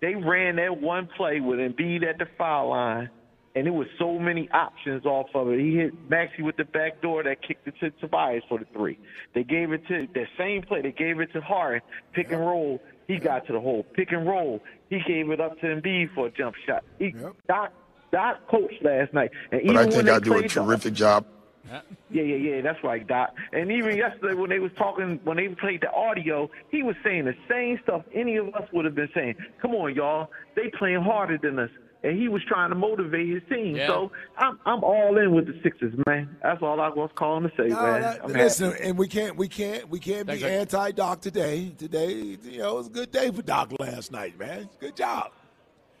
They 0.00 0.14
ran 0.14 0.56
that 0.56 0.80
one 0.80 1.08
play 1.16 1.40
with 1.40 1.58
Embiid 1.60 2.04
at 2.04 2.18
the 2.18 2.26
foul 2.36 2.70
line, 2.70 3.08
and 3.54 3.66
it 3.68 3.70
was 3.72 3.86
so 3.98 4.18
many 4.18 4.48
options 4.50 5.04
off 5.06 5.28
of 5.34 5.48
it. 5.50 5.60
He 5.60 5.76
hit 5.76 5.92
Maxey 6.10 6.42
with 6.42 6.56
the 6.56 6.64
back 6.64 7.00
door 7.02 7.22
that 7.22 7.40
kicked 7.42 7.68
it 7.68 7.74
to 7.80 7.90
Tobias 8.00 8.42
for 8.48 8.58
the 8.58 8.64
three. 8.72 8.98
They 9.34 9.44
gave 9.44 9.72
it 9.72 9.86
to 9.88 10.08
that 10.14 10.26
same 10.38 10.62
play. 10.62 10.82
They 10.82 10.90
gave 10.92 11.20
it 11.20 11.32
to 11.34 11.40
Harden, 11.40 11.82
pick 12.12 12.32
and 12.32 12.40
roll. 12.40 12.80
He 13.08 13.18
got 13.18 13.46
to 13.46 13.52
the 13.52 13.60
hole. 13.60 13.84
Pick 13.94 14.12
and 14.12 14.26
roll. 14.26 14.60
He 14.90 15.00
gave 15.06 15.30
it 15.30 15.40
up 15.40 15.58
to 15.60 15.66
Embiid 15.66 16.14
for 16.14 16.26
a 16.26 16.30
jump 16.30 16.54
shot. 16.66 16.84
He, 16.98 17.14
Yep. 17.18 17.32
Doc 17.48 17.72
Doc 18.12 18.46
coached 18.48 18.82
last 18.82 19.12
night, 19.14 19.30
and 19.50 19.62
But 19.62 19.64
even 19.64 19.76
I 19.76 19.80
when 19.84 19.90
think 19.92 20.04
they 20.04 20.10
I 20.12 20.18
do 20.18 20.30
a 20.32 20.34
played 20.38 20.50
the- 20.50 20.54
terrific 20.54 20.92
job. 20.94 21.24
yeah, 21.70 21.80
yeah, 22.10 22.22
yeah. 22.36 22.60
That's 22.60 22.82
right, 22.84 23.06
Doc. 23.06 23.34
And 23.54 23.72
even 23.72 23.96
yesterday 23.96 24.34
when 24.34 24.50
they 24.50 24.58
was 24.58 24.70
talking, 24.76 25.18
when 25.24 25.38
they 25.38 25.48
played 25.48 25.80
the 25.80 25.90
audio, 25.92 26.50
he 26.70 26.82
was 26.82 26.94
saying 27.02 27.24
the 27.24 27.34
same 27.48 27.78
stuff 27.82 28.02
any 28.12 28.36
of 28.36 28.54
us 28.54 28.68
would 28.72 28.84
have 28.84 28.94
been 28.94 29.08
saying. 29.14 29.36
Come 29.62 29.74
on, 29.74 29.94
y'all. 29.94 30.30
They 30.56 30.68
playing 30.78 31.00
harder 31.02 31.38
than 31.38 31.58
us. 31.58 31.70
And 32.04 32.18
he 32.20 32.26
was 32.28 32.42
trying 32.48 32.70
to 32.70 32.74
motivate 32.74 33.28
his 33.28 33.42
team. 33.48 33.76
Yeah. 33.76 33.86
So 33.86 34.10
I'm 34.36 34.58
I'm 34.66 34.82
all 34.82 35.16
in 35.18 35.32
with 35.34 35.46
the 35.46 35.58
Sixers, 35.62 35.94
man. 36.06 36.36
That's 36.42 36.60
all 36.60 36.80
I 36.80 36.88
was 36.88 37.10
calling 37.14 37.44
to 37.44 37.50
say, 37.56 37.68
No, 37.68 37.80
man. 37.80 38.00
that- 38.02 38.24
I'm 38.24 38.32
listen, 38.32 38.72
and 38.82 38.98
we 38.98 39.06
can't, 39.06 39.36
we 39.36 39.46
can't, 39.46 39.88
we 39.88 40.00
can't 40.00 40.26
be 40.26 40.32
Thanks, 40.38 40.44
Ike. 40.74 40.80
anti-Doc 40.82 41.20
today. 41.20 41.72
Today, 41.78 42.12
you 42.42 42.58
know, 42.58 42.70
it 42.72 42.76
was 42.78 42.86
a 42.88 42.90
good 42.90 43.12
day 43.12 43.30
for 43.30 43.42
Doc 43.42 43.72
last 43.78 44.10
night, 44.10 44.36
man. 44.38 44.68
Good 44.80 44.96
job. 44.96 45.30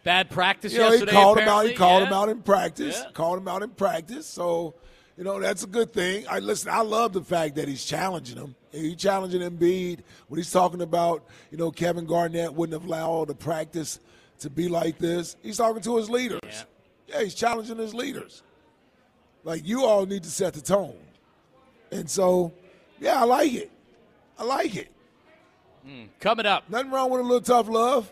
Bad 0.02 0.28
practice 0.30 0.72
You 0.72 0.80
know, 0.80 0.86
he 0.86 0.92
yesterday. 0.94 1.12
called 1.12 1.38
him 1.38 1.48
out. 1.48 1.66
He 1.66 1.74
called 1.74 2.02
Yeah. 2.02 2.06
him 2.08 2.12
out 2.14 2.28
in 2.28 2.42
practice. 2.42 3.00
Yeah. 3.04 3.12
Called 3.12 3.38
him 3.38 3.46
out 3.46 3.62
in 3.62 3.70
practice. 3.70 4.26
So, 4.26 4.74
you 5.16 5.22
know, 5.22 5.38
that's 5.38 5.62
a 5.62 5.68
good 5.68 5.92
thing. 5.92 6.24
I 6.28 6.40
listen. 6.40 6.72
I 6.72 6.80
love 6.80 7.12
the 7.12 7.22
fact 7.22 7.54
that 7.54 7.68
he's 7.68 7.84
challenging 7.84 8.36
him. 8.38 8.56
He's 8.72 8.96
challenging 8.96 9.42
Embiid 9.42 10.00
when 10.26 10.38
he's 10.38 10.50
talking 10.50 10.82
about, 10.82 11.24
you 11.52 11.58
know, 11.58 11.70
Kevin 11.70 12.06
Garnett 12.06 12.52
wouldn't 12.52 12.72
have 12.72 12.88
allowed 12.88 13.28
the 13.28 13.36
practice 13.36 14.00
to 14.42 14.50
be 14.50 14.68
like 14.68 14.98
this. 14.98 15.36
He's 15.42 15.56
talking 15.56 15.82
to 15.82 15.96
his 15.96 16.10
leaders. 16.10 16.40
Yeah. 16.44 16.62
Yeah, 17.08 17.22
he's 17.22 17.34
challenging 17.34 17.78
his 17.78 17.94
leaders. 17.94 18.42
Like 19.44 19.66
you 19.66 19.84
all 19.84 20.06
need 20.06 20.22
to 20.22 20.30
set 20.30 20.54
the 20.54 20.60
tone. 20.60 20.96
And 21.90 22.08
so, 22.08 22.52
yeah, 23.00 23.20
I 23.20 23.24
like 23.24 23.52
it. 23.52 23.70
I 24.38 24.44
like 24.44 24.76
it. 24.76 24.90
Hmm, 25.84 26.04
coming 26.20 26.46
up. 26.46 26.70
Nothing 26.70 26.90
wrong 26.90 27.10
with 27.10 27.20
a 27.20 27.24
little 27.24 27.40
tough 27.40 27.68
love. 27.68 28.10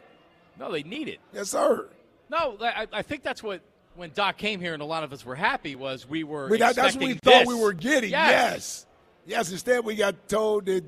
No, 0.58 0.70
they 0.70 0.82
need 0.82 1.08
it. 1.08 1.20
Yes, 1.32 1.50
sir. 1.50 1.88
No, 2.28 2.56
I, 2.60 2.86
I 2.92 3.02
think 3.02 3.22
that's 3.22 3.42
what 3.42 3.62
when 3.96 4.10
Doc 4.14 4.36
came 4.36 4.60
here 4.60 4.74
and 4.74 4.82
a 4.82 4.86
lot 4.86 5.02
of 5.02 5.12
us 5.12 5.24
were 5.24 5.34
happy 5.34 5.76
was 5.76 6.08
we 6.08 6.24
were. 6.24 6.46
I 6.46 6.50
mean, 6.50 6.60
that, 6.60 6.76
that's 6.76 6.94
what 6.94 7.04
we 7.04 7.12
expecting 7.12 7.46
thought 7.46 7.54
we 7.54 7.60
were 7.60 7.72
getting. 7.72 8.10
Yes. 8.10 8.30
Yes. 8.30 8.86
yes. 9.26 9.52
Instead, 9.52 9.84
we 9.84 9.96
got 9.96 10.28
told 10.28 10.66
that 10.66 10.84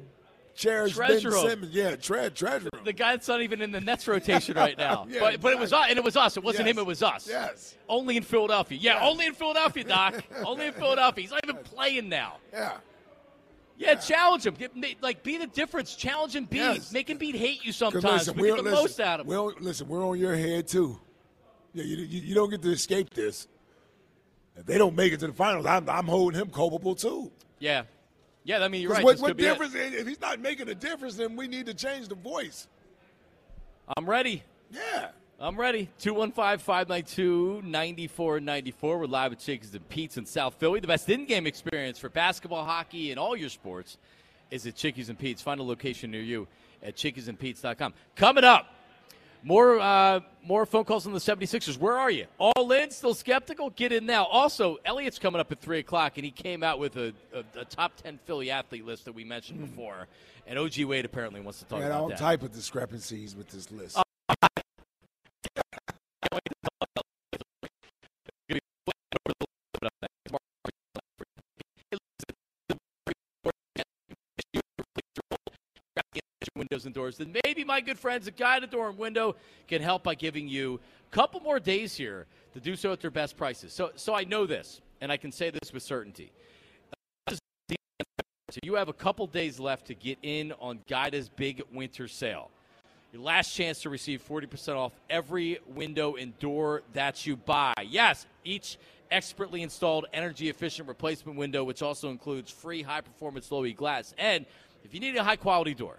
cherish 0.54 0.94
Treasure 0.94 1.30
Ben 1.30 1.38
him. 1.40 1.48
Simmons. 1.50 1.74
Yeah, 1.74 1.96
tre- 1.96 2.30
treasure 2.30 2.68
him. 2.72 2.84
The 2.84 2.92
guy 2.92 3.12
that's 3.12 3.28
not 3.28 3.42
even 3.42 3.60
in 3.62 3.72
the 3.72 3.80
Nets 3.80 4.06
rotation 4.06 4.56
right 4.56 4.76
now. 4.76 5.06
Yeah, 5.10 5.20
but, 5.20 5.40
but 5.40 5.52
it 5.52 5.58
was 5.58 5.72
us, 5.72 5.86
and 5.88 5.98
it 5.98 6.04
was 6.04 6.16
us. 6.16 6.36
It 6.36 6.42
wasn't 6.44 6.66
Yes. 6.66 6.74
him. 6.74 6.78
It 6.78 6.86
was 6.86 7.02
us. 7.02 7.28
Yes. 7.28 7.76
Only 7.88 8.16
in 8.16 8.22
Philadelphia. 8.22 8.78
Yeah, 8.80 9.00
only 9.06 9.26
in 9.26 9.34
Philadelphia, 9.34 9.84
Doc. 9.84 10.22
only 10.44 10.66
in 10.66 10.72
Philadelphia. 10.72 11.22
He's 11.22 11.30
not 11.30 11.40
even 11.44 11.56
playing 11.62 12.08
now. 12.08 12.36
Yeah. 12.52 12.76
Yeah, 13.76 13.94
challenge 13.96 14.46
him. 14.46 14.54
Get, 14.54 14.72
like, 15.02 15.22
be 15.22 15.38
the 15.38 15.46
difference. 15.48 15.96
Challenge 15.96 16.34
Embiid. 16.34 16.52
Yes. 16.54 16.92
Make 16.92 17.08
Embiid 17.08 17.34
hate 17.34 17.64
you 17.64 17.72
sometimes. 17.72 18.04
listen, 18.04 18.36
we 18.36 18.48
get 18.48 18.56
the 18.58 18.62
listen, 18.62 18.78
most 18.80 19.00
out 19.00 19.20
of 19.20 19.26
him. 19.26 19.30
we're 19.34 19.54
listen, 19.60 19.88
we're 19.88 20.06
on 20.06 20.18
your 20.18 20.36
head 20.36 20.68
too. 20.68 21.00
Yeah, 21.74 21.84
you, 21.84 21.96
you, 21.96 22.20
you 22.20 22.34
don't 22.34 22.50
get 22.50 22.62
to 22.62 22.70
escape 22.70 23.10
this. 23.14 23.48
If 24.56 24.66
they 24.66 24.76
don't 24.78 24.94
make 24.94 25.12
it 25.12 25.20
to 25.20 25.26
the 25.28 25.32
finals, 25.32 25.66
I'm, 25.66 25.88
I'm 25.88 26.04
holding 26.06 26.38
him 26.40 26.50
culpable 26.50 26.94
too. 26.94 27.32
Yeah. 27.58 27.82
Yeah, 28.44 28.64
I 28.64 28.68
mean, 28.68 28.82
you're 28.82 28.90
right. 28.90 29.04
What, 29.04 29.20
what 29.20 29.36
difference? 29.36 29.74
If 29.74 30.06
he's 30.06 30.20
not 30.20 30.40
making 30.40 30.68
a 30.68 30.74
difference, 30.74 31.16
then 31.16 31.36
we 31.36 31.46
need 31.46 31.66
to 31.66 31.74
change 31.74 32.08
the 32.08 32.14
voice. 32.14 32.66
I'm 33.96 34.08
ready. 34.08 34.42
Yeah. 34.70 35.08
I'm 35.38 35.58
ready. 35.58 35.88
215 35.98 36.58
592 36.58 37.62
9494. 37.64 38.98
We're 38.98 39.06
live 39.06 39.32
at 39.32 39.38
Chickie's 39.38 39.74
and 39.74 39.88
Pete's 39.88 40.16
in 40.16 40.26
South 40.26 40.54
Philly. 40.54 40.80
The 40.80 40.86
best 40.86 41.08
in 41.08 41.26
game 41.26 41.46
experience 41.46 41.98
for 41.98 42.08
basketball, 42.08 42.64
hockey, 42.64 43.10
and 43.10 43.18
all 43.18 43.36
your 43.36 43.48
sports 43.48 43.98
is 44.50 44.66
at 44.66 44.76
Chickies 44.76 45.08
and 45.08 45.18
Pete's. 45.18 45.42
Find 45.42 45.58
a 45.58 45.64
location 45.64 46.10
near 46.10 46.20
you 46.22 46.46
at 46.82 46.96
chickiesandpete's.com. 46.96 47.94
Coming 48.16 48.44
up, 48.44 48.66
more 49.42 49.80
uh, 49.80 50.20
more 50.44 50.66
phone 50.66 50.84
calls 50.84 51.06
on 51.06 51.12
the 51.12 51.18
76ers. 51.18 51.76
Where 51.76 51.96
are 51.96 52.10
you? 52.10 52.26
All 52.38 52.70
in? 52.72 52.90
Still 52.90 53.14
skeptical? 53.14 53.70
Get 53.70 53.92
in 53.92 54.06
now. 54.06 54.24
Also, 54.24 54.78
Elliot's 54.84 55.18
coming 55.18 55.40
up 55.40 55.52
at 55.52 55.60
3 55.60 55.78
o'clock, 55.78 56.12
and 56.16 56.24
he 56.24 56.30
came 56.30 56.62
out 56.62 56.78
with 56.78 56.96
a, 56.96 57.12
a, 57.34 57.60
a 57.60 57.64
top 57.64 57.96
10 58.02 58.18
Philly 58.24 58.50
athlete 58.50 58.84
list 58.84 59.04
that 59.04 59.12
we 59.12 59.24
mentioned 59.24 59.60
before. 59.60 60.08
And 60.46 60.58
OG 60.58 60.80
Wade 60.84 61.04
apparently 61.04 61.40
wants 61.40 61.60
to 61.60 61.64
talk 61.66 61.78
about 61.78 61.92
all 61.92 62.08
that. 62.08 62.18
type 62.18 62.42
of 62.42 62.52
discrepancies 62.52 63.36
with 63.36 63.48
this 63.50 63.70
list. 63.70 63.98
Windows 76.82 76.86
and 76.86 76.94
doors, 76.94 77.16
then 77.16 77.34
maybe 77.44 77.64
my 77.64 77.80
good 77.80 77.98
friends 77.98 78.26
at 78.28 78.36
Guida 78.36 78.66
Door 78.66 78.90
and 78.90 78.98
Window 78.98 79.36
can 79.68 79.82
help 79.82 80.02
by 80.02 80.14
giving 80.14 80.48
you 80.48 80.80
a 81.10 81.14
couple 81.14 81.40
more 81.40 81.60
days 81.60 81.96
here 81.96 82.26
to 82.54 82.60
do 82.60 82.76
so 82.76 82.92
at 82.92 83.00
their 83.00 83.10
best 83.10 83.36
prices. 83.36 83.72
So, 83.72 83.90
so 83.94 84.14
I 84.14 84.24
know 84.24 84.46
this, 84.46 84.80
and 85.00 85.12
I 85.12 85.16
can 85.16 85.32
say 85.32 85.50
this 85.50 85.72
with 85.72 85.82
certainty. 85.82 86.32
So 87.28 88.58
you 88.62 88.74
have 88.74 88.88
a 88.88 88.92
couple 88.92 89.26
days 89.26 89.58
left 89.58 89.86
to 89.86 89.94
get 89.94 90.18
in 90.22 90.52
on 90.60 90.80
Guida's 90.86 91.30
big 91.30 91.62
winter 91.72 92.06
sale. 92.06 92.50
Your 93.12 93.22
last 93.22 93.54
chance 93.54 93.80
to 93.82 93.90
receive 93.90 94.22
40% 94.26 94.76
off 94.76 94.92
every 95.08 95.58
window 95.66 96.16
and 96.16 96.38
door 96.38 96.82
that 96.92 97.26
you 97.26 97.36
buy. 97.36 97.74
Yes, 97.86 98.26
each 98.44 98.76
expertly 99.10 99.62
installed 99.62 100.06
energy 100.12 100.48
efficient 100.48 100.88
replacement 100.88 101.38
window, 101.38 101.64
which 101.64 101.82
also 101.82 102.10
includes 102.10 102.50
free 102.50 102.82
high 102.82 103.00
performance 103.00 103.50
low 103.50 103.64
E 103.64 103.72
glass. 103.72 104.14
And 104.18 104.44
if 104.84 104.92
you 104.92 105.00
need 105.00 105.16
a 105.16 105.24
high 105.24 105.36
quality 105.36 105.74
door, 105.74 105.98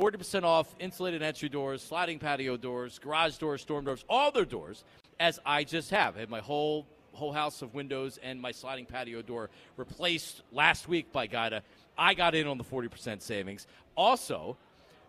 40% 0.00 0.44
off 0.44 0.74
insulated 0.78 1.22
entry 1.22 1.50
doors, 1.50 1.82
sliding 1.82 2.18
patio 2.18 2.56
doors, 2.56 2.98
garage 2.98 3.36
doors, 3.36 3.60
storm 3.60 3.84
doors, 3.84 4.02
all 4.08 4.30
their 4.30 4.46
doors, 4.46 4.82
as 5.18 5.38
I 5.44 5.62
just 5.62 5.90
have. 5.90 6.16
I 6.16 6.20
have 6.20 6.30
my 6.30 6.40
whole 6.40 6.86
whole 7.12 7.32
house 7.32 7.60
of 7.60 7.74
windows 7.74 8.18
and 8.22 8.40
my 8.40 8.50
sliding 8.52 8.86
patio 8.86 9.20
door 9.20 9.50
replaced 9.76 10.42
last 10.52 10.88
week 10.88 11.12
by 11.12 11.26
Guida. 11.26 11.62
I 11.98 12.14
got 12.14 12.34
in 12.34 12.46
on 12.46 12.56
the 12.56 12.64
40% 12.64 13.20
savings. 13.20 13.66
Also, 13.94 14.56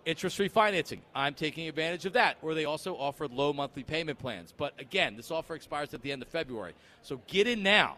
interest 0.03 0.35
free 0.35 0.49
financing. 0.49 1.01
I'm 1.15 1.35
taking 1.35 1.69
advantage 1.69 2.05
of 2.05 2.13
that. 2.13 2.37
Or 2.41 2.53
they 2.53 2.65
also 2.65 2.95
offer 2.95 3.27
low 3.27 3.53
monthly 3.53 3.83
payment 3.83 4.19
plans. 4.19 4.53
But 4.57 4.73
again, 4.77 5.15
this 5.15 5.31
offer 5.31 5.55
expires 5.55 5.93
at 5.93 6.01
the 6.01 6.11
end 6.11 6.21
of 6.21 6.27
February. 6.27 6.73
So 7.01 7.21
get 7.27 7.47
in 7.47 7.63
now. 7.63 7.95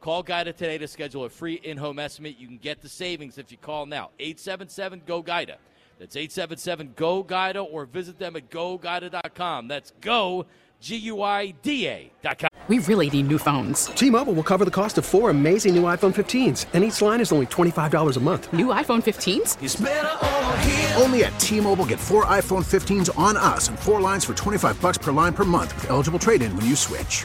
Call 0.00 0.22
Guida 0.22 0.52
today 0.52 0.78
to 0.78 0.86
schedule 0.86 1.24
a 1.24 1.30
free 1.30 1.54
in 1.54 1.78
home 1.78 1.98
estimate. 1.98 2.38
You 2.38 2.46
can 2.46 2.58
get 2.58 2.80
the 2.80 2.88
savings 2.88 3.38
if 3.38 3.50
you 3.50 3.56
call 3.56 3.86
now. 3.86 4.10
877 4.20 5.02
GO 5.04 5.22
GUIDA. 5.22 5.56
That's 5.98 6.16
877 6.16 6.92
GO 6.96 7.24
GUIDA 7.24 7.66
or 7.70 7.84
visit 7.84 8.18
them 8.18 8.36
at 8.36 8.50
goguida.com. 8.50 9.68
That's 9.68 9.92
go, 10.00 10.46
G 10.80 10.96
U 10.96 11.22
I 11.22 11.50
D 11.62 11.88
A.com. 11.88 12.48
We 12.68 12.78
really 12.80 13.08
need 13.08 13.28
new 13.28 13.38
phones. 13.38 13.86
T-Mobile 13.86 14.34
will 14.34 14.42
cover 14.42 14.66
the 14.66 14.70
cost 14.70 14.98
of 14.98 15.06
four 15.06 15.30
amazing 15.30 15.74
new 15.74 15.84
iPhone 15.84 16.14
15s, 16.14 16.66
and 16.74 16.84
each 16.84 17.00
line 17.00 17.18
is 17.22 17.32
only 17.32 17.46
$25 17.46 18.16
a 18.16 18.20
month. 18.20 18.52
New 18.52 18.66
iPhone 18.66 19.02
15s? 19.02 19.56
Only 21.00 21.24
at 21.24 21.40
T-Mobile 21.40 21.86
get 21.86 21.98
four 21.98 22.26
iPhone 22.26 22.66
15s 22.66 23.18
on 23.18 23.38
us 23.38 23.68
and 23.68 23.78
four 23.78 24.02
lines 24.02 24.26
for 24.26 24.34
25 24.34 24.78
bucks 24.82 24.98
per 24.98 25.12
line 25.12 25.32
per 25.32 25.44
month 25.44 25.74
with 25.76 25.88
eligible 25.88 26.18
trade-in 26.18 26.54
when 26.54 26.66
you 26.66 26.76
switch. 26.76 27.24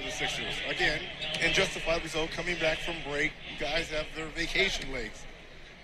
for 0.00 0.06
the 0.06 0.12
Sixers. 0.12 0.54
Again, 0.68 1.00
and 1.40 1.54
justifiably 1.54 2.08
so, 2.08 2.26
coming 2.28 2.58
back 2.58 2.78
from 2.78 2.96
break, 3.08 3.32
guys 3.58 3.88
have 3.88 4.06
their 4.16 4.26
vacation 4.26 4.92
legs. 4.92 5.22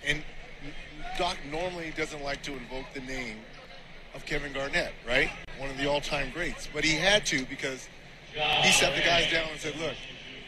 And 0.07 0.23
Doc 1.19 1.37
normally 1.51 1.93
doesn't 1.97 2.23
like 2.23 2.43
to 2.43 2.53
invoke 2.53 2.87
the 2.95 3.01
name 3.01 3.39
of 4.15 4.25
Kevin 4.25 4.53
Garnett, 4.53 4.93
right? 5.07 5.31
One 5.59 5.71
of 5.71 5.77
the 5.77 5.87
all-time 5.87 6.31
greats. 6.33 6.69
But 6.73 6.85
he 6.85 6.95
had 6.95 7.27
to 7.27 7.45
because 7.47 7.89
he 8.33 8.71
sat 8.73 8.95
the 8.95 9.03
guys 9.03 9.31
down 9.31 9.49
and 9.51 9.61
said, 9.61 9.77
look, 9.77 9.95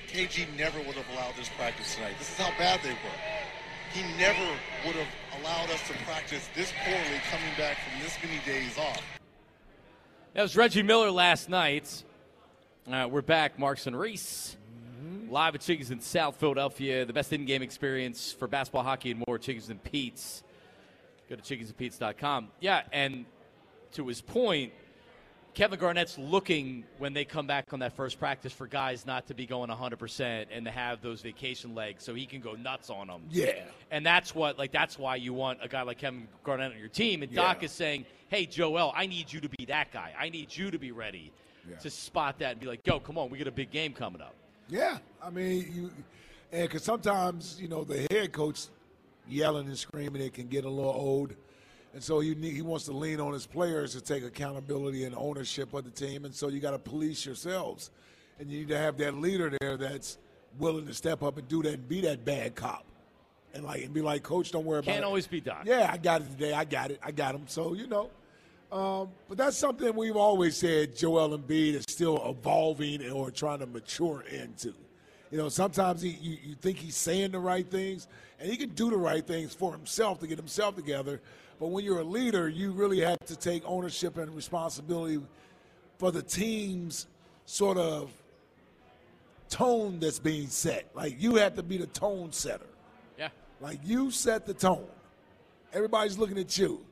KG 0.09 0.47
never 0.57 0.79
would 0.79 0.97
have 0.97 1.07
allowed 1.13 1.35
this 1.37 1.51
practice 1.51 1.95
tonight. 1.95 2.15
This 2.19 2.31
is 2.31 2.39
how 2.39 2.57
bad 2.59 2.81
they 2.83 2.91
were. 2.91 3.19
He 3.93 4.03
never 4.19 4.53
would 4.87 4.97
have 4.97 5.41
allowed 5.41 5.71
us 5.71 5.87
to 5.89 5.95
practice 6.05 6.49
this 6.55 6.73
poorly 6.85 7.21
coming 7.31 7.51
back 7.57 7.77
from 7.79 8.03
this 8.03 8.17
many 8.23 8.41
days 8.45 8.79
off. 8.79 9.03
That 10.35 10.43
was 10.43 10.57
Reggie 10.57 10.83
Miller 10.83 11.11
last 11.11 11.49
night. 11.49 12.05
Uh, 12.91 13.07
we're 13.11 13.23
back, 13.23 13.59
Marks 13.59 13.87
and 13.87 13.99
Reese. 13.99 14.57
Live 15.29 15.55
at 15.55 15.61
Chickens 15.61 15.91
in 15.91 16.01
South 16.01 16.37
Philadelphia. 16.37 17.05
The 17.05 17.13
best 17.13 17.33
in 17.33 17.45
game 17.45 17.61
experience 17.63 18.33
for 18.33 18.49
basketball, 18.49 18.83
hockey, 18.83 19.11
and 19.11 19.23
more. 19.27 19.39
Chickie's 19.39 19.69
and 19.69 19.83
Pete's. 19.83 20.43
Go 21.29 21.37
to 21.37 21.43
chickiesandpete's.com. 21.43 22.49
Yeah, 22.61 22.83
and 22.93 23.27
to 23.93 24.07
his 24.09 24.23
point, 24.23 24.73
Kevin 25.53 25.79
Garnett's 25.79 26.17
looking 26.17 26.85
when 26.97 27.13
they 27.13 27.27
come 27.27 27.47
back 27.47 27.67
on 27.73 27.81
that 27.81 27.95
first 27.95 28.19
practice 28.19 28.53
for 28.55 28.67
guys 28.67 29.05
not 29.05 29.27
to 29.27 29.35
be 29.35 29.45
going 29.45 29.69
100% 29.69 30.47
and 30.51 30.65
to 30.65 30.71
have 30.71 31.03
those 31.03 31.21
vacation 31.21 31.75
legs 31.75 32.05
so 32.05 32.15
he 32.15 32.25
can 32.25 32.41
go 32.41 32.55
nuts 32.55 32.89
on 32.89 33.09
them. 33.09 33.23
Yeah. 33.31 33.65
And 33.91 34.07
that's 34.07 34.35
what, 34.35 34.57
like, 34.59 34.73
that's 34.73 34.99
why 34.99 35.17
you 35.17 35.35
want 35.35 35.59
a 35.63 35.69
guy 35.69 35.83
like 35.83 35.99
Kevin 35.99 36.27
Garnett 36.43 36.73
on 36.73 36.79
your 36.79 36.89
team. 36.89 37.23
And 37.23 37.35
Doc 37.35 37.59
Yeah. 37.61 37.67
is 37.67 37.73
saying, 37.73 38.07
hey, 38.29 38.47
Joel, 38.47 38.93
I 38.97 39.07
need 39.07 39.31
you 39.31 39.41
to 39.41 39.49
be 39.51 39.67
that 39.67 39.93
guy. 39.93 40.15
I 40.19 40.31
need 40.31 40.57
you 40.57 40.71
to 40.71 40.79
be 40.79 40.91
ready 40.93 41.33
to 41.81 41.91
spot 41.91 42.39
that 42.39 42.53
and 42.53 42.61
be 42.61 42.67
like, 42.67 42.87
yo, 42.87 43.01
come 43.01 43.19
on, 43.19 43.31
we 43.31 43.39
got 43.39 43.47
a 43.47 43.53
big 43.53 43.71
game 43.71 43.93
coming 43.93 44.21
up. 44.21 44.35
Yeah, 44.69 44.99
I 45.23 45.31
mean, 45.31 45.73
you, 45.75 45.91
and 46.53 46.69
because 46.69 46.83
sometimes 46.83 47.59
you 47.61 47.69
know 47.69 47.85
the 47.85 48.07
head 48.11 48.33
coach 48.33 48.67
yelling 49.29 49.67
and 49.67 49.79
screaming, 49.79 50.23
it 50.23 50.35
can 50.35 50.49
get 50.49 50.65
a 50.65 50.71
little 50.71 50.91
old, 50.91 51.35
and 51.95 52.03
so 52.03 52.21
he 52.21 52.35
need, 52.35 52.55
he 52.55 52.63
wants 52.63 52.85
to 52.87 52.93
lean 52.93 53.21
on 53.21 53.33
his 53.33 53.47
players 53.47 53.93
to 53.93 54.01
take 54.01 54.25
accountability 54.25 55.05
and 55.05 55.15
ownership 55.17 55.73
of 55.75 55.85
the 55.85 55.91
team, 55.91 56.25
and 56.25 56.35
so 56.35 56.49
you 56.49 56.61
got 56.61 56.73
to 56.73 56.79
police 56.79 57.25
yourselves, 57.25 57.91
and 58.39 58.51
you 58.51 58.61
need 58.61 58.69
to 58.69 58.79
have 58.79 58.99
that 58.99 59.15
leader 59.15 59.53
there 59.61 59.77
that's 59.77 60.19
willing 60.59 60.87
to 60.87 60.95
step 60.95 61.23
up 61.23 61.39
and 61.39 61.49
do 61.49 61.63
that 61.63 61.75
and 61.75 61.89
be 61.89 62.01
that 62.03 62.25
bad 62.25 62.55
cop, 62.55 62.85
and 63.55 63.65
like 63.65 63.85
and 63.85 63.95
be 63.95 64.03
like, 64.03 64.23
Coach, 64.23 64.51
don't 64.53 64.65
worry 64.65 64.81
about 64.81 64.91
it. 64.91 64.95
Can't 64.95 65.05
always 65.05 65.27
be 65.27 65.41
Doc. 65.41 65.63
Yeah, 65.65 65.89
I 65.91 65.97
got 65.97 66.21
it 66.21 66.31
today. 66.31 66.53
I 66.53 66.65
got 66.65 66.91
it. 66.91 67.01
I 67.03 67.11
got 67.11 67.35
him. 67.35 67.45
So 67.47 67.75
you 67.75 67.87
know, 67.87 68.11
Um, 68.71 69.09
but 69.29 69.39
that's 69.39 69.57
something 69.57 69.95
we've 69.97 70.17
always 70.17 70.57
said 70.57 70.95
Joel 70.95 71.39
Embiid 71.39 71.75
is 71.75 71.85
still 71.89 72.23
evolving 72.29 73.11
or 73.11 73.31
trying 73.31 73.61
to 73.61 73.67
mature 73.67 74.23
into. 74.31 74.75
You 75.31 75.39
know, 75.39 75.49
sometimes 75.49 76.03
he, 76.03 76.11
you, 76.11 76.39
you 76.43 76.55
think 76.55 76.79
he's 76.79 76.97
saying 76.97 77.33
the 77.33 77.39
right 77.39 77.69
things, 77.69 78.09
and 78.39 78.51
he 78.51 78.57
can 78.57 78.71
do 78.71 78.91
the 78.91 78.97
right 78.97 79.27
things 79.27 79.55
for 79.55 79.73
himself 79.73 80.21
to 80.21 80.27
get 80.27 80.39
himself 80.39 80.77
together. 80.77 81.21
But 81.59 81.69
when 81.69 81.85
you're 81.85 82.01
a 82.01 82.05
leader, 82.05 82.49
you 82.49 82.73
really 82.73 83.01
have 83.01 83.19
to 83.27 83.37
take 83.37 83.63
ownership 83.67 84.17
and 84.17 84.35
responsibility 84.35 85.21
for 85.99 86.13
the 86.13 86.23
team's 86.23 87.07
sort 87.47 87.79
of 87.79 88.11
tone 89.49 89.99
that's 89.99 90.19
being 90.19 90.47
set. 90.49 90.89
Like 90.95 91.21
you 91.21 91.37
have 91.37 91.55
to 91.57 91.63
be 91.63 91.79
the 91.79 91.87
tone 91.87 92.33
setter. 92.33 92.67
Yeah. 93.19 93.29
Like 93.61 93.81
you 93.85 94.11
set 94.11 94.47
the 94.47 94.55
tone. 94.55 94.87
Everybody's 95.73 96.19
looking 96.19 96.39
at 96.39 96.57
you. 96.57 96.85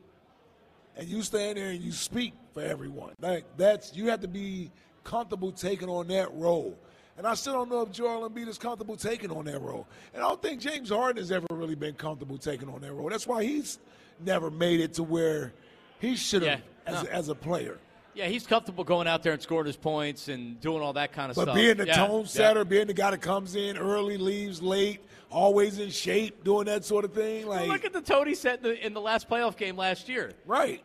And 0.97 1.07
you 1.09 1.23
stand 1.23 1.59
there 1.59 1.69
and 1.71 1.81
you 1.83 1.93
speak 1.93 2.33
for 2.55 2.63
everyone. 2.63 3.13
Like 3.21 3.45
that's 3.57 3.95
you 3.95 4.07
have 4.09 4.21
to 4.21 4.29
be 4.29 4.71
comfortable 5.05 5.53
taking 5.53 5.89
on 5.89 6.07
that 6.09 6.33
role. 6.35 6.77
And 7.19 7.27
I 7.27 7.35
still 7.35 7.55
don't 7.55 7.71
know 7.71 7.81
if 7.83 7.93
Joel 7.93 8.29
Embiid 8.29 8.47
is 8.49 8.59
comfortable 8.59 8.97
taking 8.97 9.31
on 9.31 9.47
that 9.47 9.61
role. 9.61 9.87
And 10.15 10.23
I 10.23 10.29
don't 10.29 10.43
think 10.43 10.61
James 10.61 10.91
Harden 10.91 11.17
has 11.17 11.33
ever 11.33 11.47
really 11.51 11.75
been 11.75 11.95
comfortable 11.95 12.37
taking 12.37 12.69
on 12.69 12.81
that 12.83 12.93
role. 12.93 13.09
That's 13.09 13.27
why 13.27 13.43
he's 13.45 13.79
never 14.25 14.51
made 14.51 14.81
it 14.81 14.95
to 14.95 15.03
where 15.03 15.53
he 15.99 16.15
should 16.17 16.43
have 16.43 16.61
Yeah, 16.87 16.93
as, 16.95 17.05
no. 17.05 17.11
as 17.11 17.29
a 17.31 17.35
player. 17.35 17.79
Yeah, 18.15 18.27
he's 18.29 18.47
comfortable 18.47 18.85
going 18.85 19.07
out 19.07 19.23
there 19.23 19.33
and 19.35 19.41
scoring 19.43 19.67
his 19.67 19.77
points 19.77 20.29
and 20.29 20.59
doing 20.61 20.83
all 20.83 20.95
that 20.95 21.13
kind 21.13 21.31
of 21.31 21.37
But 21.37 21.43
stuff. 21.43 21.55
But 21.55 21.61
being 21.61 21.77
the 21.79 21.87
Yeah, 21.87 22.07
tone 22.07 22.21
yeah. 22.23 22.27
setter, 22.27 22.65
being 22.65 22.87
the 22.87 22.95
guy 22.95 23.11
that 23.11 23.21
comes 23.23 23.55
in 23.57 23.77
early, 23.79 24.17
leaves 24.19 24.63
late, 24.63 25.01
always 25.31 25.79
in 25.79 25.91
shape, 25.91 26.43
doing 26.45 26.65
that 26.67 26.85
sort 26.85 27.05
of 27.05 27.13
thing, 27.13 27.47
Well, 27.47 27.67
look 27.67 27.85
at 27.85 27.93
the 27.95 28.01
tone 28.01 28.27
he 28.27 28.35
set 28.35 28.59
in 28.59 28.63
the, 28.63 28.87
in 28.87 28.95
the 28.95 29.01
last 29.01 29.29
playoff 29.29 29.57
game 29.57 29.77
last 29.77 30.09
year. 30.09 30.33
right. 30.47 30.83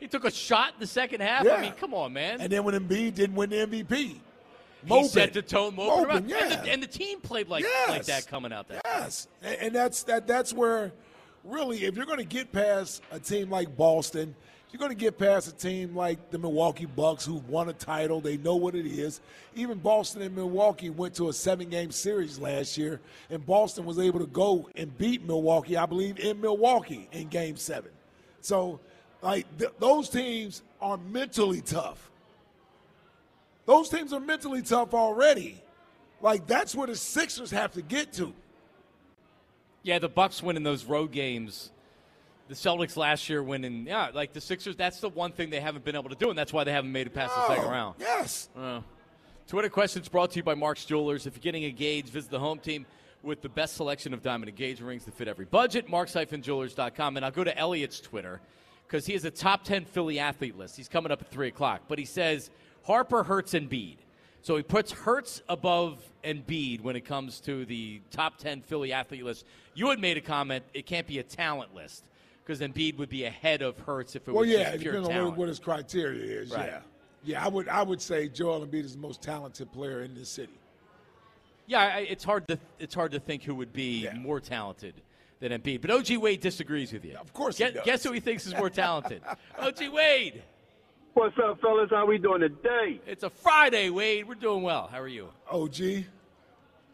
He 0.00 0.08
took 0.08 0.24
a 0.24 0.30
shot 0.30 0.72
in 0.74 0.80
the 0.80 0.86
second 0.86 1.20
half. 1.20 1.44
Yeah. 1.44 1.54
I 1.54 1.60
mean, 1.60 1.72
come 1.72 1.92
on, 1.94 2.12
man. 2.12 2.40
And 2.40 2.50
then 2.50 2.64
when 2.64 2.74
Embiid 2.74 3.14
didn't 3.14 3.36
win 3.36 3.50
the 3.50 3.56
MVP, 3.66 4.16
he 4.86 5.08
set 5.08 5.34
the 5.34 5.42
tone, 5.42 5.76
Moping, 5.76 6.28
yeah. 6.28 6.38
and, 6.42 6.52
the, 6.52 6.72
and 6.72 6.82
the 6.82 6.86
team 6.86 7.20
played 7.20 7.48
like 7.48 7.62
Yes. 7.64 7.88
like 7.90 8.04
that 8.06 8.26
coming 8.26 8.52
out 8.52 8.66
there. 8.66 8.80
Yes, 8.84 9.28
and, 9.42 9.56
and 9.60 9.74
that's 9.74 10.02
that. 10.04 10.26
That's 10.26 10.54
where, 10.54 10.90
really, 11.44 11.84
if 11.84 11.96
you're 11.96 12.06
going 12.06 12.18
to 12.18 12.24
get 12.24 12.50
past 12.50 13.02
a 13.12 13.18
team 13.20 13.50
like 13.50 13.76
Boston, 13.76 14.34
you're 14.72 14.78
going 14.78 14.90
to 14.90 14.96
get 14.96 15.18
past 15.18 15.48
a 15.48 15.52
team 15.52 15.94
like 15.94 16.30
the 16.30 16.38
Milwaukee 16.38 16.86
Bucks, 16.86 17.26
who've 17.26 17.46
won 17.48 17.68
a 17.68 17.72
title, 17.74 18.22
they 18.22 18.38
know 18.38 18.56
what 18.56 18.74
it 18.74 18.86
is. 18.86 19.20
Even 19.54 19.78
Boston 19.78 20.22
and 20.22 20.34
Milwaukee 20.34 20.88
went 20.90 21.14
to 21.16 21.28
a 21.28 21.32
seven-game 21.32 21.90
series 21.90 22.38
last 22.38 22.78
year, 22.78 23.00
and 23.28 23.44
Boston 23.44 23.84
was 23.84 23.98
able 23.98 24.20
to 24.20 24.26
go 24.28 24.70
and 24.76 24.96
beat 24.96 25.26
Milwaukee, 25.26 25.76
I 25.76 25.84
believe, 25.86 26.18
in 26.20 26.40
Milwaukee 26.40 27.08
in 27.12 27.28
Game 27.28 27.56
Seven. 27.56 27.90
So, 28.40 28.80
like 29.22 29.46
th- 29.58 29.72
those 29.78 30.08
teams 30.08 30.62
are 30.80 30.96
mentally 30.96 31.60
tough. 31.60 32.10
Those 33.66 33.88
teams 33.88 34.12
are 34.12 34.20
mentally 34.20 34.62
tough 34.62 34.94
already. 34.94 35.60
Like 36.20 36.46
that's 36.46 36.74
where 36.74 36.86
the 36.86 36.96
Sixers 36.96 37.50
have 37.50 37.72
to 37.72 37.82
get 37.82 38.12
to. 38.14 38.32
Yeah, 39.82 39.98
the 39.98 40.08
Bucks 40.08 40.42
winning 40.42 40.62
those 40.62 40.84
road 40.84 41.12
games. 41.12 41.70
The 42.48 42.54
Celtics 42.54 42.96
last 42.96 43.28
year 43.28 43.42
winning, 43.42 43.86
yeah, 43.86 44.10
like 44.12 44.32
the 44.32 44.40
Sixers. 44.40 44.74
That's 44.76 44.98
the 45.00 45.08
one 45.08 45.30
thing 45.32 45.50
they 45.50 45.60
haven't 45.60 45.84
been 45.84 45.94
able 45.94 46.10
to 46.10 46.16
do, 46.16 46.30
and 46.30 46.38
that's 46.38 46.52
why 46.52 46.64
they 46.64 46.72
haven't 46.72 46.90
made 46.90 47.06
it 47.06 47.14
past 47.14 47.32
the 47.34 47.46
second 47.46 47.64
Oh, 47.66 47.70
round. 47.70 47.94
Yes. 48.00 48.48
Uh, 48.58 48.80
Twitter 49.46 49.68
questions 49.68 50.08
brought 50.08 50.32
to 50.32 50.36
you 50.38 50.42
by 50.42 50.54
Mark's 50.54 50.84
Jewelers. 50.84 51.26
If 51.26 51.36
you're 51.36 51.42
getting 51.42 51.62
engaged, 51.64 52.08
visit 52.08 52.30
the 52.30 52.40
home 52.40 52.58
team 52.58 52.86
with 53.22 53.40
the 53.40 53.48
best 53.48 53.76
selection 53.76 54.12
of 54.12 54.22
diamond 54.22 54.48
engagement 54.48 54.88
rings 54.88 55.04
to 55.04 55.12
fit 55.12 55.28
every 55.28 55.44
budget. 55.44 55.88
Marks-jewelers.com. 55.88 57.16
And 57.16 57.24
I'll 57.24 57.30
go 57.30 57.44
to 57.44 57.56
Elliot's 57.56 58.00
Twitter 58.00 58.40
because 58.90 59.06
he 59.06 59.12
has 59.12 59.24
a 59.24 59.30
top 59.30 59.62
10 59.62 59.84
Philly 59.84 60.18
athlete 60.18 60.58
list. 60.58 60.76
He's 60.76 60.88
coming 60.88 61.12
up 61.12 61.22
at 61.22 61.30
3 61.30 61.48
o'clock. 61.48 61.82
But 61.86 61.98
he 61.98 62.04
says 62.04 62.50
Harper, 62.84 63.22
Hurts, 63.22 63.54
and 63.54 63.70
Embiid. 63.70 63.98
So 64.42 64.56
he 64.56 64.62
puts 64.62 64.90
Hurts 64.90 65.42
above 65.48 66.02
Embiid 66.24 66.80
when 66.80 66.96
it 66.96 67.04
comes 67.04 67.40
to 67.40 67.64
the 67.66 68.00
top 68.10 68.38
10 68.38 68.62
Philly 68.62 68.92
athlete 68.92 69.24
list. 69.24 69.46
You 69.74 69.90
had 69.90 70.00
made 70.00 70.16
a 70.16 70.20
comment, 70.20 70.64
it 70.74 70.86
can't 70.86 71.06
be 71.06 71.18
a 71.18 71.22
talent 71.22 71.74
list 71.74 72.04
because 72.42 72.60
Embiid 72.60 72.98
would 72.98 73.10
be 73.10 73.24
ahead 73.24 73.62
of 73.62 73.78
Hurts 73.78 74.16
if 74.16 74.26
it 74.26 74.32
Well, 74.32 74.40
was 74.40 74.50
yeah, 74.50 74.70
just 74.72 74.82
pure 74.82 74.94
depends 74.94 75.16
on 75.16 75.24
what, 75.26 75.36
what 75.36 75.48
his 75.48 75.60
criteria 75.60 76.40
is. 76.40 76.50
Right. 76.50 76.66
Yeah, 76.66 76.80
yeah. 77.22 77.44
I 77.44 77.48
would 77.48 77.68
I 77.68 77.82
would 77.82 78.00
say 78.00 78.28
Joel 78.28 78.66
Embiid 78.66 78.84
is 78.84 78.94
the 78.94 79.00
most 79.00 79.22
talented 79.22 79.70
player 79.72 80.02
in 80.02 80.14
this 80.14 80.30
city. 80.30 80.58
Yeah, 81.66 81.80
I, 81.80 81.98
it's 82.00 82.24
hard 82.24 82.48
to 82.48 82.58
it's 82.80 82.94
hard 82.94 83.12
to 83.12 83.20
think 83.20 83.44
who 83.44 83.54
would 83.54 83.72
be 83.72 84.08
more 84.16 84.40
talented 84.40 84.94
than 85.40 85.52
Embiid. 85.52 85.80
But 85.80 85.90
OG 85.90 86.18
Wade 86.18 86.40
disagrees 86.40 86.92
with 86.92 87.04
you. 87.04 87.16
Of 87.16 87.32
course, 87.32 87.58
guess, 87.58 87.70
he 87.70 87.74
does. 87.76 87.84
guess 87.84 88.04
who 88.04 88.12
he 88.12 88.20
thinks 88.20 88.46
is 88.46 88.54
more 88.54 88.70
talented? 88.70 89.22
OG 89.58 89.88
Wade. 89.92 90.42
What's 91.14 91.36
up, 91.42 91.60
fellas? 91.60 91.90
How 91.90 92.06
we 92.06 92.18
doing 92.18 92.40
today? 92.40 93.00
It's 93.06 93.24
a 93.24 93.30
Friday, 93.30 93.90
Wade. 93.90 94.28
We're 94.28 94.34
doing 94.36 94.62
well. 94.62 94.88
How 94.90 95.00
are 95.00 95.08
you? 95.08 95.28
OG. 95.50 95.78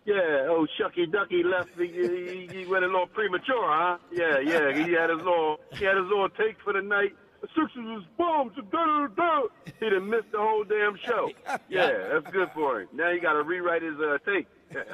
Yeah, 0.06 0.46
oh 0.48 0.66
Shucky 0.78 1.10
Ducky 1.10 1.42
left. 1.42 1.70
He, 1.76 1.88
he, 1.88 2.48
he 2.60 2.64
went 2.66 2.84
a 2.84 2.86
little 2.86 3.08
premature, 3.08 3.66
huh? 3.66 3.98
Yeah, 4.12 4.38
yeah. 4.38 4.72
He 4.72 4.92
had 4.92 5.10
his 5.10 5.18
little 5.18 5.58
he 5.72 5.84
had 5.84 5.96
his 5.96 6.06
little 6.06 6.28
take 6.28 6.56
for 6.62 6.72
the 6.72 6.80
night. 6.80 7.12
The 7.40 7.48
Sixers 7.48 7.70
was 7.76 8.04
bombs. 8.16 8.52
He 8.54 9.90
done 9.90 10.08
missed 10.08 10.30
the 10.32 10.38
whole 10.38 10.64
damn 10.64 10.96
show. 11.04 11.30
Yeah, 11.68 11.90
that's 12.12 12.30
good 12.30 12.50
for 12.54 12.82
him. 12.82 12.88
Now 12.94 13.12
he 13.12 13.18
got 13.18 13.32
to 13.34 13.42
rewrite 13.42 13.82
his 13.82 13.98
uh, 13.98 14.18
take. 14.24 14.46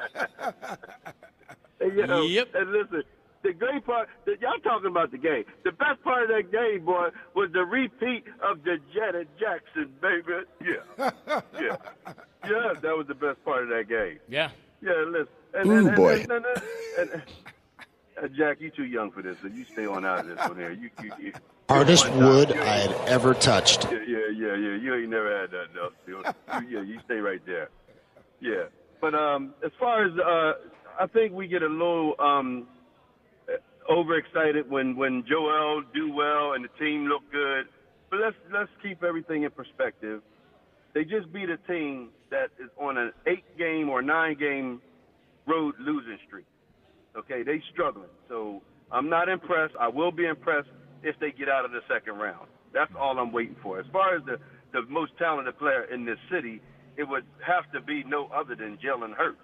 Hey, 1.79 1.91
yo, 1.95 2.21
Yep. 2.21 2.55
And 2.55 2.71
listen, 2.71 3.03
the 3.43 3.53
great 3.53 3.85
part, 3.85 4.09
the, 4.25 4.35
y'all 4.41 4.57
talking 4.63 4.87
about 4.89 5.11
the 5.11 5.17
game. 5.17 5.43
The 5.63 5.71
best 5.71 6.01
part 6.03 6.23
of 6.23 6.29
that 6.29 6.51
game, 6.51 6.85
boy, 6.85 7.09
was 7.35 7.51
the 7.53 7.63
repeat 7.65 8.23
of 8.41 8.63
the 8.63 8.77
Janet 8.93 9.27
Jackson, 9.39 9.91
baby. 10.01 10.45
Yeah. 10.65 11.11
yeah. 11.59 11.75
Yeah, 12.45 12.73
that 12.81 12.97
was 12.97 13.05
the 13.07 13.13
best 13.15 13.43
part 13.45 13.63
of 13.63 13.69
that 13.69 13.87
game. 13.87 14.19
Yeah. 14.27 14.49
Yeah, 14.81 15.03
listen. 15.07 15.27
And, 15.53 15.67
Ooh, 15.69 15.77
and, 15.77 15.87
and, 15.87 15.95
boy. 15.95 16.13
And, 16.21 16.31
and, 16.31 16.45
and, 16.99 17.09
and, 17.11 17.21
uh, 18.21 18.27
Jack, 18.35 18.59
you 18.61 18.69
too 18.69 18.85
young 18.85 19.11
for 19.11 19.21
this, 19.21 19.37
so 19.41 19.47
you 19.47 19.63
stay 19.65 19.85
on 19.85 20.05
out 20.05 20.19
of 20.19 20.27
this 20.27 20.37
one 20.47 20.57
here. 20.57 20.71
You, 20.71 20.89
you, 21.01 21.11
you, 21.19 21.33
Hardest 21.69 22.09
wood 22.11 22.49
you 22.49 22.55
I 22.61 22.79
ain't- 22.81 22.91
had 22.91 23.07
ever 23.09 23.33
touched. 23.33 23.85
Yeah, 23.91 23.99
yeah, 24.07 24.17
yeah, 24.35 24.55
yeah. 24.55 24.75
You 24.75 24.95
ain't 24.95 25.09
never 25.09 25.39
had 25.41 25.51
that 25.51 25.71
enough. 25.71 25.93
You, 26.05 26.17
you, 26.69 26.77
yeah, 26.79 26.83
you 26.85 26.99
stay 27.05 27.15
right 27.15 27.41
there. 27.45 27.69
Yeah. 28.39 28.63
But 28.99 29.15
um, 29.15 29.53
as 29.63 29.71
far 29.79 30.05
as 30.05 30.11
uh, 30.19 30.53
I 30.99 31.07
think 31.07 31.33
we 31.33 31.47
get 31.47 31.63
a 31.63 31.67
little 31.67 32.15
um, 32.19 32.67
overexcited 33.89 34.69
when 34.69 34.95
when 34.95 35.23
Joel 35.27 35.83
do 35.93 36.13
well 36.13 36.53
and 36.53 36.63
the 36.63 36.69
team 36.79 37.07
look 37.07 37.23
good. 37.31 37.65
But 38.09 38.19
let's 38.19 38.35
let's 38.53 38.69
keep 38.81 39.03
everything 39.03 39.43
in 39.43 39.51
perspective. 39.51 40.21
They 40.93 41.03
just 41.03 41.31
beat 41.33 41.49
a 41.49 41.57
team 41.57 42.09
that 42.29 42.51
is 42.59 42.69
on 42.79 42.97
an 42.97 43.11
eight 43.27 43.45
game 43.57 43.89
or 43.89 44.01
nine 44.01 44.37
game 44.37 44.81
road 45.47 45.75
losing 45.79 46.17
streak. 46.27 46.45
Okay, 47.17 47.43
they 47.43 47.61
struggling. 47.71 48.09
So 48.29 48.61
I'm 48.91 49.09
not 49.09 49.29
impressed. 49.29 49.73
I 49.79 49.87
will 49.87 50.11
be 50.11 50.25
impressed 50.25 50.69
if 51.03 51.15
they 51.19 51.31
get 51.31 51.49
out 51.49 51.65
of 51.65 51.71
the 51.71 51.81
second 51.91 52.17
round. 52.17 52.47
That's 52.73 52.91
all 52.99 53.17
I'm 53.19 53.31
waiting 53.31 53.55
for. 53.61 53.79
As 53.79 53.85
far 53.91 54.15
as 54.15 54.23
the 54.25 54.37
the 54.73 54.81
most 54.89 55.11
talented 55.17 55.57
player 55.59 55.85
in 55.93 56.05
this 56.05 56.17
city, 56.31 56.61
it 56.97 57.03
would 57.03 57.25
have 57.45 57.71
to 57.73 57.81
be 57.81 58.03
no 58.03 58.27
other 58.27 58.55
than 58.55 58.77
Jalen 58.77 59.13
Hurts. 59.15 59.41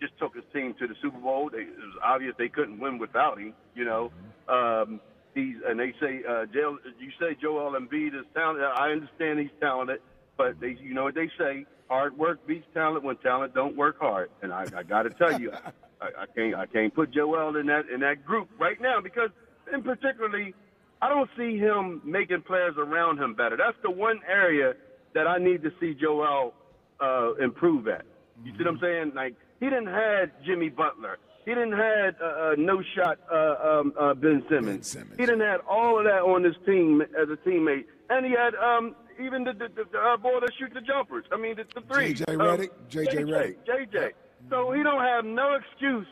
Just 0.00 0.18
took 0.18 0.34
his 0.34 0.44
team 0.52 0.74
to 0.78 0.86
the 0.86 0.94
Super 1.00 1.18
Bowl. 1.18 1.48
They, 1.50 1.60
it 1.60 1.78
was 1.78 1.96
obvious 2.04 2.34
they 2.38 2.48
couldn't 2.48 2.80
win 2.80 2.98
without 2.98 3.38
him. 3.38 3.54
You 3.74 3.84
know, 3.84 4.12
um, 4.48 5.00
he's 5.34 5.56
and 5.66 5.78
they 5.78 5.92
say 6.00 6.22
uh, 6.28 6.46
Joel, 6.52 6.78
you 6.98 7.10
say 7.20 7.36
Joel 7.40 7.72
Embiid 7.72 8.18
is 8.18 8.26
talented. 8.34 8.64
I 8.64 8.90
understand 8.90 9.38
he's 9.38 9.50
talented, 9.60 10.00
but 10.36 10.60
they, 10.60 10.76
you 10.82 10.94
know 10.94 11.04
what 11.04 11.14
they 11.14 11.30
say: 11.38 11.66
hard 11.88 12.16
work 12.18 12.46
beats 12.46 12.66
talent 12.74 13.04
when 13.04 13.16
talent 13.16 13.54
don't 13.54 13.76
work 13.76 13.98
hard. 14.00 14.30
And 14.42 14.52
I, 14.52 14.66
I 14.76 14.82
got 14.82 15.02
to 15.02 15.10
tell 15.10 15.40
you, 15.40 15.52
I, 16.00 16.06
I 16.22 16.26
can't 16.34 16.54
I 16.54 16.66
can't 16.66 16.94
put 16.94 17.12
Joel 17.12 17.56
in 17.56 17.66
that 17.66 17.88
in 17.92 18.00
that 18.00 18.24
group 18.24 18.48
right 18.58 18.80
now 18.80 19.00
because, 19.00 19.30
in 19.72 19.82
particularly, 19.82 20.54
I 21.00 21.08
don't 21.08 21.30
see 21.36 21.58
him 21.58 22.00
making 22.04 22.42
players 22.42 22.74
around 22.78 23.18
him 23.18 23.34
better. 23.34 23.56
That's 23.56 23.76
the 23.82 23.90
one 23.90 24.20
area 24.28 24.74
that 25.14 25.26
I 25.26 25.38
need 25.38 25.62
to 25.62 25.70
see 25.80 25.94
Joel 25.94 26.54
uh, 27.00 27.34
improve 27.34 27.88
at. 27.88 28.04
You 28.44 28.52
see 28.52 28.64
what 28.64 28.68
I'm 28.68 28.78
saying? 28.80 29.12
Like 29.14 29.34
he 29.60 29.66
didn't 29.66 29.86
had 29.86 30.32
Jimmy 30.44 30.68
Butler. 30.68 31.18
He 31.44 31.54
didn't 31.54 31.72
had 31.72 32.16
uh, 32.20 32.24
uh, 32.26 32.54
no 32.58 32.82
shot 32.96 33.18
uh, 33.32 33.78
um, 33.80 33.92
uh, 33.98 34.14
Ben 34.14 34.44
Simmons. 34.48 34.96
He 35.16 35.24
didn't 35.26 35.40
had 35.40 35.60
all 35.68 35.98
of 35.98 36.04
that 36.04 36.22
on 36.22 36.42
his 36.42 36.56
team 36.66 37.00
as 37.02 37.28
a 37.30 37.36
teammate, 37.48 37.84
and 38.10 38.26
he 38.26 38.32
had 38.32 38.54
um, 38.56 38.96
even 39.24 39.44
the, 39.44 39.52
the, 39.52 39.68
the, 39.68 39.98
uh, 39.98 40.16
boy 40.16 40.40
that 40.40 40.50
shoot 40.58 40.74
the 40.74 40.80
jumpers. 40.80 41.24
I 41.32 41.36
mean 41.36 41.56
the, 41.56 41.64
the 41.74 41.86
three. 41.86 42.14
J.J. 42.14 42.34
Um, 42.34 42.40
Redick, 42.40 42.70
J.J. 42.88 43.16
Redick. 43.24 43.56
JJ. 43.64 44.10
So 44.50 44.72
he 44.72 44.82
don't 44.82 45.02
have 45.02 45.24
no 45.24 45.54
excuse 45.54 46.06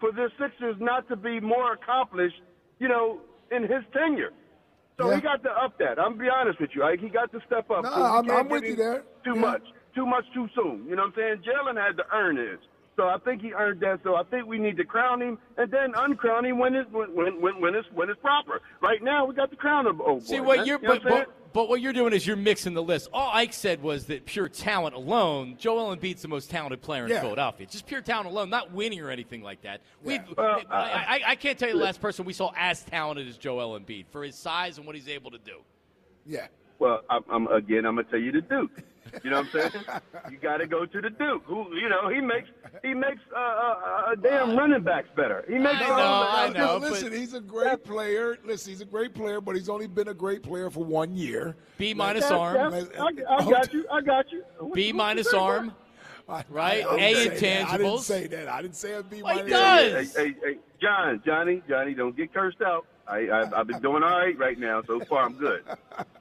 for 0.00 0.10
the 0.12 0.28
Sixers 0.38 0.76
not 0.80 1.08
to 1.08 1.16
be 1.16 1.40
more 1.40 1.72
accomplished, 1.72 2.40
you 2.78 2.88
know, 2.88 3.20
in 3.52 3.62
his 3.62 3.84
tenure. 3.92 4.32
So 4.98 5.10
he 5.10 5.20
got 5.20 5.42
to 5.44 5.50
up 5.50 5.78
that. 5.78 5.98
I'm 5.98 6.18
be 6.18 6.28
honest 6.28 6.60
with 6.60 6.70
you. 6.74 6.82
Like, 6.82 7.00
he 7.00 7.08
got 7.08 7.32
to 7.32 7.40
step 7.46 7.70
up. 7.70 7.84
No, 7.84 7.90
I'm- 7.90 8.30
I'm 8.30 8.48
with 8.48 8.64
you 8.64 8.76
there. 8.76 9.04
Too 9.24 9.32
Yeah. 9.34 9.40
much. 9.40 9.62
Too 9.94 10.04
much 10.06 10.24
too 10.34 10.48
soon. 10.54 10.84
You 10.88 10.94
know 10.96 11.02
what 11.04 11.14
I'm 11.18 11.42
saying? 11.42 11.42
Jalen 11.42 11.76
had 11.76 11.96
to 11.96 12.04
earn 12.12 12.36
his. 12.36 12.58
So 13.00 13.08
I 13.08 13.16
think 13.16 13.40
he 13.40 13.54
earned 13.54 13.80
that. 13.80 14.00
So 14.04 14.14
I 14.14 14.24
think 14.24 14.46
we 14.46 14.58
need 14.58 14.76
to 14.76 14.84
crown 14.84 15.22
him 15.22 15.38
and 15.56 15.70
then 15.70 15.94
uncrown 15.96 16.44
him 16.44 16.58
when 16.58 16.74
it's 16.74 16.90
when 16.92 17.14
when 17.14 17.40
when, 17.40 17.58
when 17.58 17.74
it's 17.74 17.88
when 17.94 18.10
it's 18.10 18.20
proper. 18.20 18.60
Right 18.82 19.02
now 19.02 19.24
we 19.24 19.34
got 19.34 19.48
the 19.48 19.56
crown 19.56 19.86
of 19.86 20.02
oh, 20.02 20.04
old 20.04 20.20
boy. 20.20 20.26
See 20.26 20.40
what 20.40 20.58
man. 20.58 20.66
you're 20.66 20.82
You 20.82 20.88
know 20.88 20.94
but, 20.96 21.04
what 21.04 21.26
but, 21.26 21.52
but 21.54 21.68
what 21.70 21.80
you're 21.80 21.94
doing 21.94 22.12
is 22.12 22.26
you're 22.26 22.36
mixing 22.36 22.74
the 22.74 22.82
list. 22.82 23.08
All 23.10 23.30
Ike 23.32 23.54
said 23.54 23.82
was 23.82 24.04
that 24.08 24.26
pure 24.26 24.50
talent 24.50 24.94
alone, 24.94 25.56
Joel 25.58 25.96
Embiid's 25.96 26.20
the 26.20 26.28
most 26.28 26.50
talented 26.50 26.82
player 26.82 27.04
in 27.04 27.10
Yeah. 27.10 27.22
Philadelphia. 27.22 27.66
Just 27.68 27.86
pure 27.86 28.02
talent 28.02 28.28
alone, 28.28 28.50
not 28.50 28.70
winning 28.70 29.00
or 29.00 29.08
anything 29.08 29.42
like 29.42 29.62
that. 29.62 29.80
We, 30.04 30.20
Well, 30.36 30.60
uh, 30.68 30.74
I, 30.74 30.76
I, 30.76 31.20
I 31.28 31.34
can't 31.36 31.58
tell 31.58 31.70
you 31.70 31.78
the 31.78 31.82
last 31.82 32.02
person 32.02 32.26
we 32.26 32.34
saw 32.34 32.52
as 32.54 32.82
talented 32.82 33.28
as 33.28 33.38
Joel 33.38 33.80
Embiid 33.80 34.08
for 34.10 34.22
his 34.22 34.36
size 34.36 34.76
and 34.76 34.86
what 34.86 34.94
he's 34.94 35.08
able 35.08 35.30
to 35.30 35.38
do. 35.38 35.60
Yeah. 36.26 36.48
Well, 36.78 37.00
I'm, 37.08 37.24
I'm 37.30 37.46
again. 37.46 37.86
I'm 37.86 37.96
gonna 37.96 38.08
tell 38.10 38.20
you 38.20 38.32
the 38.32 38.42
Duke. 38.42 38.82
You 39.24 39.30
know 39.30 39.42
what 39.42 39.54
I'm 39.54 39.70
saying? 39.70 39.84
you 40.30 40.36
got 40.38 40.58
to 40.58 40.66
go 40.66 40.86
to 40.86 41.00
the 41.00 41.10
Duke. 41.10 41.42
Who, 41.46 41.74
you 41.74 41.88
know, 41.88 42.08
he 42.08 42.20
makes 42.20 42.48
he 42.82 42.94
makes 42.94 43.20
uh, 43.34 43.38
uh, 43.38 44.02
uh, 44.12 44.14
damn 44.16 44.56
running 44.56 44.82
backs 44.82 45.08
better. 45.16 45.44
He 45.48 45.58
makes. 45.58 45.80
I 45.80 45.84
uh, 45.84 45.88
know, 45.88 45.94
uh, 45.94 46.26
I 46.28 46.46
Listen, 46.48 46.60
know, 46.60 46.76
Listen, 46.78 47.12
he's 47.12 47.34
a 47.34 47.40
great 47.40 47.84
player. 47.84 48.38
Listen, 48.44 48.70
he's 48.70 48.80
a 48.80 48.86
great 48.86 49.14
player, 49.14 49.40
but 49.40 49.56
he's 49.56 49.68
only 49.68 49.86
been 49.86 50.08
a 50.08 50.14
great 50.14 50.42
player 50.42 50.70
for 50.70 50.84
one 50.84 51.16
year. 51.16 51.56
B 51.78 51.94
minus 51.94 52.24
that's- 52.28 52.40
arm, 52.40 52.70
that's- 52.72 52.88
I, 52.98 53.34
I 53.36 53.50
got 53.50 53.72
you. 53.72 53.86
I 53.90 54.00
got 54.00 54.30
you. 54.30 54.44
What- 54.58 54.74
B 54.74 54.92
minus 54.92 55.32
arm. 55.32 55.70
I- 56.28 56.44
Right? 56.48 56.86
I 56.86 56.96
didn't 56.96 57.32
A 57.32 57.36
say. 57.38 57.62
I 57.62 57.76
didn't 57.76 57.98
say 58.00 58.26
that. 58.28 58.48
I 58.48 58.62
didn't 58.62 58.76
say 58.76 58.92
a 58.92 59.02
B 59.02 59.20
Well, 59.20 59.34
he 59.34 59.50
minus. 59.50 59.52
does. 59.52 60.14
Hey, 60.14 60.28
hey, 60.28 60.34
hey, 60.44 60.58
John, 60.80 61.20
Johnny, 61.26 61.60
Johnny, 61.68 61.92
don't 61.92 62.16
get 62.16 62.32
cursed 62.32 62.62
out. 62.62 62.86
I, 63.10 63.26
I 63.26 63.60
I've 63.60 63.66
been 63.66 63.80
doing 63.80 64.02
all 64.02 64.18
right 64.18 64.38
right 64.38 64.58
now. 64.58 64.82
So 64.82 65.00
far, 65.00 65.24
I'm 65.24 65.34
good. 65.34 65.64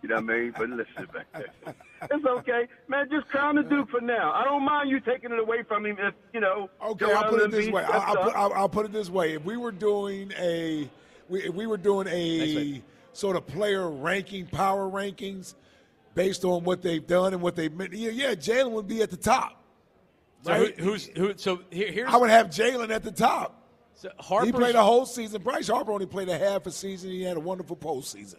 You 0.01 0.09
know 0.09 0.15
what 0.15 0.23
I 0.23 0.37
mean? 0.37 0.53
But 0.57 0.69
listen, 0.69 1.07
man, 1.13 1.73
it's 2.09 2.25
okay, 2.25 2.67
man. 2.87 3.07
Just 3.11 3.27
crown 3.27 3.55
the 3.55 3.63
Duke 3.63 3.89
for 3.89 4.01
now. 4.01 4.31
I 4.33 4.43
don't 4.43 4.63
mind 4.63 4.89
you 4.89 4.99
taking 4.99 5.31
it 5.31 5.39
away 5.39 5.63
from 5.63 5.85
him 5.85 5.97
if 5.99 6.13
you 6.33 6.39
know. 6.39 6.69
Okay, 6.83 7.05
Joel 7.05 7.17
I'll 7.17 7.29
put 7.29 7.41
it 7.41 7.51
this 7.51 7.69
way. 7.69 7.83
I'll, 7.83 8.01
I'll, 8.01 8.23
put, 8.23 8.35
I'll, 8.35 8.53
I'll 8.53 8.69
put 8.69 8.85
it 8.85 8.91
this 8.91 9.09
way. 9.09 9.33
If 9.33 9.45
we 9.45 9.57
were 9.57 9.71
doing 9.71 10.33
a, 10.37 10.89
we, 11.27 11.43
if 11.43 11.53
we 11.53 11.67
were 11.67 11.77
doing 11.77 12.07
a 12.07 12.81
sort 13.13 13.35
of 13.35 13.45
player 13.45 13.89
ranking, 13.89 14.47
power 14.47 14.89
rankings, 14.89 15.53
based 16.15 16.43
on 16.43 16.63
what 16.63 16.81
they've 16.81 17.05
done 17.05 17.33
and 17.33 17.41
what 17.41 17.55
they've 17.55 17.73
meant, 17.73 17.93
yeah, 17.93 18.09
yeah 18.09 18.33
Jalen 18.33 18.71
would 18.71 18.87
be 18.87 19.01
at 19.01 19.11
the 19.11 19.17
top. 19.17 19.61
So 20.41 20.51
Right? 20.51 20.79
who, 20.79 20.91
who's 20.91 21.05
who? 21.07 21.33
So 21.35 21.61
here, 21.69 21.91
here's 21.91 22.13
I 22.13 22.17
would 22.17 22.29
have 22.29 22.47
Jalen 22.47 22.89
at 22.91 23.03
the 23.03 23.11
top. 23.11 23.58
So 23.99 24.09
he 24.45 24.51
played 24.53 24.75
a 24.75 24.83
whole 24.83 25.05
season. 25.05 25.41
Bryce 25.41 25.67
Harper 25.67 25.91
only 25.91 26.05
played 26.05 26.29
a 26.29 26.37
half 26.37 26.65
a 26.65 26.71
season. 26.71 27.09
He 27.09 27.21
had 27.21 27.35
a 27.35 27.41
wonderful 27.41 27.75
postseason. 27.75 28.37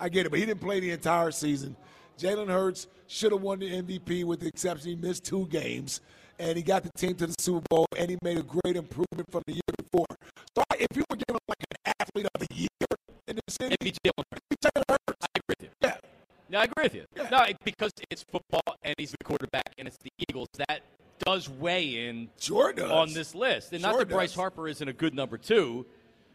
I 0.00 0.08
get 0.08 0.24
it, 0.24 0.30
but 0.30 0.38
he 0.38 0.46
didn't 0.46 0.62
play 0.62 0.80
the 0.80 0.90
entire 0.90 1.30
season. 1.30 1.76
Jalen 2.18 2.48
Hurts 2.48 2.86
should 3.08 3.32
have 3.32 3.42
won 3.42 3.58
the 3.58 3.70
MVP 3.70 4.24
with 4.24 4.40
the 4.40 4.46
exception 4.46 4.88
he 4.88 4.96
missed 4.96 5.24
two 5.24 5.46
games, 5.48 6.00
and 6.38 6.56
he 6.56 6.62
got 6.62 6.82
the 6.82 6.90
team 6.96 7.14
to 7.16 7.26
the 7.26 7.34
Super 7.38 7.62
Bowl, 7.68 7.86
and 7.96 8.10
he 8.10 8.16
made 8.22 8.38
a 8.38 8.42
great 8.42 8.76
improvement 8.76 9.30
from 9.30 9.42
the 9.46 9.52
year 9.52 9.60
before. 9.76 10.06
So 10.56 10.64
if 10.78 10.96
you 10.96 11.04
were 11.10 11.16
given 11.16 11.38
like 11.46 11.62
an 11.84 11.92
athlete 12.00 12.28
of 12.34 12.48
the 12.48 12.54
year 12.54 12.68
in 13.28 13.36
the 13.36 13.42
city, 13.52 13.76
it'd 13.80 13.80
be 13.80 13.92
Jalen 13.92 14.24
Hurts. 14.32 14.42
No, 16.52 16.58
I 16.60 16.64
agree 16.64 16.84
with 16.84 16.94
you. 16.94 17.04
Yeah. 17.16 17.28
No, 17.30 17.46
because 17.64 17.90
it's 18.10 18.22
football 18.30 18.76
and 18.82 18.94
he's 18.98 19.10
the 19.12 19.24
quarterback 19.24 19.72
and 19.78 19.88
it's 19.88 19.96
the 19.96 20.10
Eagles. 20.28 20.48
That 20.68 20.82
does 21.24 21.48
weigh 21.48 22.08
in 22.08 22.28
Sure 22.38 22.72
does. 22.74 22.90
on 22.90 23.12
this 23.14 23.34
list. 23.34 23.72
And 23.72 23.80
not 23.82 23.92
Sure 23.92 24.00
that 24.00 24.08
Bryce. 24.10 24.34
Harper 24.34 24.68
isn't 24.68 24.86
a 24.86 24.92
good 24.92 25.14
number 25.14 25.38
two. 25.38 25.86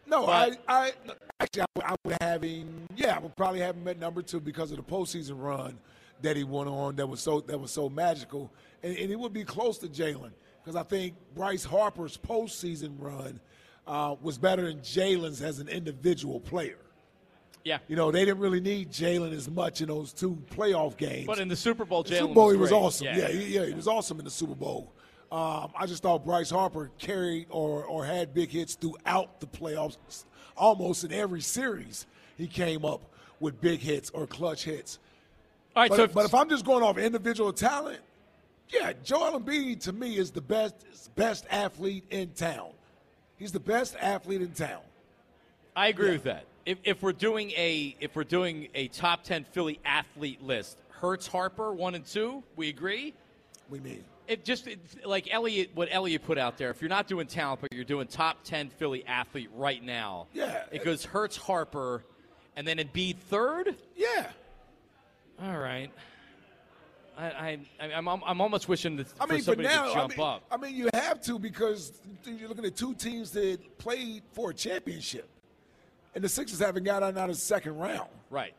No, 0.07 0.25
But- 0.25 0.57
I, 0.67 0.87
I 0.87 0.93
actually 1.39 1.61
I 1.61 1.65
would, 1.75 1.85
I 1.85 1.95
would 2.03 2.17
have 2.21 2.41
him. 2.41 2.87
Yeah, 2.95 3.15
I 3.15 3.19
would 3.19 3.35
probably 3.35 3.59
have 3.59 3.75
him 3.75 3.87
at 3.87 3.99
number 3.99 4.21
two 4.23 4.39
because 4.39 4.71
of 4.71 4.77
the 4.77 4.83
postseason 4.83 5.35
run 5.41 5.77
that 6.23 6.35
he 6.35 6.43
went 6.43 6.67
on. 6.69 6.95
That 6.95 7.07
was 7.07 7.19
so 7.19 7.41
that 7.41 7.59
was 7.59 7.71
so 7.71 7.87
magical, 7.89 8.49
and, 8.81 8.97
and 8.97 9.11
it 9.11 9.19
would 9.19 9.33
be 9.33 9.43
close 9.43 9.77
to 9.79 9.87
Jalen 9.87 10.31
because 10.63 10.75
I 10.75 10.83
think 10.83 11.13
Bryce 11.35 11.63
Harper's 11.65 12.17
postseason 12.17 12.95
run 12.97 13.39
uh, 13.85 14.15
was 14.21 14.37
better 14.37 14.63
than 14.65 14.79
Jalen's 14.79 15.41
as 15.41 15.59
an 15.59 15.67
individual 15.67 16.39
player. 16.39 16.77
Yeah. 17.67 17.79
You 17.89 17.97
know, 17.97 18.11
they 18.11 18.23
didn't 18.23 18.39
really 18.39 18.61
need 18.61 18.91
Jalen 18.91 19.33
as 19.33 19.49
much 19.49 19.81
in 19.81 19.87
those 19.89 20.13
two 20.13 20.37
playoff 20.55 20.95
games. 20.95 21.27
But 21.27 21.39
in 21.39 21.49
the 21.49 21.55
Super 21.55 21.83
Bowl, 21.83 22.03
Jalen 22.03 22.19
Super 22.19 22.33
Bowl, 22.33 22.49
he 22.51 22.57
was 22.57 22.69
great. 22.69 22.77
awesome. 22.79 23.07
Yeah, 23.07 23.27
he, 23.27 23.55
yeah, 23.55 23.65
he 23.65 23.73
was 23.73 23.87
awesome 23.87 24.19
in 24.19 24.25
the 24.25 24.31
Super 24.31 24.55
Bowl. 24.55 24.93
Um, 25.29 25.71
I 25.75 25.85
just 25.85 26.01
thought 26.01 26.23
Bryce 26.23 26.49
Harper 26.49 26.89
carried 26.97 27.47
or, 27.49 27.83
or 27.83 28.05
had 28.05 28.33
big 28.33 28.49
hits 28.49 28.75
throughout 28.75 29.41
the 29.41 29.47
playoffs, 29.47 29.97
almost 30.55 31.03
in 31.03 31.11
every 31.11 31.41
series. 31.41 32.05
He 32.37 32.47
came 32.47 32.85
up 32.85 33.01
with 33.41 33.59
big 33.59 33.81
hits 33.81 34.09
or 34.11 34.25
clutch 34.27 34.63
hits. 34.63 34.99
All 35.75 35.83
right, 35.83 35.89
but, 35.89 35.95
so 35.97 36.03
if- 36.03 36.13
but 36.13 36.23
if 36.25 36.33
I'm 36.33 36.47
just 36.49 36.63
going 36.65 36.81
off 36.83 36.97
individual 36.97 37.51
talent, 37.51 37.99
yeah, 38.69 38.93
Joel 39.03 39.39
Embiid 39.41 39.81
to 39.81 39.91
me 39.91 40.17
is 40.17 40.31
the 40.31 40.41
best 40.41 40.75
best 41.15 41.45
athlete 41.49 42.05
in 42.09 42.29
town. 42.29 42.69
He's 43.37 43.51
the 43.51 43.59
best 43.59 43.95
athlete 43.99 44.41
in 44.41 44.51
town. 44.51 44.81
I 45.75 45.89
agree 45.89 46.11
with 46.11 46.23
that. 46.23 46.45
If, 46.67 46.79
if 46.83 47.01
we're 47.01 47.13
doing 47.13 47.51
a 47.51 47.95
if 48.01 48.13
we're 48.13 48.25
doing 48.25 48.67
a 48.75 48.89
top 48.89 49.23
ten 49.23 49.45
Philly 49.45 49.79
athlete 49.85 50.43
list, 50.43 50.77
Hurts, 50.89 51.25
Harper, 51.25 51.73
one 51.73 51.95
and 51.95 52.05
two, 52.05 52.43
we 52.57 52.67
agree. 52.67 53.13
We 53.69 53.79
mean 53.79 54.03
It 54.27 54.43
just 54.43 54.67
it, 54.67 54.79
like 55.05 55.33
Elliot, 55.33 55.69
what 55.75 55.87
Elliot 55.89 56.25
put 56.25 56.37
out 56.37 56.57
there. 56.57 56.69
If 56.69 56.81
you're 56.81 56.89
not 56.89 57.07
doing 57.07 57.25
talent, 57.25 57.61
but 57.61 57.71
you're 57.73 57.85
doing 57.85 58.05
top 58.07 58.43
ten 58.43 58.67
Philly 58.69 59.05
athlete 59.07 59.49
right 59.55 59.81
now, 59.81 60.27
Yeah. 60.33 60.63
it 60.69 60.83
goes 60.83 61.05
Hurts, 61.05 61.37
Harper, 61.37 62.03
and 62.57 62.67
then 62.67 62.79
it'd 62.79 62.91
be 62.91 63.13
third. 63.13 63.75
yeah. 63.95 64.27
All 65.41 65.57
right. 65.57 65.89
I, 67.17 67.25
I, 67.25 67.59
I'm, 67.95 68.07
I'm, 68.09 68.21
I'm 68.25 68.41
almost 68.41 68.67
wishing 68.67 68.97
that 68.97 69.07
I 69.21 69.25
mean, 69.25 69.39
for 69.39 69.45
somebody 69.45 69.69
now 69.69 69.87
to 69.87 69.93
jump 69.93 70.13
I 70.13 70.17
mean, 70.17 70.27
up. 70.27 70.43
I 70.51 70.57
mean, 70.57 70.75
you 70.75 70.89
have 70.93 71.21
to 71.21 71.39
because 71.39 71.93
you're 72.25 72.49
looking 72.49 72.65
at 72.65 72.75
two 72.75 72.93
teams 72.93 73.31
that 73.31 73.77
played 73.77 74.21
for 74.33 74.49
a 74.51 74.53
championship, 74.53 75.29
and 76.17 76.23
the 76.23 76.29
Sixers 76.29 76.57
haven't 76.57 76.83
gotten 76.83 77.15
out 77.15 77.29
of 77.29 77.35
the 77.35 77.39
second 77.41 77.77
round. 77.77 78.09
Right. 78.31 78.55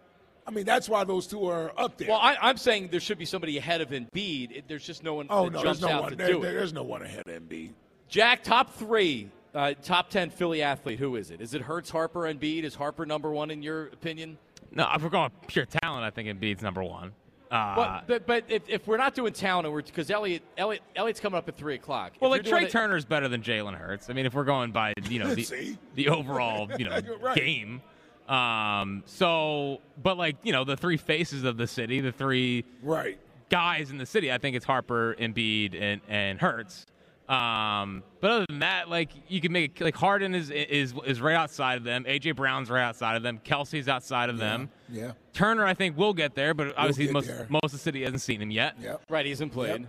I 0.46 0.52
mean, 0.52 0.64
that's 0.64 0.88
why 0.88 1.02
those 1.02 1.26
two 1.26 1.44
are 1.48 1.72
up 1.76 1.98
there. 1.98 2.06
Well, 2.08 2.20
I, 2.22 2.36
I'm 2.40 2.56
saying 2.56 2.90
there 2.92 3.00
should 3.00 3.18
be 3.18 3.24
somebody 3.24 3.58
ahead 3.58 3.80
of 3.80 3.88
Embiid. 3.90 4.52
It- 4.56 4.68
There's 4.68 4.86
just 4.86 5.02
no 5.02 5.14
one 5.14 5.26
oh 5.28 5.46
that 5.46 5.50
no, 5.54 5.62
jumps 5.64 5.80
there's 5.80 5.90
no 5.92 6.00
one. 6.02 6.16
There, 6.16 6.28
there- 6.38 6.52
there's 6.52 6.72
no 6.72 6.84
one 6.84 7.02
ahead 7.02 7.26
of 7.26 7.42
Embiid. 7.42 7.72
Jack, 8.08 8.44
top 8.44 8.74
three, 8.74 9.28
uh, 9.56 9.74
top 9.82 10.08
ten 10.08 10.30
Philly 10.30 10.62
athlete. 10.62 11.00
Who 11.00 11.16
is 11.16 11.32
it? 11.32 11.40
Is 11.40 11.52
it 11.52 11.62
Hurts, 11.62 11.90
Harper, 11.90 12.26
and 12.26 12.40
Embiid? 12.40 12.62
Is 12.62 12.76
Harper 12.76 13.04
number 13.04 13.32
one 13.32 13.50
in 13.50 13.60
your 13.60 13.88
opinion? 13.88 14.38
No, 14.70 14.88
if 14.94 15.02
we're 15.02 15.08
going 15.08 15.32
pure 15.48 15.66
talent, 15.66 16.04
I 16.04 16.10
think 16.10 16.28
Embiid's 16.28 16.62
number 16.62 16.84
one. 16.84 17.12
Uh, 17.50 17.74
but 17.74 18.06
but, 18.06 18.26
but 18.26 18.44
if, 18.48 18.68
if 18.68 18.86
we're 18.86 18.96
not 18.98 19.14
doing 19.14 19.32
talent, 19.32 19.66
and 19.66 19.72
we're 19.74 19.82
because 19.82 20.10
Elliot, 20.10 20.42
Elliot 20.56 20.82
Elliot's 20.94 21.20
coming 21.20 21.38
up 21.38 21.48
at 21.48 21.56
three 21.56 21.74
o'clock. 21.76 22.12
Well, 22.20 22.30
you're 22.30 22.42
like 22.42 22.46
Trea 22.46 22.64
it- 22.66 22.70
Turner's 22.70 23.04
better 23.04 23.26
than 23.28 23.42
Jalen 23.42 23.74
Hurts. 23.74 24.10
I 24.10 24.12
mean, 24.12 24.26
if 24.26 24.34
we're 24.34 24.44
going 24.44 24.70
by 24.72 24.92
you 25.08 25.18
know 25.18 25.34
the, 25.34 25.76
the 25.94 26.08
overall 26.10 26.68
you 26.78 26.84
know 26.84 27.00
Right. 27.20 27.36
game. 27.36 27.80
Um, 28.28 29.02
so, 29.06 29.80
but 30.02 30.18
like 30.18 30.36
you 30.42 30.52
know 30.52 30.64
the 30.64 30.76
three 30.76 30.98
faces 30.98 31.44
of 31.44 31.56
the 31.56 31.66
city, 31.66 32.00
the 32.00 32.12
three 32.12 32.64
Right. 32.82 33.18
guys 33.48 33.90
in 33.90 33.96
the 33.98 34.04
city. 34.06 34.30
I 34.30 34.36
think 34.38 34.54
it's 34.54 34.66
Harper, 34.66 35.16
Embiid, 35.18 35.80
and 35.80 36.00
and 36.08 36.38
Hurts. 36.38 36.84
Um, 37.28 38.02
but 38.20 38.30
other 38.30 38.46
than 38.48 38.60
that, 38.60 38.88
like 38.88 39.10
you 39.28 39.40
can 39.40 39.52
make 39.52 39.80
it 39.80 39.84
like 39.84 39.94
Harden 39.94 40.34
is 40.34 40.50
is 40.50 40.94
is 41.06 41.20
right 41.20 41.34
outside 41.36 41.76
of 41.76 41.84
them. 41.84 42.04
AJ 42.04 42.36
Brown's 42.36 42.70
right 42.70 42.82
outside 42.82 43.16
of 43.16 43.22
them. 43.22 43.38
Kelce's 43.44 43.86
outside 43.86 44.30
of 44.30 44.38
them. 44.38 44.70
Yeah. 44.88 45.12
Turner, 45.34 45.66
I 45.66 45.74
think, 45.74 45.98
will 45.98 46.14
get 46.14 46.34
there, 46.34 46.54
but 46.54 46.74
obviously 46.76 47.04
get 47.04 47.12
most 47.12 47.26
there. 47.26 47.46
most 47.50 47.64
of 47.64 47.72
the 47.72 47.78
city 47.78 48.02
hasn't 48.02 48.22
seen 48.22 48.40
him 48.40 48.50
yet. 48.50 48.76
Yep. 48.80 49.02
right, 49.10 49.26
he 49.26 49.30
hasn't 49.30 49.52
played. 49.52 49.86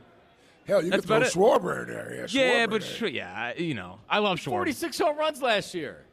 Hell, 0.67 0.83
you 0.83 0.91
That's 0.91 1.05
could 1.05 1.07
throw 1.07 1.15
about 1.17 1.27
it. 1.27 1.33
Schwarber 1.33 1.83
in 1.83 1.87
there. 1.87 2.13
Yeah, 2.13 2.27
Yeah, 2.29 2.65
Schwarber 2.65 2.69
but 2.69 2.83
in 2.83 2.99
there. 2.99 3.09
yeah, 3.09 3.53
you 3.57 3.73
know, 3.73 3.99
I 4.09 4.19
love 4.19 4.37
Schwarber. 4.37 4.49
Forty 4.49 4.71
six 4.73 4.99
home 4.99 5.17
runs 5.17 5.41
last 5.41 5.73
year. 5.73 6.03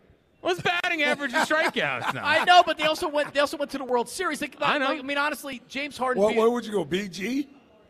What's 0.43 0.63
batting 0.63 1.03
average 1.03 1.35
and 1.35 1.47
strikeouts 1.47 2.15
now? 2.15 2.23
I 2.25 2.45
know, 2.45 2.63
but 2.65 2.79
they 2.79 2.85
also 2.85 3.09
went. 3.09 3.35
They 3.35 3.41
also 3.41 3.57
went 3.57 3.73
to 3.73 3.79
the 3.79 3.85
World 3.85 4.09
Series. 4.09 4.39
They, 4.39 4.49
I 4.61 4.79
know. 4.79 4.87
I 4.87 5.03
mean, 5.03 5.19
honestly, 5.19 5.61
James 5.69 5.99
Harden. 5.99 6.23
Well, 6.23 6.31
be, 6.33 6.39
where 6.39 6.51
would 6.51 6.65
you 6.65 6.71
go? 6.73 6.85
BG? 6.85 7.49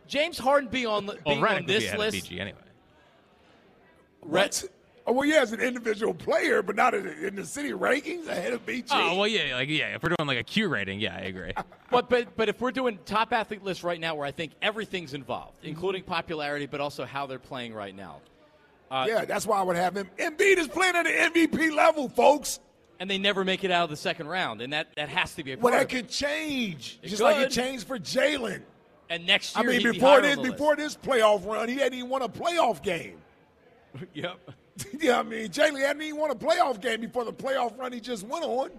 James 0.09 0.39
Harden 0.39 0.71
be 0.71 0.87
on 0.87 1.05
the- 1.05 1.19
Well, 1.27 1.35
being 1.35 1.41
Redick 1.41 1.49
on 1.49 1.55
would 1.57 1.67
be 1.67 1.73
this 1.75 1.95
list. 1.97 2.31
BG 2.31 2.41
anyway. 2.41 2.59
What? 4.27 4.65
Oh, 5.09 5.13
well, 5.13 5.25
yeah, 5.25 5.41
as 5.41 5.53
an 5.53 5.61
individual 5.61 6.13
player, 6.13 6.63
but 6.63 6.75
not 6.75 6.93
in, 6.93 7.07
in 7.07 7.37
the 7.37 7.45
city 7.45 7.71
rankings 7.71 8.27
ahead 8.27 8.53
of 8.53 8.67
BG. 8.67 8.89
Oh 8.91 9.17
well, 9.19 9.29
yeah, 9.29 9.55
like 9.55 9.69
yeah. 9.69 9.95
If 9.95 10.03
we're 10.03 10.09
doing 10.19 10.27
like 10.27 10.39
a 10.39 10.43
Q 10.43 10.67
rating, 10.69 10.99
yeah, 10.99 11.15
I 11.17 11.21
agree. 11.27 11.53
But 11.91 12.09
but 12.11 12.37
but 12.37 12.49
if 12.49 12.61
we're 12.61 12.73
doing 12.73 12.99
top 13.05 13.33
athlete 13.33 13.63
list 13.63 13.85
right 13.85 14.01
now, 14.01 14.17
where 14.17 14.27
I 14.27 14.33
think 14.33 14.51
everything's 14.61 15.15
involved, 15.15 15.59
Mm-hmm. 15.59 15.69
including 15.69 16.03
popularity, 16.03 16.67
but 16.67 16.81
also 16.81 17.05
how 17.05 17.27
they're 17.27 17.39
playing 17.39 17.73
right 17.73 17.95
now, 17.95 18.21
uh, 18.91 19.07
yeah, 19.09 19.25
that's 19.25 19.47
why 19.47 19.59
I 19.59 19.63
would 19.63 19.77
have 19.77 19.97
him. 19.97 20.11
Embiid 20.19 20.59
is 20.59 20.67
playing 20.67 20.97
at 20.97 21.05
the 21.05 21.11
MVP 21.47 21.73
level, 21.77 22.09
folks. 22.09 22.59
and 22.99 23.09
they 23.09 23.19
never 23.19 23.45
make 23.45 23.63
it 23.63 23.71
out 23.71 23.85
of 23.85 23.91
the 23.91 23.97
second 23.97 24.27
round, 24.27 24.61
and 24.61 24.73
that 24.73 24.89
that 24.97 25.09
has 25.09 25.37
to 25.37 25.45
be 25.45 25.53
a 25.53 25.57
Well, 25.57 25.73
that 25.73 25.89
could 25.89 26.09
change, 26.09 26.99
It 27.05 27.09
just 27.11 27.23
like 27.23 27.37
it 27.37 27.51
changed 27.53 27.87
for 27.87 27.97
Jalen. 28.01 28.63
And 29.09 29.25
next 29.25 29.55
year, 29.57 29.63
I 29.63 29.67
mean, 29.69 29.81
he'd 29.81 29.87
be 29.87 29.93
before 29.93 30.21
higher 30.21 30.35
this, 30.35 30.39
before 30.51 30.75
this 30.75 30.97
playoff 30.97 31.47
run, 31.47 31.69
he 31.69 31.77
hadn't 31.77 31.97
even 31.97 32.11
won 32.11 32.23
a 32.23 32.29
playoff 32.29 32.83
game. 32.83 33.19
List. 33.95 34.07
yep. 34.15 34.39
yeah, 35.01 35.21
I 35.21 35.23
mean, 35.23 35.49
Jalen 35.49 35.81
hadn't 35.81 36.03
even 36.03 36.21
won 36.21 36.31
a 36.31 36.35
playoff 36.35 36.81
game 36.81 37.01
before 37.01 37.25
the 37.25 37.33
playoff 37.33 37.79
run 37.79 37.93
he 37.93 38.01
just 38.01 38.27
went 38.27 38.45
on. 38.45 38.71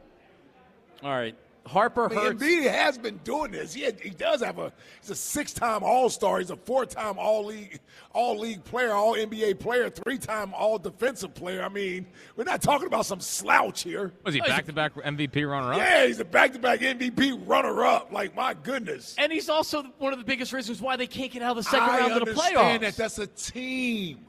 All 1.03 1.11
right. 1.11 1.35
Harper 1.67 2.05
I 2.05 2.09
mean, 2.09 2.19
hurts. 2.19 2.43
Embiid 2.43 2.71
has 2.71 2.97
been 2.97 3.17
doing 3.23 3.51
this. 3.51 3.73
He, 3.73 3.81
had, 3.81 3.99
he 3.99 4.09
does 4.09 4.41
have 4.41 4.57
a. 4.57 4.71
He's 5.01 5.09
a 5.09 5.15
six-time 5.15 5.83
All-Star. 5.83 6.39
He's 6.39 6.49
a 6.49 6.55
four-time 6.55 7.19
All-League, 7.19 7.79
All-League 8.13 8.63
player, 8.63 8.93
All-NBA 8.93 9.59
player, 9.59 9.89
three-time 9.89 10.53
All-Defensive 10.53 11.33
player. 11.33 11.61
I 11.61 11.69
mean, 11.69 12.07
we're 12.35 12.45
not 12.45 12.61
talking 12.61 12.87
about 12.87 13.05
some 13.05 13.19
slouch 13.19 13.83
here. 13.83 14.13
Was 14.23 14.33
he 14.33 14.41
back 14.41 14.65
to 14.65 14.73
back 14.73 14.93
MVP 14.95 15.47
runner 15.47 15.73
up? 15.73 15.77
Yeah, 15.77 16.07
he's 16.07 16.19
a 16.19 16.25
back-to-back 16.25 16.79
MVP 16.79 17.41
runner-up. 17.45 18.13
Like 18.13 18.33
my 18.35 18.53
goodness. 18.53 19.15
And 19.17 19.31
he's 19.31 19.49
also 19.49 19.83
one 19.97 20.13
of 20.13 20.19
the 20.19 20.25
biggest 20.25 20.53
reasons 20.53 20.81
why 20.81 20.95
they 20.95 21.07
can't 21.07 21.31
get 21.31 21.41
out 21.41 21.57
of 21.57 21.65
the 21.65 21.69
second 21.69 21.89
I 21.89 21.99
round 21.99 22.13
of 22.13 22.25
the 22.25 22.33
playoffs. 22.33 22.79
that. 22.79 22.95
That's 22.95 23.19
a 23.19 23.27
team. 23.27 24.25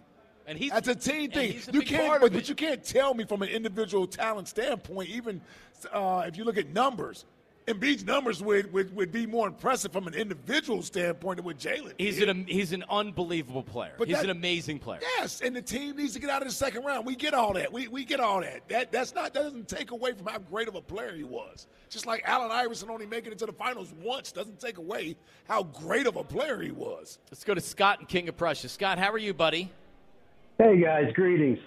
And 0.48 0.56
he's 0.56 0.70
That's 0.70 0.88
a 0.88 0.94
team 0.94 1.30
thing. 1.30 1.60
a 1.68 1.72
You 1.72 1.82
can't, 1.82 2.22
but, 2.22 2.32
but 2.32 2.48
you 2.48 2.54
can't 2.54 2.82
tell 2.82 3.12
me 3.12 3.24
from 3.24 3.42
an 3.42 3.50
individual 3.50 4.06
talent 4.06 4.48
standpoint. 4.48 5.10
Even 5.10 5.42
uh, 5.92 6.24
if 6.26 6.38
you 6.38 6.44
look 6.44 6.56
at 6.56 6.70
numbers, 6.70 7.26
Embiid's 7.66 8.02
numbers 8.02 8.42
would, 8.42 8.72
would, 8.72 8.96
would 8.96 9.12
be 9.12 9.26
more 9.26 9.46
impressive 9.46 9.92
from 9.92 10.06
an 10.06 10.14
individual 10.14 10.82
standpoint 10.82 11.36
than 11.36 11.44
with 11.44 11.58
Jalen. 11.58 11.92
He's 11.98 12.22
an 12.22 12.46
he's 12.46 12.72
an 12.72 12.82
unbelievable 12.88 13.62
player. 13.62 13.92
But 13.98 14.08
he's 14.08 14.16
that- 14.16 14.24
an 14.24 14.30
amazing 14.30 14.78
player. 14.78 15.00
Yes, 15.18 15.42
and 15.42 15.54
the 15.54 15.60
team 15.60 15.96
needs 15.96 16.14
to 16.14 16.18
get 16.18 16.30
out 16.30 16.40
of 16.40 16.48
the 16.48 16.54
second 16.54 16.82
round. 16.82 17.04
We 17.04 17.14
get 17.14 17.34
all 17.34 17.52
that. 17.52 17.70
We, 17.70 17.88
we 17.88 18.06
get 18.06 18.18
all 18.18 18.40
that. 18.40 18.66
That 18.70 18.90
that's 18.90 19.14
not 19.14 19.34
that 19.34 19.42
doesn't 19.42 19.68
take 19.68 19.90
away 19.90 20.12
from 20.14 20.26
how 20.28 20.38
great 20.38 20.66
of 20.66 20.76
a 20.76 20.80
player 20.80 21.14
he 21.14 21.24
was. 21.24 21.66
Just 21.90 22.06
like 22.06 22.22
Allen 22.24 22.50
Iverson 22.50 22.88
only 22.88 23.04
making 23.04 23.32
it 23.32 23.38
to 23.40 23.46
the 23.46 23.52
finals 23.52 23.92
once 24.02 24.32
doesn't 24.32 24.60
take 24.60 24.78
away 24.78 25.16
how 25.46 25.64
great 25.64 26.06
of 26.06 26.16
a 26.16 26.24
player 26.24 26.58
he 26.58 26.70
was. 26.70 27.18
Let's 27.30 27.44
go 27.44 27.52
to 27.52 27.60
Scott 27.60 27.98
and 27.98 28.08
King 28.08 28.30
of 28.30 28.36
Prussia. 28.38 28.70
Scott, 28.70 28.98
how 28.98 29.12
are 29.12 29.18
you, 29.18 29.34
buddy? 29.34 29.70
Hey 30.58 30.80
guys, 30.80 31.12
greetings. 31.14 31.58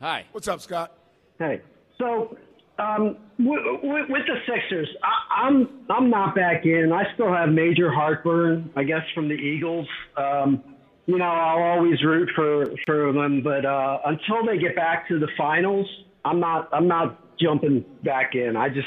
Hi. 0.00 0.24
What's 0.32 0.48
up, 0.48 0.60
Scott? 0.60 0.92
Hey, 1.38 1.60
so 1.98 2.36
um, 2.78 3.16
w- 3.38 3.76
w- 3.82 4.06
with 4.08 4.22
the 4.26 4.36
Sixers, 4.46 4.88
I- 5.02 5.46
I'm 5.46 5.68
I'm 5.90 6.08
not 6.10 6.34
back 6.34 6.64
in. 6.64 6.92
I 6.92 7.04
still 7.14 7.32
have 7.32 7.50
major 7.50 7.92
heartburn, 7.92 8.70
I 8.76 8.84
guess, 8.84 9.02
from 9.14 9.28
the 9.28 9.34
Eagles. 9.34 9.86
Um, 10.16 10.62
you 11.06 11.18
know, 11.18 11.24
I'll 11.24 11.62
always 11.62 12.02
root 12.02 12.30
for 12.34 12.66
for 12.86 13.12
them, 13.12 13.42
but 13.42 13.64
uh, 13.66 13.98
until 14.06 14.46
they 14.46 14.58
get 14.58 14.74
back 14.76 15.06
to 15.08 15.18
the 15.18 15.28
finals, 15.36 15.86
I'm 16.24 16.40
not 16.40 16.68
I'm 16.72 16.88
not 16.88 17.18
jumping 17.38 17.84
back 18.04 18.34
in. 18.34 18.56
I 18.56 18.68
just, 18.68 18.86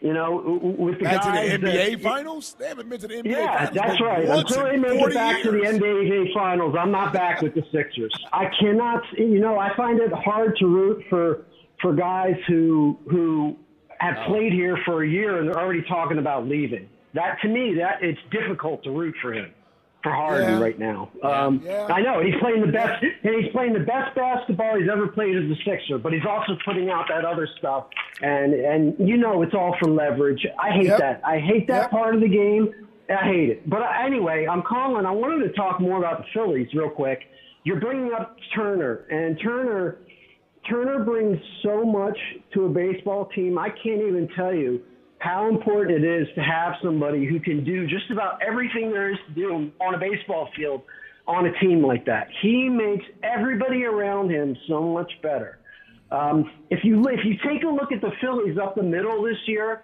you 0.00 0.12
know, 0.12 0.58
with 0.78 0.98
the 0.98 1.04
Back 1.04 1.22
to 1.22 1.28
guys 1.28 1.50
the 1.60 1.66
NBA 1.66 1.90
that, 1.92 2.00
finals? 2.02 2.56
They 2.58 2.68
haven't 2.68 2.88
been 2.88 3.00
to 3.00 3.08
the 3.08 3.14
NBA 3.14 3.30
Yeah, 3.30 3.56
finals. 3.56 3.74
that's 3.74 4.00
right. 4.00 4.28
Until 4.28 4.64
they 4.64 4.76
make 4.76 4.92
it 4.92 4.98
40 4.98 5.14
back 5.14 5.42
to 5.42 5.50
the. 5.50 5.58
NBA 5.58 6.32
Finals, 6.34 6.74
I'm 6.78 6.90
not 6.90 7.12
back 7.12 7.42
with 7.42 7.54
the 7.54 7.62
Sixers. 7.72 8.12
I 8.32 8.46
cannot. 8.60 9.02
You 9.16 9.40
know, 9.40 9.58
I 9.58 9.74
find 9.76 9.98
it 10.00 10.12
hard 10.12 10.56
to 10.58 10.66
root 10.66 11.04
for 11.10 11.44
for 11.80 11.94
guys 11.94 12.36
who 12.46 12.98
who 13.10 13.56
have 13.98 14.16
Oh. 14.20 14.26
played 14.26 14.52
here 14.52 14.78
for 14.84 15.02
a 15.02 15.08
year 15.08 15.38
and 15.40 15.48
they're 15.48 15.58
already 15.60 15.82
talking 15.82 16.18
about 16.18 16.46
leaving. 16.46 16.88
That 17.14 17.38
to 17.42 17.48
me, 17.48 17.74
that 17.78 18.02
it's 18.02 18.20
difficult 18.30 18.84
to 18.84 18.90
root 18.92 19.14
for 19.20 19.32
him. 19.32 19.50
For 20.02 20.12
Harden 20.12 20.50
Yeah. 20.50 20.60
right 20.62 20.78
now, 20.78 21.08
um, 21.24 21.60
Yeah. 21.64 21.86
I 21.90 22.00
know 22.02 22.20
he's 22.20 22.36
playing 22.36 22.60
the 22.60 22.70
best, 22.70 23.02
and 23.02 23.34
he's 23.34 23.50
playing 23.50 23.72
the 23.72 23.80
best 23.80 24.14
basketball 24.14 24.76
he's 24.78 24.88
ever 24.88 25.08
played 25.08 25.34
as 25.36 25.50
a 25.50 25.56
Sixer. 25.64 25.98
But 25.98 26.12
he's 26.12 26.24
also 26.24 26.56
putting 26.64 26.88
out 26.88 27.08
that 27.08 27.24
other 27.24 27.48
stuff, 27.58 27.86
and 28.22 28.54
and 28.54 28.94
you 28.98 29.16
know 29.16 29.42
it's 29.42 29.54
all 29.54 29.74
for 29.80 29.90
leverage. 29.90 30.46
I 30.56 30.70
hate 30.70 30.84
Yep. 30.86 30.98
that. 31.00 31.20
I 31.24 31.38
hate 31.40 31.66
that 31.66 31.82
Yep. 31.82 31.90
part 31.90 32.14
of 32.14 32.20
the 32.20 32.28
game. 32.28 32.72
I 33.10 33.24
hate 33.24 33.50
it. 33.50 33.68
But 33.68 33.82
uh, 33.82 33.88
anyway, 34.00 34.46
I'm 34.46 34.62
calling. 34.62 35.04
I 35.04 35.10
wanted 35.10 35.42
to 35.48 35.52
talk 35.54 35.80
more 35.80 35.98
about 35.98 36.18
the 36.18 36.24
Phillies 36.32 36.72
real 36.74 36.90
quick. 36.90 37.24
You're 37.64 37.80
bringing 37.80 38.12
up 38.12 38.36
Turner, 38.54 39.00
and 39.10 39.36
Turner, 39.40 39.96
Turner 40.70 41.02
brings 41.04 41.38
so 41.62 41.84
much 41.84 42.18
to 42.54 42.66
a 42.66 42.68
baseball 42.68 43.24
team. 43.34 43.58
I 43.58 43.70
can't 43.70 44.02
even 44.02 44.28
tell 44.36 44.54
you 44.54 44.80
how 45.18 45.48
important 45.48 46.04
it 46.04 46.22
is 46.22 46.28
to 46.34 46.40
have 46.40 46.74
somebody 46.82 47.26
who 47.26 47.40
can 47.40 47.64
do 47.64 47.86
just 47.86 48.10
about 48.10 48.40
everything 48.42 48.92
there 48.92 49.10
is 49.10 49.18
to 49.28 49.34
do 49.34 49.70
on 49.80 49.94
a 49.94 49.98
baseball 49.98 50.48
field 50.56 50.82
on 51.26 51.46
a 51.46 51.60
team 51.60 51.84
like 51.84 52.06
that. 52.06 52.28
He 52.40 52.68
makes 52.68 53.04
everybody 53.22 53.84
around 53.84 54.30
him 54.30 54.56
so 54.66 54.82
much 54.82 55.10
better. 55.22 55.58
Um, 56.10 56.50
if 56.70 56.80
you 56.84 57.06
if 57.08 57.20
you 57.24 57.34
take 57.46 57.64
a 57.64 57.68
look 57.68 57.92
at 57.92 58.00
the 58.00 58.12
Phillies 58.20 58.56
up 58.56 58.76
the 58.76 58.82
middle 58.82 59.22
this 59.22 59.36
year, 59.46 59.82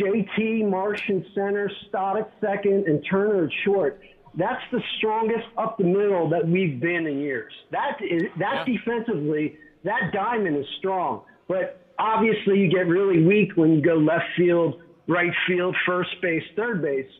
JT, 0.00 0.68
Marsh 0.70 1.02
in 1.08 1.24
center, 1.34 1.70
Stott 1.88 2.18
at 2.18 2.30
second, 2.40 2.86
and 2.86 3.04
Turner 3.10 3.44
at 3.44 3.50
short. 3.64 4.00
That's 4.38 4.62
the 4.70 4.80
strongest 4.98 5.46
up 5.56 5.78
the 5.78 5.84
middle 5.84 6.28
that 6.30 6.46
we've 6.46 6.80
been 6.80 7.06
in 7.06 7.18
years. 7.18 7.52
That 7.72 7.98
is 8.02 8.22
that 8.38 8.66
defensively, 8.66 9.56
that 9.84 10.12
diamond 10.12 10.56
is 10.56 10.66
strong. 10.78 11.22
But 11.48 11.85
obviously, 11.98 12.58
you 12.58 12.70
get 12.70 12.86
really 12.86 13.22
weak 13.22 13.52
when 13.56 13.72
you 13.72 13.82
go 13.82 13.94
left 13.94 14.24
field, 14.36 14.82
right 15.06 15.32
field, 15.46 15.76
first 15.86 16.10
base, 16.22 16.42
third 16.56 16.82
base, 16.82 17.10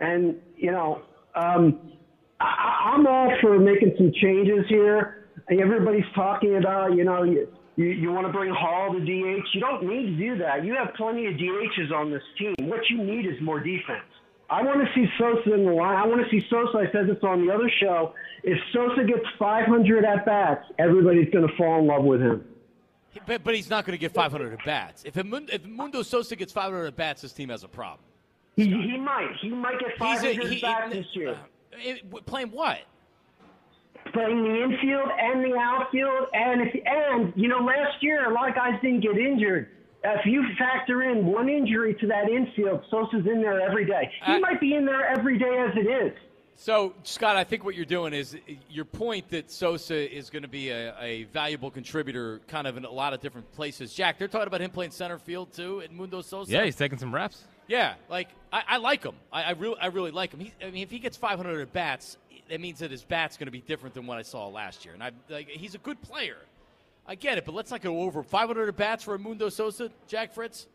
and 0.00 0.36
you 0.56 0.70
know. 0.70 1.02
Um, 1.34 1.92
I, 2.40 2.92
I'm 2.94 3.06
all 3.06 3.32
for 3.40 3.58
making 3.58 3.94
some 3.96 4.12
changes 4.20 4.64
here. 4.68 5.28
Everybody's 5.50 6.04
talking 6.14 6.56
about, 6.56 6.94
you 6.94 7.04
know, 7.04 7.22
you, 7.22 7.48
you, 7.76 7.86
you 7.86 8.12
want 8.12 8.26
to 8.26 8.32
bring 8.32 8.52
Hall 8.52 8.92
to 8.92 9.00
DH. 9.00 9.44
You 9.52 9.60
don't 9.60 9.86
need 9.86 10.06
to 10.06 10.16
do 10.16 10.38
that. 10.38 10.64
You 10.64 10.74
have 10.74 10.94
plenty 10.96 11.26
of 11.26 11.34
DHs 11.34 11.92
on 11.92 12.10
this 12.10 12.22
team. 12.38 12.54
What 12.68 12.80
you 12.88 13.02
need 13.02 13.26
is 13.26 13.34
more 13.42 13.60
defense. 13.60 14.08
I 14.50 14.62
want 14.62 14.80
to 14.80 14.88
see 14.94 15.06
Sosa 15.18 15.54
in 15.54 15.64
the 15.64 15.72
line. 15.72 15.96
I 15.96 16.06
want 16.06 16.22
to 16.22 16.30
see 16.30 16.44
Sosa. 16.50 16.78
I 16.78 16.92
said 16.92 17.08
this 17.08 17.22
on 17.22 17.46
the 17.46 17.52
other 17.52 17.70
show. 17.80 18.14
If 18.42 18.58
Sosa 18.72 19.04
gets 19.04 19.24
500 19.38 20.04
at 20.04 20.26
bats, 20.26 20.64
everybody's 20.78 21.32
going 21.32 21.48
to 21.48 21.56
fall 21.56 21.80
in 21.80 21.86
love 21.86 22.04
with 22.04 22.20
him. 22.20 22.44
But, 23.26 23.44
but 23.44 23.54
he's 23.54 23.70
not 23.70 23.84
going 23.86 23.92
to 23.96 24.00
get 24.00 24.12
500 24.12 24.52
at 24.52 24.64
bats. 24.64 25.02
If, 25.04 25.22
Mun- 25.24 25.48
if 25.52 25.64
Mundo 25.66 26.02
Sosa 26.02 26.36
gets 26.36 26.52
500 26.52 26.86
at 26.86 26.96
bats, 26.96 27.22
this 27.22 27.32
team 27.32 27.48
has 27.48 27.64
a 27.64 27.68
problem. 27.68 28.00
He, 28.56 28.64
he 28.66 28.96
might. 28.98 29.30
He 29.40 29.48
might 29.50 29.78
get 29.80 29.96
500 29.98 30.52
at 30.52 30.60
bats 30.62 30.92
this 30.92 31.06
year. 31.14 31.30
uh, 31.32 31.36
it- 31.78 32.26
playing 32.26 32.48
what? 32.48 32.78
playing 34.12 34.44
the 34.44 34.62
infield 34.62 35.08
and 35.18 35.42
the 35.42 35.56
outfield, 35.58 36.28
and 36.34 36.60
if 36.60 36.74
and 36.86 37.32
you 37.34 37.48
know 37.48 37.58
last 37.58 38.00
year 38.02 38.30
a 38.30 38.34
lot 38.34 38.48
of 38.48 38.54
guys 38.54 38.74
didn't 38.82 39.00
get 39.00 39.16
injured. 39.16 39.70
If 40.04 40.26
you 40.26 40.44
factor 40.58 41.02
in 41.10 41.24
one 41.26 41.48
injury 41.48 41.94
to 41.94 42.06
that 42.08 42.28
infield, 42.28 42.82
Sosa's 42.90 43.26
in 43.26 43.40
there 43.40 43.60
every 43.62 43.86
day. 43.86 44.10
He 44.26 44.34
Uh, 44.34 44.38
might 44.40 44.60
be 44.60 44.74
in 44.74 44.84
there 44.84 45.06
every 45.08 45.38
day 45.38 45.56
as 45.66 45.74
it 45.74 45.88
is. 45.88 46.12
So, 46.56 46.94
Scott, 47.02 47.36
I 47.36 47.44
think 47.44 47.64
what 47.64 47.74
you're 47.74 47.84
doing 47.84 48.12
is 48.12 48.34
eh, 48.34 48.54
your 48.70 48.84
point 48.84 49.28
that 49.30 49.50
Sosa 49.50 50.16
is 50.16 50.30
going 50.30 50.42
to 50.42 50.48
be 50.48 50.70
a, 50.70 50.94
a 51.00 51.24
valuable 51.24 51.70
contributor 51.70 52.40
kind 52.46 52.66
of 52.66 52.76
in 52.76 52.84
a 52.84 52.90
lot 52.90 53.12
of 53.12 53.20
different 53.20 53.50
places. 53.52 53.92
Jack, 53.92 54.18
they're 54.18 54.28
talking 54.28 54.46
about 54.46 54.60
him 54.60 54.70
playing 54.70 54.92
center 54.92 55.18
field 55.18 55.52
too 55.52 55.80
at 55.82 55.92
Mundo 55.92 56.20
Sosa. 56.20 56.52
Yeah, 56.52 56.64
he's 56.64 56.76
taking 56.76 56.98
some 56.98 57.12
reps. 57.12 57.42
Yeah, 57.66 57.94
like 58.08 58.28
I, 58.52 58.62
I 58.68 58.76
like 58.76 59.02
him. 59.02 59.14
I, 59.32 59.42
I 59.42 59.50
really, 59.52 59.76
I 59.80 59.86
really 59.86 60.10
like 60.10 60.32
him. 60.32 60.40
He, 60.40 60.52
I 60.62 60.70
mean, 60.70 60.82
if 60.82 60.90
he 60.90 60.98
gets 60.98 61.16
500 61.16 61.60
at 61.60 61.72
bats, 61.72 62.18
that 62.48 62.60
means 62.60 62.78
that 62.80 62.90
his 62.90 63.02
bat's 63.02 63.36
going 63.36 63.46
to 63.46 63.52
be 63.52 63.60
different 63.60 63.94
than 63.94 64.06
what 64.06 64.18
I 64.18 64.22
saw 64.22 64.48
last 64.48 64.84
year. 64.84 64.94
And 64.94 65.02
I, 65.02 65.10
like, 65.28 65.48
he's 65.48 65.74
a 65.74 65.78
good 65.78 66.00
player. 66.02 66.36
I 67.06 67.16
get 67.16 67.36
it, 67.36 67.44
but 67.44 67.54
let's 67.54 67.70
not 67.70 67.82
go 67.82 68.00
over 68.00 68.22
500 68.22 68.68
at 68.68 68.76
bats 68.76 69.04
for 69.04 69.18
Mundo 69.18 69.48
Sosa, 69.48 69.90
Jack 70.08 70.32
Fritz. 70.32 70.66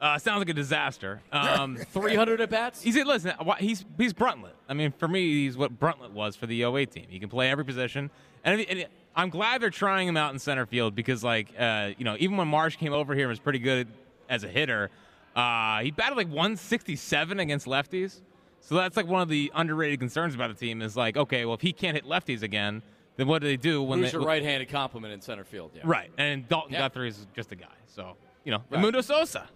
Uh, 0.00 0.18
sounds 0.18 0.38
like 0.38 0.48
a 0.48 0.54
disaster. 0.54 1.20
Um, 1.30 1.76
300 1.92 2.40
at 2.40 2.48
bats. 2.50 2.80
He's 2.80 2.96
listen. 2.96 3.34
He's 3.58 3.84
he's 3.98 4.14
Bruntlett. 4.14 4.52
I 4.68 4.74
mean, 4.74 4.92
for 4.92 5.06
me, 5.06 5.44
he's 5.44 5.56
what 5.58 5.78
Bruntlett 5.78 6.12
was 6.12 6.36
for 6.36 6.46
the 6.46 6.62
08 6.64 6.90
team. 6.90 7.06
He 7.10 7.18
can 7.18 7.28
play 7.28 7.50
every 7.50 7.64
position, 7.64 8.10
and, 8.42 8.60
and 8.62 8.86
I'm 9.14 9.28
glad 9.28 9.60
they're 9.60 9.68
trying 9.70 10.08
him 10.08 10.16
out 10.16 10.32
in 10.32 10.38
center 10.38 10.64
field 10.64 10.94
because, 10.94 11.22
like, 11.22 11.52
uh, 11.58 11.90
you 11.98 12.04
know, 12.04 12.16
even 12.18 12.36
when 12.38 12.48
Marsh 12.48 12.76
came 12.76 12.92
over 12.94 13.14
here 13.14 13.24
and 13.24 13.30
was 13.30 13.40
pretty 13.40 13.58
good 13.58 13.88
as 14.28 14.42
a 14.42 14.48
hitter, 14.48 14.88
uh, 15.36 15.80
he 15.80 15.90
batted 15.90 16.16
like 16.16 16.28
167 16.28 17.38
against 17.40 17.66
lefties. 17.66 18.20
So 18.62 18.76
that's 18.76 18.96
like 18.96 19.06
one 19.06 19.20
of 19.22 19.28
the 19.28 19.50
underrated 19.54 19.98
concerns 20.00 20.34
about 20.34 20.48
the 20.48 20.54
team 20.54 20.80
is 20.80 20.96
like, 20.96 21.16
okay, 21.16 21.44
well, 21.44 21.54
if 21.54 21.60
he 21.60 21.72
can't 21.72 21.94
hit 21.94 22.04
lefties 22.06 22.42
again, 22.42 22.82
then 23.16 23.26
what 23.26 23.40
do 23.42 23.48
they 23.48 23.56
do 23.56 23.82
when 23.82 23.98
Who's 23.98 24.12
they 24.12 24.18
your 24.18 24.26
right-handed 24.26 24.68
complement 24.68 25.12
in 25.12 25.20
center 25.20 25.44
field? 25.44 25.72
Yeah. 25.74 25.82
Right, 25.84 26.10
and 26.16 26.48
Dalton 26.48 26.72
Yeah. 26.72 26.80
Guthrie 26.80 27.08
is 27.08 27.26
just 27.34 27.52
a 27.52 27.56
guy. 27.56 27.66
So 27.86 28.16
you 28.44 28.52
know, 28.52 28.62
Right. 28.70 28.80
Mundo 28.80 29.00
Sosa. 29.02 29.48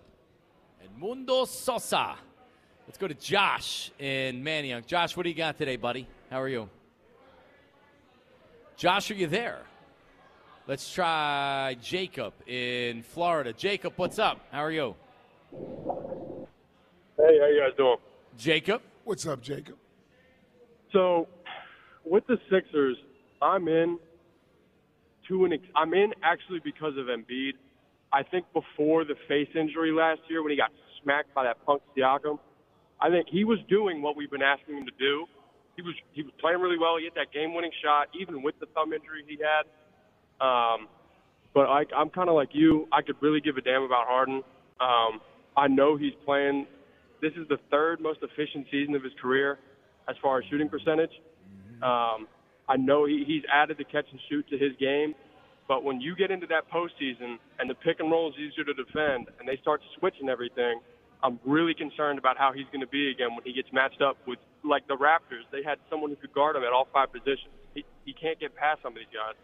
And 0.85 0.99
Mundo 0.99 1.47
Sosa. 1.47 2.17
Let's 2.87 2.99
go 2.99 3.09
to 3.09 3.15
Josh 3.15 3.91
in 3.99 4.45
Manayunk. 4.45 4.85
Josh, 4.87 5.17
what 5.17 5.23
do 5.23 5.31
you 5.31 5.35
got 5.35 5.57
today, 5.57 5.77
buddy? 5.77 6.07
How 6.31 6.43
are 6.43 6.49
you? 6.49 6.69
Josh, 8.77 9.11
are 9.11 9.15
you 9.15 9.27
there? 9.27 9.63
Let's 10.67 10.93
try 10.93 11.77
Jacob 11.81 12.35
in 12.47 13.03
Florida. 13.03 13.55
Jacob, 13.55 13.95
what's 13.97 14.19
up? 14.19 14.41
How 14.53 14.61
are 14.61 14.71
you? 14.71 14.95
Hey, 15.53 17.39
how 17.39 17.47
you 17.47 17.63
guys 17.67 17.77
doing? 17.79 17.97
Jacob. 18.37 18.83
What's 19.05 19.27
up, 19.27 19.41
Jacob? 19.41 19.77
So, 20.93 21.29
with 22.05 22.27
the 22.27 22.37
Sixers, 22.51 22.97
I'm 23.41 23.69
in 23.69 23.99
to 25.29 25.45
an. 25.47 25.55
Ex- 25.55 25.63
I'm 25.75 25.95
in 25.95 26.13
actually 26.23 26.61
because 26.63 26.93
of 26.99 27.07
Embiid. 27.07 27.55
I 28.15 28.23
think 28.23 28.47
before 28.55 29.05
the 29.05 29.17
face 29.27 29.49
injury 29.59 29.91
last 29.91 30.21
year 30.31 30.41
when 30.43 30.53
he 30.53 30.57
got 30.57 30.71
smacked 31.03 31.35
by 31.35 31.43
that 31.43 31.59
punk 31.67 31.83
Siakam, 31.97 32.39
I 33.01 33.11
think 33.11 33.27
he 33.29 33.43
was 33.43 33.59
doing 33.69 34.03
what 34.03 34.17
we've 34.17 34.31
been 34.31 34.41
asking 34.41 34.79
him 34.79 34.87
to 34.87 34.97
do. 34.99 35.27
He 35.75 35.83
was 35.83 35.95
he 36.13 36.23
was 36.23 36.31
playing 36.41 36.61
really 36.61 36.79
well. 36.79 36.97
He 36.97 37.05
hit 37.05 37.17
that 37.17 37.33
game-winning 37.35 37.73
shot 37.83 38.07
even 38.19 38.41
with 38.41 38.55
the 38.61 38.67
thumb 38.67 38.93
injury 38.93 39.25
he 39.27 39.37
had. 39.43 39.67
Um, 40.41 40.87
but 41.53 41.67
I, 41.67 41.83
I'm 41.97 42.09
kind 42.09 42.29
of 42.29 42.37
like 42.37 42.51
you. 42.53 42.87
I 42.93 43.03
could 43.03 43.17
really 43.21 43.41
give 43.41 43.57
a 43.57 43.61
damn 43.61 43.83
about 43.83 44.07
Harden. 44.07 44.43
Um, 44.81 45.21
I 45.57 45.67
know 45.67 45.97
he's 45.97 46.15
playing. 46.25 46.67
This 47.21 47.33
is 47.33 47.49
the 47.49 47.59
third 47.71 48.01
most 48.01 48.21
efficient 48.23 48.67
season 48.71 48.95
of 48.95 49.03
his 49.03 49.13
career 49.21 49.59
as 50.09 50.15
far 50.23 50.39
as 50.39 50.45
shooting 50.51 50.69
percentage. 50.69 51.13
Um, 51.83 52.29
I 52.69 52.77
know 52.79 53.07
he, 53.07 53.25
he's 53.27 53.43
added 53.53 53.77
the 53.79 53.85
catch 53.85 54.07
and 54.11 54.21
shoot 54.29 54.49
to 54.51 54.59
his 54.59 54.73
game, 54.79 55.15
but 55.67 55.83
when 55.83 56.01
you 56.01 56.15
get 56.15 56.31
into 56.31 56.47
that 56.49 56.71
postseason 56.71 57.39
and 57.59 57.71
the 57.71 57.75
pick 57.75 58.01
and 58.01 58.11
roll 58.11 58.29
is 58.29 58.35
easier 58.37 58.65
to 58.65 58.75
defend 58.75 59.29
and 59.39 59.49
they 59.49 59.57
start 59.63 59.81
switching 59.99 60.29
everything, 60.29 60.81
I'm 61.23 61.41
really 61.45 61.73
concerned 61.73 62.19
about 62.19 62.37
how 62.37 62.53
he's 62.53 62.67
going 62.67 62.83
to 62.83 62.87
be 62.87 63.11
again 63.11 63.35
when 63.35 63.45
he 63.45 63.53
gets 63.55 63.73
matched 63.73 64.03
up 64.03 64.19
with 64.27 64.39
like 64.63 64.87
the 64.89 64.97
Raptors. 64.97 65.45
They 65.51 65.63
had 65.63 65.79
someone 65.89 66.11
who 66.11 66.17
could 66.17 66.35
guard 66.35 66.57
him 66.57 66.65
at 66.65 66.73
all 66.73 66.87
five 66.93 67.13
positions. 67.13 67.49
He, 67.75 67.85
he 68.05 68.13
can't 68.13 68.39
get 68.39 68.55
past 68.55 68.83
some 68.83 68.93
of 68.93 68.99
these 68.99 69.07
guys. 69.07 69.35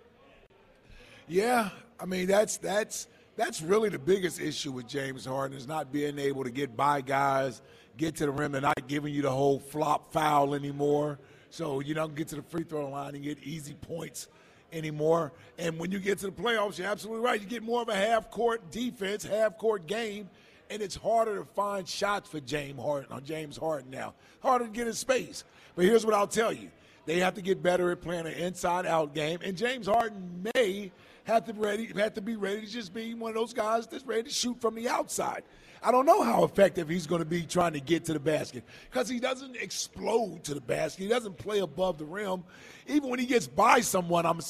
Yeah, 1.26 1.70
I 1.98 2.04
mean 2.04 2.26
that's 2.26 2.58
that's 2.58 3.08
that's 3.36 3.62
really 3.62 3.88
the 3.88 3.98
biggest 3.98 4.40
issue 4.40 4.72
with 4.72 4.86
James 4.86 5.24
Harden 5.24 5.56
is 5.56 5.66
not 5.66 5.90
being 5.90 6.18
able 6.18 6.44
to 6.44 6.50
get 6.50 6.76
by 6.76 7.00
guys, 7.00 7.62
get 7.96 8.16
to 8.16 8.26
the 8.26 8.32
rim, 8.32 8.54
and 8.54 8.62
not 8.62 8.86
giving 8.86 9.14
you 9.14 9.22
the 9.22 9.30
whole 9.30 9.58
flop 9.58 10.12
foul 10.12 10.54
anymore. 10.54 11.18
So 11.48 11.80
you 11.80 11.94
don't 11.94 12.14
get 12.14 12.28
to 12.28 12.36
the 12.36 12.42
free 12.42 12.64
throw 12.64 12.90
line 12.90 13.14
and 13.14 13.24
get 13.24 13.38
easy 13.42 13.74
points 13.74 14.28
anymore. 14.72 15.32
And 15.58 15.78
when 15.78 15.90
you 15.90 15.98
get 15.98 16.18
to 16.18 16.26
the 16.26 16.32
playoffs, 16.32 16.78
you're 16.78 16.88
absolutely 16.88 17.24
right. 17.24 17.40
You 17.40 17.46
get 17.46 17.62
more 17.62 17.82
of 17.82 17.88
a 17.88 17.94
half 17.94 18.30
court 18.30 18.70
defense, 18.70 19.24
half 19.24 19.58
court 19.58 19.86
game, 19.86 20.28
and 20.70 20.82
it's 20.82 20.96
harder 20.96 21.38
to 21.38 21.44
find 21.44 21.86
shots 21.86 22.28
for 22.28 22.40
James 22.40 22.80
Harden 22.80 23.12
on 23.12 23.24
James 23.24 23.56
Harden 23.56 23.90
now. 23.90 24.14
Harder 24.40 24.66
to 24.66 24.70
get 24.70 24.86
in 24.86 24.92
space. 24.92 25.44
But 25.74 25.84
here's 25.84 26.04
what 26.04 26.14
I'll 26.14 26.26
tell 26.26 26.52
you. 26.52 26.70
They 27.06 27.18
have 27.20 27.34
to 27.34 27.42
get 27.42 27.62
better 27.62 27.90
at 27.90 28.00
playing 28.00 28.26
an 28.26 28.34
inside 28.34 28.86
out 28.86 29.14
game. 29.14 29.40
And 29.42 29.56
James 29.56 29.86
Harden 29.86 30.48
may 30.54 30.92
have 31.24 31.44
to 31.46 31.52
ready 31.52 31.92
have 31.96 32.14
to 32.14 32.20
be 32.20 32.36
ready 32.36 32.60
to 32.60 32.66
just 32.66 32.92
be 32.92 33.14
one 33.14 33.30
of 33.30 33.34
those 33.34 33.52
guys 33.52 33.86
that's 33.86 34.04
ready 34.04 34.24
to 34.24 34.30
shoot 34.30 34.60
from 34.60 34.74
the 34.74 34.88
outside. 34.88 35.42
I 35.82 35.90
don't 35.90 36.04
know 36.04 36.22
how 36.22 36.44
effective 36.44 36.88
he's 36.88 37.06
going 37.06 37.20
to 37.20 37.26
be 37.26 37.42
trying 37.42 37.72
to 37.72 37.80
get 37.80 38.04
to 38.06 38.12
the 38.12 38.20
basket 38.20 38.64
because 38.90 39.08
he 39.08 39.18
doesn't 39.18 39.56
explode 39.56 40.44
to 40.44 40.54
the 40.54 40.60
basket. 40.60 41.02
He 41.04 41.08
doesn't 41.08 41.38
play 41.38 41.60
above 41.60 41.98
the 41.98 42.04
rim. 42.04 42.44
Even 42.86 43.08
when 43.08 43.18
he 43.18 43.26
gets 43.26 43.46
by 43.46 43.80
someone, 43.80 44.26
I'm 44.26 44.40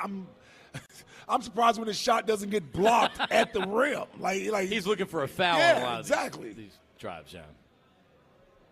I'm 0.00 0.26
I'm 1.28 1.42
surprised 1.42 1.78
when 1.78 1.86
his 1.86 1.98
shot 1.98 2.26
doesn't 2.26 2.50
get 2.50 2.72
blocked 2.72 3.20
at 3.30 3.52
the 3.52 3.60
rim. 3.60 4.04
Like 4.18 4.50
like 4.50 4.68
he's 4.68 4.86
looking 4.86 5.06
for 5.06 5.22
a 5.22 5.28
foul. 5.28 5.58
Yeah, 5.58 5.80
a 5.80 5.84
lot 5.84 5.94
of 5.94 6.00
exactly. 6.00 6.48
These, 6.48 6.56
these 6.56 6.78
drives, 6.98 7.32
yeah. 7.32 7.42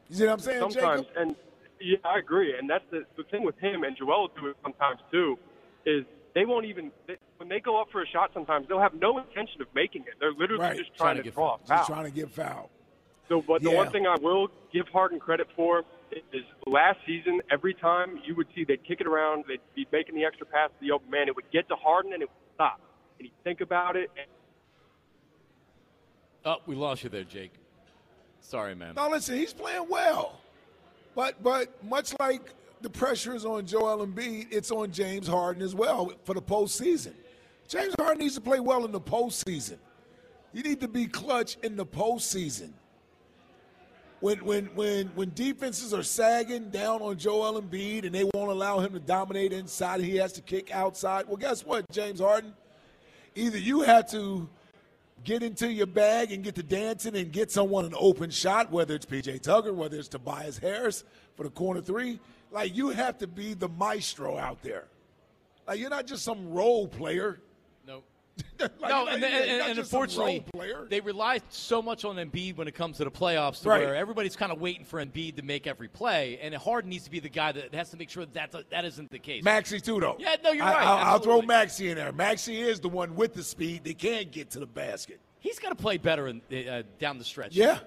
You 0.08 0.16
see 0.16 0.24
what 0.24 0.32
I'm 0.32 0.38
saying? 0.40 0.60
Sometimes, 0.60 1.02
Jacob? 1.02 1.16
and 1.16 1.36
yeah, 1.80 1.98
I 2.04 2.18
agree. 2.18 2.56
And 2.58 2.68
that's 2.68 2.84
the, 2.90 3.04
the 3.16 3.24
thing 3.24 3.44
with 3.44 3.58
him 3.58 3.84
and 3.84 3.96
Joel 3.96 4.28
do 4.40 4.48
it 4.48 4.56
sometimes 4.62 5.00
too, 5.12 5.38
is 5.86 6.04
they 6.34 6.44
won't 6.44 6.66
even 6.66 6.90
they, 7.06 7.16
when 7.48 7.56
they 7.56 7.60
go 7.60 7.80
up 7.80 7.88
for 7.90 8.02
a 8.02 8.06
shot. 8.06 8.30
Sometimes 8.34 8.68
they'll 8.68 8.80
have 8.80 8.94
no 8.94 9.18
intention 9.18 9.62
of 9.62 9.68
making 9.74 10.02
it. 10.02 10.14
They're 10.20 10.32
literally 10.32 10.62
Right. 10.62 10.76
just 10.76 10.94
trying, 10.96 11.22
to, 11.22 11.30
draw 11.30 11.54
a 11.54 11.58
foul. 11.58 11.78
Just 11.78 11.88
trying 11.88 12.04
to 12.04 12.10
get 12.10 12.30
fouled. 12.30 12.68
So, 13.28 13.42
but 13.46 13.62
the 13.62 13.70
one 13.70 13.90
thing 13.90 14.06
I 14.06 14.16
will 14.20 14.48
give 14.72 14.86
Harden 14.88 15.18
credit 15.18 15.48
for 15.56 15.84
is 16.32 16.44
last 16.66 16.98
season, 17.06 17.40
every 17.50 17.74
time 17.74 18.20
you 18.24 18.34
would 18.36 18.46
see 18.54 18.64
they'd 18.64 18.82
kick 18.84 19.00
it 19.00 19.06
around, 19.06 19.44
they'd 19.48 19.60
be 19.74 19.86
making 19.92 20.14
the 20.14 20.24
extra 20.24 20.46
pass 20.46 20.70
to 20.70 20.86
the 20.86 20.92
open 20.92 21.10
man, 21.10 21.28
it 21.28 21.36
would 21.36 21.50
get 21.50 21.68
to 21.68 21.76
Harden 21.76 22.12
and 22.14 22.22
it 22.22 22.28
would 22.28 22.54
stop. 22.54 22.80
And 23.18 23.26
he'd 23.26 23.44
think 23.44 23.60
about 23.60 23.96
it. 23.96 24.10
And 24.16 24.26
Oh, 26.44 26.56
we 26.66 26.74
lost 26.74 27.04
you 27.04 27.10
there, 27.10 27.24
Jake. 27.24 27.52
Sorry, 28.40 28.74
man. 28.74 28.94
No, 28.94 29.08
listen, 29.10 29.36
he's 29.36 29.52
playing 29.52 29.86
well. 29.88 30.40
But 31.14 31.42
but 31.42 31.82
much 31.84 32.14
like 32.20 32.54
the 32.80 32.88
pressure 32.88 33.34
is 33.34 33.44
on 33.44 33.66
Joel 33.66 34.06
Embiid, 34.06 34.46
it's 34.50 34.70
on 34.70 34.90
James 34.92 35.26
Harden 35.26 35.62
as 35.62 35.74
well 35.74 36.12
for 36.24 36.32
the 36.32 36.40
postseason. 36.40 37.12
James 37.68 37.94
Harden 38.00 38.18
needs 38.18 38.34
to 38.34 38.40
play 38.40 38.60
well 38.60 38.86
in 38.86 38.92
the 38.92 39.00
postseason. 39.00 39.76
You 40.54 40.62
need 40.62 40.80
to 40.80 40.88
be 40.88 41.06
clutch 41.06 41.58
in 41.62 41.76
the 41.76 41.84
postseason. 41.84 42.72
When 44.20 44.38
when 44.44 44.66
when 44.74 45.08
when 45.08 45.32
defenses 45.34 45.94
are 45.94 46.02
sagging 46.02 46.70
down 46.70 47.02
on 47.02 47.18
Joel 47.18 47.60
Embiid 47.60 48.04
and 48.04 48.12
they 48.12 48.24
won't 48.24 48.50
allow 48.50 48.80
him 48.80 48.92
to 48.94 48.98
dominate 48.98 49.52
inside, 49.52 50.00
he 50.00 50.16
has 50.16 50.32
to 50.32 50.40
kick 50.40 50.74
outside. 50.74 51.26
Well, 51.28 51.36
guess 51.36 51.64
what, 51.64 51.88
James 51.92 52.18
Harden? 52.18 52.54
Either 53.36 53.58
you 53.58 53.82
have 53.82 54.10
to 54.10 54.48
get 55.22 55.42
into 55.42 55.70
your 55.70 55.86
bag 55.86 56.32
and 56.32 56.42
get 56.42 56.54
to 56.56 56.62
dancing 56.62 57.16
and 57.16 57.30
get 57.30 57.52
someone 57.52 57.84
an 57.84 57.94
open 57.96 58.30
shot, 58.30 58.72
whether 58.72 58.94
it's 58.94 59.06
PJ 59.06 59.42
Tucker, 59.42 59.72
whether 59.72 59.98
it's 59.98 60.08
Tobias 60.08 60.58
Harris 60.58 61.04
for 61.36 61.44
the 61.44 61.50
corner 61.50 61.82
three. 61.82 62.18
Like 62.50 62.74
you 62.74 62.88
have 62.88 63.18
to 63.18 63.26
be 63.26 63.54
the 63.54 63.68
maestro 63.68 64.38
out 64.38 64.62
there. 64.62 64.86
Like 65.66 65.78
you're 65.78 65.90
not 65.90 66.06
just 66.06 66.24
some 66.24 66.50
role 66.50 66.88
player. 66.88 67.40
No. 68.60 68.66
Like, 68.80 68.90
no, 68.90 69.06
and, 69.06 69.20
not- 69.20 69.30
and, 69.30 69.62
and 69.70 69.78
unfortunately, 69.78 70.44
they 70.88 71.00
rely 71.00 71.40
so 71.48 71.80
much 71.80 72.04
on 72.04 72.16
Embiid 72.16 72.56
when 72.56 72.66
it 72.68 72.74
comes 72.74 72.96
to 72.98 73.04
the 73.04 73.10
playoffs, 73.10 73.62
to 73.62 73.68
Right. 73.68 73.80
where 73.82 73.94
everybody's 73.94 74.34
kind 74.36 74.50
of 74.50 74.60
waiting 74.60 74.84
for 74.84 75.04
Embiid 75.04 75.36
to 75.36 75.42
make 75.42 75.66
every 75.66 75.88
play, 75.88 76.38
and 76.42 76.54
Harden 76.54 76.90
needs 76.90 77.04
to 77.04 77.10
be 77.10 77.20
the 77.20 77.28
guy 77.28 77.52
that 77.52 77.72
has 77.74 77.90
to 77.90 77.96
make 77.96 78.10
sure 78.10 78.26
that 78.26 78.54
that 78.70 78.84
isn't 78.84 79.10
the 79.10 79.18
case. 79.18 79.44
Maxey 79.44 79.80
too, 79.80 80.00
though. 80.00 80.16
Yeah, 80.18 80.36
no, 80.42 80.50
you're 80.52 80.64
I, 80.64 80.72
right. 80.72 80.86
I'll, 80.86 81.12
I'll 81.14 81.18
throw. 81.20 81.40
Maxey 81.42 81.88
in 81.90 81.96
there. 81.96 82.12
Maxey 82.12 82.60
is 82.60 82.80
the 82.80 82.88
one 82.88 83.14
with 83.14 83.32
the 83.34 83.42
speed. 83.44 83.84
They 83.84 83.94
can't 83.94 84.30
get 84.32 84.50
to 84.50 84.58
the 84.58 84.66
basket. 84.66 85.20
He's 85.40 85.58
got 85.58 85.68
to 85.70 85.76
play 85.76 85.96
better 85.98 86.26
in, 86.28 86.42
uh, 86.68 86.82
down 86.98 87.18
the 87.18 87.24
stretch. 87.24 87.54
Yeah. 87.54 87.78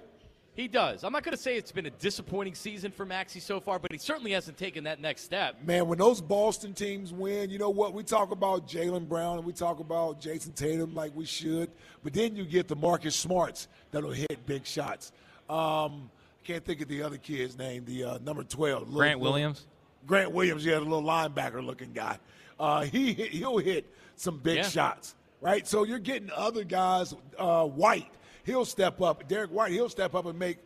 He 0.54 0.68
does. 0.68 1.02
I'm 1.02 1.12
not 1.12 1.22
going 1.22 1.34
to 1.34 1.42
say 1.42 1.56
it's 1.56 1.72
been 1.72 1.86
a 1.86 1.90
disappointing 1.90 2.54
season 2.54 2.90
for 2.92 3.06
Maxey 3.06 3.40
so 3.40 3.58
far, 3.58 3.78
but 3.78 3.90
he 3.90 3.96
certainly 3.96 4.32
hasn't 4.32 4.58
taken 4.58 4.84
that 4.84 5.00
next 5.00 5.22
step. 5.22 5.56
Man, 5.64 5.88
when 5.88 5.96
those 5.98 6.20
Boston 6.20 6.74
teams 6.74 7.10
win, 7.10 7.48
you 7.48 7.58
know 7.58 7.70
what? 7.70 7.94
We 7.94 8.02
talk 8.02 8.32
about 8.32 8.68
Jaylen 8.68 9.08
Brown 9.08 9.38
and 9.38 9.46
we 9.46 9.54
talk 9.54 9.80
about 9.80 10.20
Jayson 10.20 10.52
Tatum 10.54 10.94
like 10.94 11.12
we 11.16 11.24
should, 11.24 11.70
but 12.04 12.12
then 12.12 12.36
you 12.36 12.44
get 12.44 12.68
the 12.68 12.76
Marcus 12.76 13.16
Smarts 13.16 13.68
that'll 13.92 14.10
hit 14.10 14.44
big 14.44 14.66
shots. 14.66 15.12
Um, 15.48 16.10
I 16.42 16.46
can't 16.46 16.64
think 16.64 16.82
of 16.82 16.88
the 16.88 17.02
other 17.02 17.16
kid's 17.16 17.56
name, 17.56 17.86
the 17.86 18.04
uh, 18.04 18.18
number 18.22 18.44
12. 18.44 18.80
little- 18.82 18.94
Grant 18.98 19.20
little- 19.20 19.32
Williams? 19.32 19.66
Grant 20.06 20.32
Williams, 20.32 20.66
yeah, 20.66 20.74
the 20.74 20.80
little 20.80 21.02
linebacker 21.02 21.64
looking 21.64 21.92
guy. 21.94 22.18
Uh, 22.60 22.82
he, 22.82 23.12
he'll 23.14 23.56
hit 23.58 23.86
some 24.16 24.36
big 24.38 24.56
Yeah. 24.56 24.68
shots, 24.68 25.14
right? 25.40 25.66
So 25.66 25.84
you're 25.84 25.98
getting 25.98 26.30
other 26.34 26.64
guys. 26.64 27.14
Uh, 27.38 27.64
White, 27.66 28.10
he'll 28.44 28.64
step 28.64 29.00
up. 29.00 29.26
Derrick 29.28 29.50
White, 29.50 29.72
he'll 29.72 29.88
step 29.88 30.14
up 30.14 30.26
and 30.26 30.38
make 30.38 30.58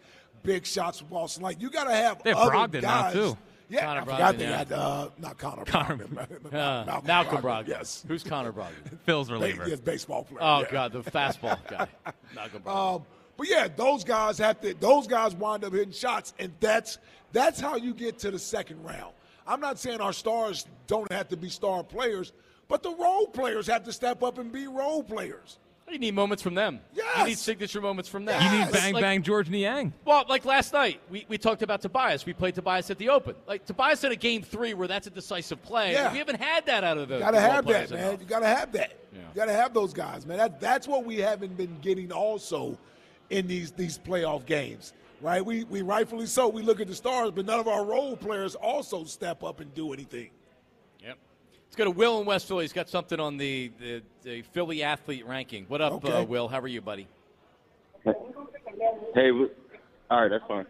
big 0.43 0.67
shots 0.67 0.99
for 1.01 1.05
Boston. 1.07 1.43
Like 1.43 1.61
you 1.61 1.71
got 1.71 1.85
to 1.85 1.95
have 1.95 2.23
They 2.23 2.31
have 2.31 2.39
other 2.39 2.53
Brogdon 2.53 2.83
now, 2.83 3.11
too. 3.11 3.39
Yeah, 3.69 3.85
Connor 3.85 4.01
I 4.01 4.05
forgot 4.05 4.21
Brogdon, 4.35 4.39
they 4.39 4.45
yeah. 4.45 4.57
had 4.59 4.73
uh, 4.73 5.09
not 5.19 5.39
Connor, 5.39 5.65
Connor- 5.65 5.97
Brogdon. 5.97 6.47
Uh, 6.47 6.85
Malcolm, 6.87 7.07
Malcolm 7.07 7.37
Brogdon, 7.39 7.43
Brogdon. 7.65 7.69
Yes, 7.69 8.05
Who's 8.07 8.23
Connor 8.23 8.53
Brogdon? 8.53 8.99
Phil's 9.05 9.29
Ba- 9.29 9.35
reliever. 9.35 9.69
yes, 9.69 9.81
baseball 9.81 10.23
player. 10.25 10.39
Oh, 10.41 10.61
yeah. 10.61 10.71
God, 10.71 10.93
the 10.93 11.03
fastball 11.03 11.59
guy. 11.69 11.89
Malcolm 12.35 12.63
Brogdon. 12.63 12.95
Um, 12.97 13.03
but 13.37 13.49
yeah, 13.51 13.67
those 13.75 14.05
guys 14.05 14.39
have 14.39 14.61
to. 14.61 14.73
Those 14.75 15.07
guys 15.07 15.35
wind 15.35 15.65
up 15.65 15.73
hitting 15.73 15.93
shots, 15.93 16.33
and 16.39 16.53
that's 16.61 16.99
that's 17.33 17.61
how 17.61 17.77
you 17.77 17.93
get 17.93 18.19
to 18.21 18.31
the 18.31 18.39
second 18.39 18.83
round. 18.85 19.13
I'm 19.47 19.61
not 19.61 19.79
saying 19.79 20.01
our 20.01 20.13
stars 20.15 20.67
don't 20.87 21.11
have 21.13 21.29
to 21.29 21.37
be 21.37 21.49
star 21.51 21.83
players, 21.85 22.33
but 22.69 22.83
the 22.83 22.95
role 22.95 23.27
players 23.27 23.67
have 23.67 23.85
to 23.85 23.93
step 23.93 24.23
up 24.23 24.39
and 24.39 24.51
be 24.51 24.67
role 24.69 25.03
players. 25.03 25.59
You 25.91 25.99
need 25.99 26.15
moments 26.15 26.43
from 26.43 26.55
them. 26.55 26.81
Yes. 26.95 27.19
You 27.19 27.25
need 27.27 27.39
signature 27.39 27.81
moments 27.81 28.09
from 28.11 28.25
them. 28.25 28.41
Yes. 28.41 28.53
You 28.53 28.59
need 28.65 28.73
bang 28.73 28.95
Like- 28.95 29.03
bang 29.03 29.23
Georges 29.23 29.51
Niang. 29.51 29.93
Well, 30.05 30.25
like 30.29 30.45
last 30.45 30.73
night, 30.73 31.01
we, 31.09 31.25
we 31.29 31.39
talked 31.39 31.63
about 31.63 31.81
Tobias. 31.81 32.27
We 32.27 32.33
played 32.33 32.55
Tobias 32.55 32.91
at 32.91 32.99
the 32.99 33.09
Open. 33.09 33.35
Like 33.47 33.65
Tobias 33.65 34.03
in 34.05 34.13
a 34.13 34.17
game 34.17 34.43
three 34.43 34.75
where 34.75 34.89
that's 34.89 35.07
a 35.07 35.11
decisive 35.11 35.63
play. 35.63 35.93
Yeah. 35.93 36.13
We 36.13 36.19
haven't 36.19 36.41
had 36.41 36.67
that 36.67 36.83
out 36.85 36.99
of 36.99 37.09
the. 37.09 37.15
You 37.15 37.21
gotta 37.21 37.37
the 37.37 37.43
role 37.43 37.53
have 37.53 37.67
that, 37.67 37.91
man. 37.91 38.09
enough. 38.09 38.21
You 38.21 38.27
gotta 38.27 38.47
have 38.47 38.73
that. 38.73 38.93
Yeah. 39.13 39.21
You 39.21 39.35
gotta 39.35 39.53
have 39.53 39.73
those 39.73 39.93
guys, 39.95 40.27
man. 40.27 40.39
That, 40.39 40.61
that's 40.61 40.89
what 40.89 41.05
we 41.05 41.17
haven't 41.19 41.57
been 41.57 41.79
getting 41.81 42.11
also 42.13 42.77
in 43.31 43.47
these 43.47 43.71
these 43.73 43.99
playoff 43.99 44.45
games, 44.45 44.93
right? 45.21 45.45
We 45.45 45.65
we 45.65 45.83
rightfully 45.83 46.27
so. 46.27 46.49
We 46.49 46.63
look 46.63 46.81
at 46.81 46.89
the 46.89 46.95
stars, 46.95 47.31
but 47.31 47.47
none 47.47 47.61
of 47.61 47.69
our 47.69 47.85
role 47.85 48.17
players 48.17 48.55
also 48.57 49.05
step 49.05 49.43
up 49.45 49.61
and 49.61 49.73
do 49.75 49.93
anything. 49.93 50.31
Yep. 51.67 51.73
Let's 51.73 51.77
go 51.77 51.85
to 51.85 51.91
Will 51.91 52.21
in 52.21 52.27
West 52.27 52.49
Philly. 52.49 52.65
He's 52.65 52.73
got 52.73 52.89
something 52.89 53.21
on 53.21 53.37
the, 53.37 53.71
the, 53.81 54.03
the 54.23 54.43
Philly 54.43 54.83
athlete 54.83 55.27
ranking. 55.27 55.65
What 55.69 55.81
up, 55.81 55.95
Okay. 56.05 56.13
uh, 56.13 56.25
Will? 56.25 56.49
How 56.49 56.61
are 56.61 56.69
you, 56.69 56.81
buddy? 56.81 57.09
Hey, 58.05 59.31
wh- 59.31 59.51
all 60.11 60.23
right, 60.23 60.29
that's 60.31 60.45
fine. 60.47 60.67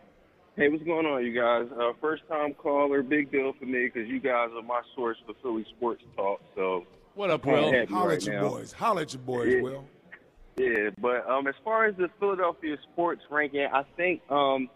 Hey, 0.56 0.68
what's 0.70 0.84
going 0.84 1.04
on, 1.04 1.24
you 1.24 1.34
guys? 1.38 1.66
Uh, 1.78 1.92
first 2.00 2.22
time 2.28 2.54
caller, 2.54 3.02
big 3.02 3.30
deal 3.30 3.52
for 3.58 3.66
me 3.66 3.90
because 3.92 4.08
you 4.08 4.20
guys 4.20 4.48
are 4.54 4.62
my 4.62 4.80
source 4.94 5.18
for 5.26 5.34
Philly 5.42 5.66
sports 5.76 6.02
talk. 6.16 6.40
So 6.54 6.86
What 7.14 7.28
up, 7.30 7.42
kinda 7.42 7.60
Will? 7.62 7.72
happy 7.72 7.92
Holla 7.92 8.08
right 8.08 8.16
at 8.16 8.24
your 8.24 8.34
now. 8.42 8.48
boys. 8.48 8.72
Holla 8.72 9.02
at 9.02 9.12
your 9.12 9.22
boys, 9.22 9.52
Yeah. 9.54 9.60
Will. 9.60 9.84
Yeah, 10.56 10.88
but 11.02 11.28
um, 11.28 11.46
as 11.46 11.54
far 11.62 11.84
as 11.84 11.94
the 11.96 12.08
Philadelphia 12.18 12.78
sports 12.90 13.20
ranking, 13.30 13.66
I 13.70 13.82
think 13.98 14.22
um, 14.30 14.70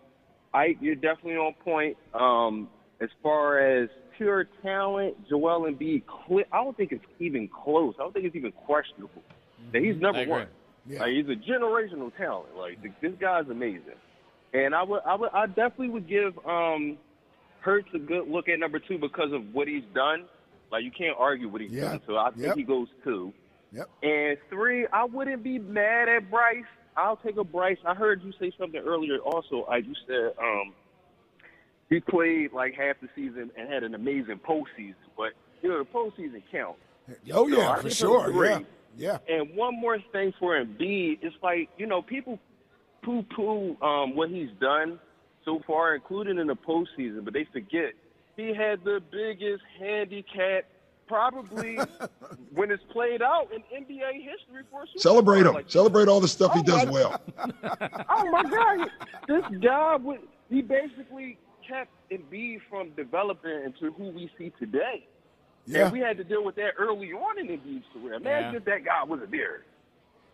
I 0.53 0.77
you're 0.83 0.95
definitely 0.97 1.37
on 1.37 1.55
point. 1.65 1.97
Um, 2.13 2.69
as 3.01 3.09
far 3.23 3.59
as 3.59 3.89
pure 4.17 4.45
talent, 4.63 5.17
Joel 5.29 5.63
Embiid, 5.71 6.03
cli- 6.07 6.45
I 6.53 6.63
don't 6.63 6.77
think 6.77 6.93
it's 6.93 7.05
even 7.19 7.49
close. 7.49 7.95
I 7.99 8.03
don't 8.03 8.13
think 8.13 8.27
it's 8.27 8.37
even 8.37 8.53
questionable. 8.53 9.23
That 9.73 9.83
he's 9.83 9.97
number 10.01 10.25
one. 10.27 10.47
Yeah. 10.87 11.01
Like, 11.01 11.11
he's 11.13 11.27
a 11.27 11.37
generational 11.51 12.15
talent. 12.17 12.57
Like 12.57 12.81
th- 12.83 12.95
this 13.01 13.13
guy's 13.21 13.49
amazing. 13.49 13.83
And 14.53 14.75
I 14.75 14.83
would, 14.83 15.01
I 15.07 15.15
would, 15.15 15.31
I 15.33 15.47
definitely 15.47 15.91
would 15.91 16.09
give 16.09 16.39
um, 16.47 16.99
Hurts 17.61 17.89
a 17.95 17.99
good 17.99 18.29
look 18.29 18.49
at 18.49 18.59
number 18.59 18.79
two 18.79 18.99
because 18.99 19.33
of 19.33 19.55
what 19.55 19.69
he's 19.69 19.85
done. 19.95 20.25
Like 20.73 20.83
you 20.85 20.91
can't 20.91 21.17
argue 21.19 21.49
what 21.49 21.61
he's 21.61 21.71
Yeah. 21.71 21.91
done. 21.91 22.01
So 22.07 22.17
I 22.17 22.31
think 22.31 22.47
Yep. 22.47 22.57
he 22.57 22.63
goes 22.63 22.89
two. 23.05 23.33
Yep. 23.73 23.89
And 24.03 24.37
three, 24.49 24.87
I 24.93 25.05
wouldn't 25.05 25.43
be 25.45 25.59
mad 25.59 26.09
at 26.09 26.31
Bryce. 26.31 26.65
I'll 26.97 27.17
take 27.19 27.37
a 27.37 27.45
Bryce. 27.45 27.79
I 27.87 27.95
heard 27.95 28.23
you 28.25 28.33
say 28.41 28.51
something 28.59 28.81
earlier. 28.85 29.19
Also, 29.19 29.63
I 29.65 29.77
you 29.79 29.95
said 30.07 30.33
um, 30.43 30.75
he 31.91 32.01
played 32.01 32.53
like 32.53 32.75
half 32.75 32.97
the 33.03 33.09
season 33.15 33.51
and 33.59 33.69
had 33.69 33.83
an 33.83 33.95
amazing 33.95 34.41
postseason, 34.49 34.95
but 35.17 35.33
you 35.63 35.69
know 35.69 35.79
the 35.79 35.85
postseason 35.91 36.43
counts. 36.51 36.81
Oh 37.33 37.47
yeah, 37.49 37.71
I 37.73 37.81
for 37.83 37.91
sure. 37.91 38.31
great. 38.31 38.65
Yeah, 38.97 39.19
yeah. 39.29 39.37
And 39.37 39.55
one 39.55 39.79
more 39.79 39.99
thing 40.13 40.33
for 40.39 40.55
Embiid, 40.65 41.19
it's 41.23 41.37
like 41.43 41.69
you 41.77 41.87
know 41.87 42.01
people 42.01 42.39
poo-poo 43.03 43.77
um, 43.83 44.15
what 44.15 44.31
he's 44.31 44.51
done 44.61 44.99
so 45.45 45.61
far, 45.67 45.95
including 45.95 46.39
in 46.39 46.47
the 46.47 46.55
postseason, 46.57 47.25
but 47.25 47.33
they 47.35 47.47
forget 47.53 47.93
he 48.37 48.55
had 48.55 48.85
the 48.85 49.01
biggest 49.11 49.63
handicap 49.79 50.65
probably 51.09 51.77
when 52.55 52.71
it's 52.71 52.83
played 52.93 53.21
out 53.23 53.49
in 53.53 53.61
NBA 53.85 54.13
history 54.23 54.63
for 54.71 54.83
a 54.83 54.87
Super 54.87 54.99
Celebrate 54.99 55.47
him. 55.47 55.55
Like, 55.55 55.71
Celebrate 55.71 56.09
all 56.09 56.21
the 56.21 56.29
stuff 56.29 56.53
he 56.55 56.61
Oh, 56.61 56.63
does 56.63 56.87
my- 56.87 56.93
well. 56.93 57.21
oh 58.11 58.31
my 58.31 58.43
God, 58.45 58.89
this 59.27 59.45
guy 59.61 59.97
would 59.97 60.21
he 60.51 60.63
basically 60.63 61.39
kept 61.71 61.91
Embiid 62.11 62.61
from 62.69 62.91
developing 62.91 63.63
into 63.65 63.93
who 63.93 64.11
we 64.11 64.31
see 64.37 64.53
today. 64.59 65.07
Yeah. 65.67 65.85
And 65.85 65.93
we 65.93 66.01
had 66.01 66.17
to 66.19 66.25
deal 66.25 66.45
with 66.45 66.57
that 66.57 66.73
early 66.79 67.13
on 67.13 67.39
in 67.39 67.47
Embiid's 67.49 67.85
career. 67.93 68.15
Imagine 68.15 68.53
Yeah. 68.53 68.57
if 68.59 68.65
that 68.65 68.85
guy 68.85 69.05
wasn't 69.05 69.31
there. 69.31 69.63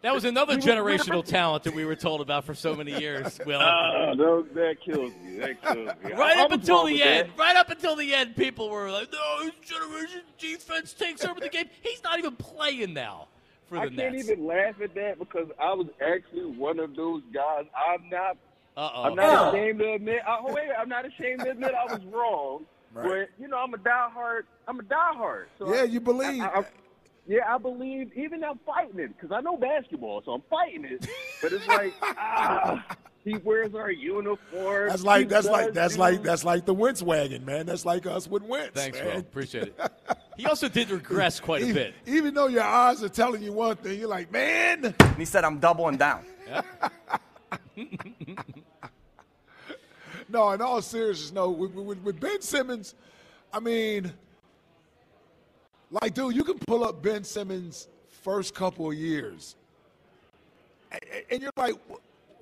That 0.02 0.14
was 0.14 0.24
another 0.24 0.56
We 0.56 0.60
were- 0.60 0.84
we 0.84 0.92
were- 0.92 0.98
generational 0.98 1.24
talent 1.26 1.64
that 1.64 1.74
we 1.74 1.84
were 1.84 1.96
told 1.96 2.20
about 2.20 2.44
for 2.44 2.54
so 2.54 2.74
many 2.74 2.98
years. 3.00 3.38
Will. 3.44 3.58
Ah, 3.60 4.14
that, 4.14 4.46
that 4.54 4.76
kills 4.84 5.12
me. 5.24 5.38
That 5.38 5.60
kills 5.62 5.76
me. 6.04 6.12
Right 6.12 6.36
I- 6.36 6.40
I 6.40 6.44
up 6.44 6.52
until 6.52 6.84
the 6.84 7.02
end, 7.02 7.30
that. 7.30 7.38
right 7.38 7.56
up 7.56 7.70
until 7.70 7.96
the 7.96 8.14
end, 8.14 8.36
people 8.36 8.68
were 8.70 8.90
like, 8.90 9.10
"No, 9.12 9.42
his 9.44 9.52
generation 9.68 10.20
defense 10.38 10.92
takes 10.92 11.24
over 11.24 11.40
the 11.40 11.48
game." 11.48 11.68
He's 11.82 12.02
not 12.04 12.18
even 12.18 12.36
playing 12.36 12.92
now 12.94 13.28
for 13.68 13.76
the 13.80 13.90
Nets." 13.90 13.98
I 13.98 14.02
can't 14.02 14.14
even 14.16 14.46
laugh 14.46 14.80
at 14.80 14.94
that 14.94 15.18
because 15.18 15.48
I 15.58 15.72
was 15.72 15.88
actually 16.00 16.44
one 16.56 16.78
of 16.78 16.94
those 16.94 17.22
guys. 17.32 17.64
I'm 17.74 18.08
not. 18.10 18.36
Uh-oh. 18.76 19.02
I'm 19.04 19.14
not 19.14 19.54
ashamed 19.54 19.78
to 19.80 19.92
admit. 19.94 20.20
I, 20.26 20.38
oh, 20.46 20.52
wait, 20.52 20.68
I'm 20.78 20.88
not 20.88 21.04
ashamed 21.06 21.40
to 21.40 21.50
admit 21.50 21.72
I 21.74 21.92
was 21.92 22.04
wrong. 22.06 22.64
Right. 22.94 23.26
But 23.36 23.42
you 23.42 23.46
know, 23.48 23.58
I'm 23.58 23.74
a 23.74 23.76
diehard. 23.76 24.42
I'm 24.66 24.80
a 24.80 24.82
diehard. 24.82 25.46
So 25.58 25.74
Yeah, 25.74 25.82
I- 25.82 25.84
you 25.84 26.00
believe. 26.00 26.40
I, 26.42 26.46
I, 26.46 26.64
yeah, 27.26 27.40
I 27.46 27.58
believe. 27.58 28.10
Even 28.16 28.42
I'm 28.42 28.58
fighting 28.64 28.98
it 29.00 29.08
because 29.14 29.32
I 29.36 29.42
know 29.42 29.58
basketball, 29.58 30.22
so 30.24 30.32
I'm 30.32 30.42
fighting 30.48 30.84
it. 30.86 31.06
But 31.42 31.52
it's 31.52 31.66
like, 31.66 31.92
ah, 32.02 32.82
he 33.22 33.36
wears 33.38 33.74
our 33.74 33.90
uniform. 33.90 34.88
That's 34.88 35.02
like 35.04 35.22
He 35.22 35.26
that's 35.26 35.46
like 35.46 35.74
that's 35.74 35.94
do- 35.96 36.00
like 36.00 36.22
that's 36.22 36.42
like 36.44 36.64
the 36.64 36.72
Wentz 36.72 37.02
wagon, 37.02 37.44
man. 37.44 37.66
That's 37.66 37.84
like 37.84 38.06
us 38.06 38.28
with 38.28 38.44
Wentz. 38.44 38.70
Thanks, 38.80 38.98
man. 38.98 39.06
Will. 39.12 39.20
Appreciate 39.20 39.64
it. 39.76 39.78
He 40.38 40.44
also 40.46 40.68
did 40.68 40.90
regress 40.90 41.40
quite 41.40 41.62
a 41.64 41.72
bit. 41.72 41.94
Even 42.06 42.32
though 42.34 42.46
your 42.48 42.62
eyes 42.62 43.02
are 43.02 43.08
telling 43.08 43.42
you 43.42 43.52
one 43.54 43.76
thing, 43.76 43.98
you're 43.98 44.06
like, 44.08 44.30
man. 44.30 44.84
And 45.00 45.16
he 45.16 45.24
said, 45.24 45.44
I'm 45.44 45.58
doubling 45.58 45.96
down. 45.96 46.24
No, 50.36 50.50
in 50.50 50.60
all 50.60 50.82
seriousness, 50.82 51.32
no. 51.32 51.48
With, 51.48 51.72
with, 51.72 51.98
with 52.02 52.20
Ben 52.20 52.42
Simmons, 52.42 52.94
I 53.54 53.58
mean, 53.58 54.12
like, 55.90 56.12
dude, 56.12 56.36
you 56.36 56.44
can 56.44 56.58
pull 56.58 56.84
up 56.84 57.00
Ben 57.02 57.24
Simmons' 57.24 57.88
first 58.22 58.54
couple 58.54 58.90
of 58.90 58.94
years, 58.98 59.56
and, 60.92 61.00
and 61.30 61.40
you're 61.40 61.50
like, 61.56 61.74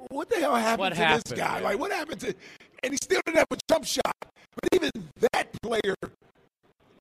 what 0.09 0.29
the 0.29 0.41
hell 0.41 0.57
happened 0.57 0.81
What 0.81 0.89
to 0.89 0.97
happened, 0.97 1.23
this 1.27 1.39
guy? 1.39 1.55
man? 1.55 1.63
Like, 1.63 1.79
what 1.79 1.93
happened 1.93 2.21
to? 2.23 2.35
And 2.83 2.93
he 2.93 2.97
still 3.01 3.21
didn't 3.27 3.39
have 3.39 3.47
a 3.53 3.57
jump 3.71 3.85
shot. 3.85 4.13
But 4.21 4.75
even 4.75 4.91
that 5.33 5.53
player 5.63 5.95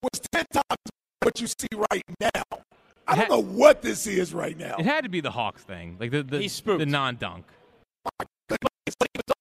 was 0.03 0.21
ten 0.31 0.45
times 0.53 0.91
what 1.23 1.41
you 1.41 1.47
see 1.47 1.67
right 1.91 2.03
now. 2.21 2.59
I 3.07 3.15
don't 3.15 3.29
know 3.31 3.41
what 3.41 3.81
this 3.81 4.05
is 4.05 4.31
right 4.31 4.55
now. 4.55 4.75
It 4.77 4.85
had 4.85 5.05
to 5.05 5.09
be 5.09 5.21
the 5.21 5.31
Hawks 5.31 5.63
thing, 5.63 5.97
like 5.99 6.11
the 6.11 6.21
the, 6.21 6.77
the 6.77 6.85
non-dunk. 6.85 7.45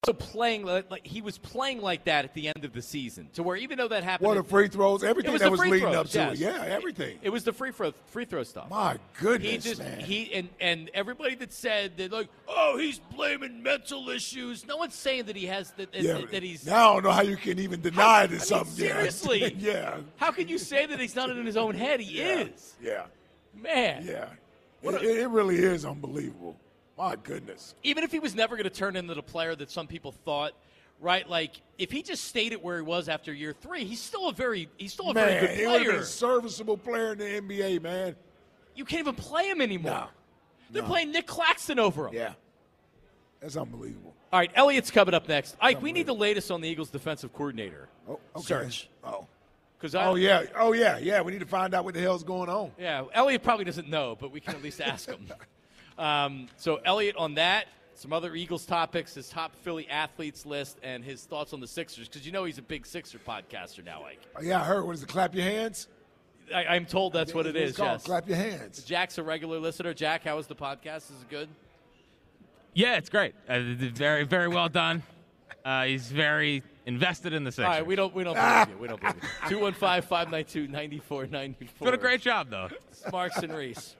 Also 0.05 0.13
playing 0.13 0.63
like, 0.65 0.89
like 0.89 1.05
he 1.05 1.21
was 1.21 1.37
playing 1.37 1.81
like 1.81 2.05
that 2.05 2.23
at 2.25 2.33
the 2.33 2.47
end 2.47 2.63
of 2.63 2.73
the 2.73 2.81
season, 2.81 3.27
to 3.33 3.43
where 3.43 3.55
even 3.57 3.77
though 3.77 3.87
that 3.87 4.03
happened, 4.03 4.27
What 4.27 4.35
the 4.35 4.43
free 4.43 4.67
throws, 4.67 5.03
everything 5.03 5.33
was 5.33 5.41
that 5.41 5.51
was 5.51 5.59
leading 5.59 5.81
throws, 5.81 5.95
up 5.95 6.07
to 6.07 6.17
yes. 6.17 6.33
it. 6.33 6.39
Yeah, 6.39 6.63
everything. 6.67 7.19
It 7.21 7.29
was 7.29 7.43
the 7.43 7.51
free 7.53 7.71
throw 7.71 7.91
free 8.07 8.25
throw 8.25 8.43
stuff. 8.43 8.69
My 8.69 8.97
goodness, 9.19 9.51
He 9.51 9.57
just 9.57 9.79
man. 9.81 9.99
he 9.99 10.33
and 10.33 10.49
and 10.61 10.89
everybody 10.93 11.35
that 11.35 11.51
said 11.51 11.97
that 11.97 12.11
like 12.11 12.29
oh 12.47 12.77
he's 12.77 12.99
blaming 12.99 13.61
mental 13.61 14.09
issues. 14.09 14.65
No 14.65 14.77
one's 14.77 14.95
saying 14.95 15.25
that 15.25 15.35
he 15.35 15.45
has 15.47 15.71
that 15.71 15.93
yeah, 15.93 16.21
that 16.31 16.43
he's. 16.43 16.65
now 16.65 16.91
I 16.91 16.93
don't 16.95 17.03
know 17.03 17.11
how 17.11 17.21
you 17.21 17.37
can 17.37 17.59
even 17.59 17.81
deny 17.81 18.23
it 18.23 18.31
is 18.31 18.51
I 18.51 18.55
mean, 18.57 18.65
something. 18.65 18.85
yeah. 18.85 18.93
seriously. 18.93 19.55
yeah, 19.59 19.97
How 20.17 20.31
can 20.31 20.47
you 20.47 20.57
say 20.57 20.85
that 20.85 20.99
he's 20.99 21.15
not 21.15 21.29
in 21.29 21.45
his 21.45 21.57
own 21.57 21.75
head? 21.75 21.99
He 21.99 22.21
is. 22.21 22.75
yeah, 22.81 23.03
Man. 23.61 24.05
yeah. 24.05 24.25
It, 24.81 24.95
it- 25.01 25.17
it 25.19 25.27
really 25.29 25.57
is 25.57 25.85
unbelievable. 25.85 26.55
My 26.97 27.15
goodness. 27.15 27.75
Even 27.83 28.03
if 28.03 28.11
he 28.11 28.19
was 28.19 28.35
never 28.35 28.55
going 28.55 28.65
to 28.65 28.69
turn 28.69 28.95
into 28.95 29.13
the 29.15 29.23
player 29.23 29.55
that 29.55 29.71
some 29.71 29.87
people 29.87 30.11
thought, 30.11 30.53
right? 30.99 31.27
Like 31.27 31.59
if 31.77 31.91
he 31.91 32.03
just 32.03 32.25
stayed 32.25 32.53
at 32.53 32.61
where 32.63 32.75
he 32.77 32.83
was 32.83 33.09
after 33.09 33.33
year 33.33 33.53
three, 33.53 33.83
he's 33.83 33.99
still 33.99 34.29
a 34.29 34.33
very 34.33 34.69
he's 34.77 34.93
still 34.93 35.09
a 35.09 35.13
man, 35.13 35.27
very 35.27 35.47
good 35.47 35.57
he 35.57 35.65
would 35.65 35.71
have 35.73 35.81
been 35.81 35.89
player. 35.91 36.01
a 36.01 36.05
serviceable 36.05 36.77
player 36.77 37.13
in 37.13 37.17
the 37.17 37.25
NBA, 37.25 37.81
man. 37.81 38.15
You 38.75 38.85
can't 38.85 38.99
even 38.99 39.15
play 39.15 39.47
him 39.49 39.61
anymore. 39.61 39.91
No. 39.91 40.07
They're 40.71 40.81
No. 40.83 40.87
playing 40.87 41.11
Nic 41.11 41.25
Claxton 41.27 41.79
over 41.79 42.07
him. 42.07 42.13
Yeah, 42.15 42.33
that's 43.39 43.57
unbelievable. 43.57 44.13
All 44.31 44.39
right, 44.39 44.51
Elliot's 44.55 44.89
coming 44.89 45.13
up 45.13 45.27
next. 45.27 45.55
Ike, 45.61 45.81
we 45.81 45.91
need 45.91 46.07
the 46.07 46.15
latest 46.15 46.49
on 46.49 46.61
the 46.61 46.67
Eagles' 46.69 46.89
defensive 46.89 47.33
coordinator 47.33 47.87
Oh, 48.09 48.19
okay. 48.35 48.43
search. 48.45 48.89
Oh, 49.03 49.27
Because 49.77 49.93
oh 49.95 50.15
yeah, 50.15 50.43
oh 50.57 50.73
yeah, 50.73 50.97
yeah. 50.97 51.21
We 51.21 51.31
need 51.33 51.41
to 51.41 51.45
find 51.45 51.73
out 51.75 51.85
what 51.85 51.93
the 51.93 52.01
hell's 52.01 52.23
going 52.23 52.49
on. 52.49 52.71
Yeah, 52.79 53.03
Elliot 53.13 53.43
probably 53.43 53.65
doesn't 53.65 53.89
know, 53.89 54.15
but 54.19 54.31
we 54.31 54.39
can 54.39 54.55
at 54.55 54.63
least 54.63 54.79
ask 54.81 55.07
him. 55.09 55.27
Um, 55.97 56.47
so, 56.57 56.77
Elliot, 56.85 57.15
on 57.17 57.35
that, 57.35 57.67
some 57.95 58.11
other 58.13 58.35
Eagles 58.35 58.65
topics, 58.65 59.13
his 59.13 59.29
top 59.29 59.55
Philly 59.57 59.87
athletes 59.89 60.45
list, 60.45 60.77
and 60.83 61.03
his 61.03 61.23
thoughts 61.23 61.53
on 61.53 61.59
the 61.59 61.67
Sixers, 61.67 62.07
because 62.07 62.25
you 62.25 62.31
know 62.31 62.43
he's 62.43 62.57
a 62.57 62.63
big 62.63 62.85
Sixer 62.85 63.19
podcaster 63.19 63.85
now, 63.85 64.03
Ike. 64.03 64.19
Oh, 64.35 64.41
yeah, 64.41 64.61
I 64.61 64.63
heard. 64.65 64.85
What 64.85 64.95
is 64.95 65.03
it? 65.03 65.09
Clap 65.09 65.35
your 65.35 65.43
hands. 65.43 65.87
I, 66.53 66.65
I'm 66.65 66.85
told 66.85 67.13
that's 67.13 67.33
what 67.33 67.45
It's 67.47 67.77
called 67.77 67.91
yes. 67.91 68.03
Clap 68.03 68.27
your 68.27 68.37
hands. 68.37 68.83
Jack's 68.83 69.17
a 69.17 69.23
regular 69.23 69.59
listener. 69.59 69.93
Jack, 69.93 70.23
how 70.23 70.35
was 70.35 70.47
the 70.47 70.55
podcast? 70.55 71.11
Is 71.11 71.21
it 71.21 71.29
good? 71.29 71.49
Yeah, 72.73 72.97
it's 72.97 73.09
great. 73.09 73.35
Uh, 73.47 73.59
very 73.93 74.23
very 74.23 74.47
well 74.47 74.67
done. 74.67 75.03
Uh, 75.63 75.85
he's 75.85 76.11
very 76.11 76.63
invested 76.85 77.31
in 77.33 77.43
the 77.43 77.51
Sixers. 77.51 77.65
All 77.65 77.71
right, 77.71 77.85
we 77.85 77.95
don't, 77.95 78.13
we 78.13 78.23
don't 78.23 78.35
believe 78.35 78.69
you. 78.69 78.77
We 78.77 78.87
don't 78.87 78.99
believe 78.99 79.15
you. 79.15 79.49
215 79.49 80.01
592 80.01 80.67
9494. 80.67 81.85
Doing 81.85 81.93
a 81.93 82.01
great 82.01 82.21
job 82.21 82.49
though. 82.49 82.69
Marks 83.11 83.37
and 83.37 83.53
Reese. 83.53 83.95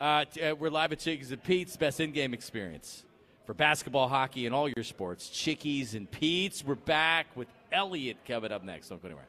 Uh, 0.00 0.24
uh, 0.42 0.54
we're 0.58 0.70
live 0.70 0.90
at 0.90 0.98
Chickie's 0.98 1.30
and 1.30 1.42
Pete's, 1.42 1.76
best 1.76 2.00
in-game 2.00 2.34
experience 2.34 3.04
for 3.46 3.54
basketball, 3.54 4.08
hockey, 4.08 4.44
and 4.44 4.54
all 4.54 4.68
your 4.68 4.82
sports. 4.82 5.28
Chickie's 5.28 5.94
and 5.94 6.10
Pete's. 6.10 6.64
We're 6.64 6.74
back 6.74 7.26
with 7.36 7.46
Elliot 7.70 8.16
coming 8.26 8.50
up 8.50 8.64
next. 8.64 8.88
Don't 8.88 9.00
go 9.00 9.06
anywhere. 9.06 9.28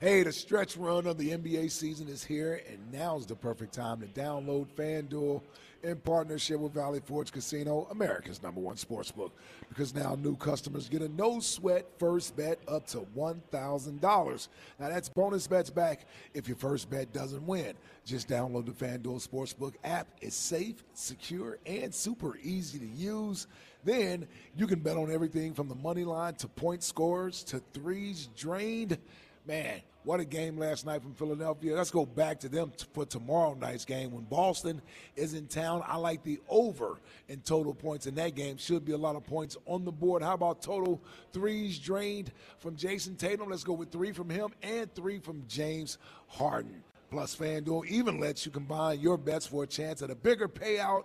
Hey, 0.00 0.24
the 0.24 0.32
stretch 0.32 0.76
run 0.76 1.06
of 1.06 1.16
the 1.16 1.30
NBA 1.30 1.70
season 1.70 2.08
is 2.08 2.24
here, 2.24 2.60
and 2.68 2.78
now's 2.90 3.24
the 3.24 3.36
perfect 3.36 3.72
time 3.72 4.00
to 4.00 4.06
download 4.06 4.66
FanDuel 4.76 5.42
in 5.82 5.96
partnership 5.96 6.58
with 6.58 6.72
Valley 6.72 7.00
Forge 7.04 7.32
Casino, 7.32 7.86
America's 7.90 8.42
number 8.42 8.60
one 8.60 8.76
sports 8.76 9.10
book. 9.10 9.32
Because 9.68 9.94
now 9.94 10.16
new 10.16 10.36
customers 10.36 10.88
get 10.88 11.02
a 11.02 11.08
no 11.08 11.40
sweat 11.40 11.86
first 11.98 12.36
bet 12.36 12.58
up 12.68 12.86
to 12.88 13.06
$1,000. 13.16 14.48
Now 14.78 14.88
that's 14.88 15.08
bonus 15.08 15.46
bets 15.46 15.70
back 15.70 16.06
if 16.34 16.48
your 16.48 16.56
first 16.56 16.90
bet 16.90 17.12
doesn't 17.12 17.46
win. 17.46 17.74
Just 18.04 18.28
download 18.28 18.66
the 18.66 18.72
FanDuel 18.72 19.26
Sportsbook 19.26 19.74
app. 19.84 20.08
It's 20.20 20.36
safe, 20.36 20.82
secure, 20.94 21.58
and 21.66 21.94
super 21.94 22.38
easy 22.42 22.78
to 22.78 22.86
use. 22.86 23.46
Then 23.84 24.26
you 24.56 24.66
can 24.66 24.80
bet 24.80 24.96
on 24.96 25.10
everything 25.10 25.54
from 25.54 25.68
the 25.68 25.74
money 25.74 26.04
line 26.04 26.34
to 26.34 26.48
point 26.48 26.82
scores 26.82 27.42
to 27.44 27.62
threes 27.72 28.28
drained. 28.36 28.98
Man, 29.46 29.80
what 30.02 30.20
a 30.20 30.24
game 30.24 30.56
last 30.56 30.86
night 30.86 31.02
from 31.02 31.14
Philadelphia. 31.14 31.76
Let's 31.76 31.90
go 31.90 32.06
back 32.06 32.40
to 32.40 32.48
them 32.48 32.72
t- 32.76 32.86
for 32.92 33.04
tomorrow 33.04 33.54
night's 33.54 33.84
game 33.84 34.12
when 34.12 34.24
Boston 34.24 34.80
is 35.14 35.34
in 35.34 35.46
town. 35.46 35.82
I 35.86 35.96
like 35.96 36.22
the 36.22 36.40
over 36.48 36.98
in 37.28 37.40
total 37.40 37.74
points 37.74 38.06
in 38.06 38.14
that 38.14 38.34
game. 38.34 38.56
Should 38.56 38.84
be 38.84 38.92
a 38.92 38.98
lot 38.98 39.16
of 39.16 39.24
points 39.24 39.56
on 39.66 39.84
the 39.84 39.92
board. 39.92 40.22
How 40.22 40.34
about 40.34 40.62
total 40.62 41.02
threes 41.32 41.78
drained 41.78 42.32
from 42.58 42.76
Jayson 42.76 43.16
Tatum? 43.16 43.50
Let's 43.50 43.64
go 43.64 43.74
with 43.74 43.90
three 43.90 44.12
from 44.12 44.30
him 44.30 44.50
and 44.62 44.92
three 44.94 45.18
from 45.18 45.44
James 45.48 45.98
Harden. 46.28 46.82
Plus, 47.10 47.34
FanDuel 47.34 47.86
even 47.86 48.20
lets 48.20 48.46
you 48.46 48.52
combine 48.52 49.00
your 49.00 49.18
bets 49.18 49.44
for 49.46 49.64
a 49.64 49.66
chance 49.66 50.00
at 50.00 50.10
a 50.10 50.14
bigger 50.14 50.48
payout 50.48 51.04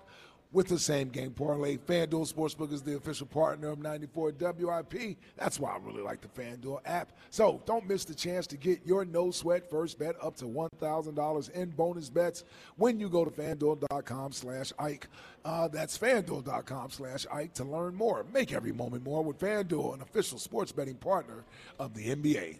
with 0.52 0.68
the 0.68 0.80
same 0.80 1.10
game 1.10 1.32
parlay. 1.32 1.78
FanDuel 1.78 2.32
Sportsbook 2.32 2.72
is 2.72 2.82
the 2.82 2.96
official 2.96 3.28
partner 3.28 3.70
of 3.70 3.80
94 3.80 4.34
WIP. 4.40 5.18
That's 5.38 5.60
why 5.60 5.72
I 5.72 5.78
really 5.78 6.02
like 6.02 6.22
the 6.22 6.28
FanDuel 6.42 6.80
app. 6.86 7.12
So 7.30 7.62
don't 7.66 7.88
miss 7.88 8.06
the 8.06 8.16
chance 8.16 8.48
to 8.48 8.58
get 8.58 8.86
your 8.86 9.06
no 9.06 9.32
sweat 9.32 9.70
first 9.70 10.00
bet 10.00 10.16
up 10.22 10.36
to 10.38 10.46
$1,000 10.46 11.52
in 11.52 11.70
bonus 11.72 12.10
bets 12.10 12.44
when 12.78 13.00
you 13.00 13.10
go 13.10 13.26
to 13.26 13.32
fanduel.com 13.32 14.32
slash 14.32 14.72
Ike. 14.80 15.08
Uh, 15.44 15.68
that's 15.68 15.98
fanduel.com 15.98 16.90
slash 16.90 17.26
Ike 17.32 17.54
to 17.54 17.64
learn 17.64 17.94
more. 17.96 18.26
Make 18.34 18.54
every 18.54 18.72
moment 18.72 19.04
more 19.04 19.24
with 19.24 19.40
FanDuel, 19.40 19.96
an 19.96 20.02
official 20.02 20.40
sports 20.40 20.72
betting 20.72 20.96
partner 20.96 21.44
of 21.80 21.94
the 21.94 22.16
NBA. 22.16 22.60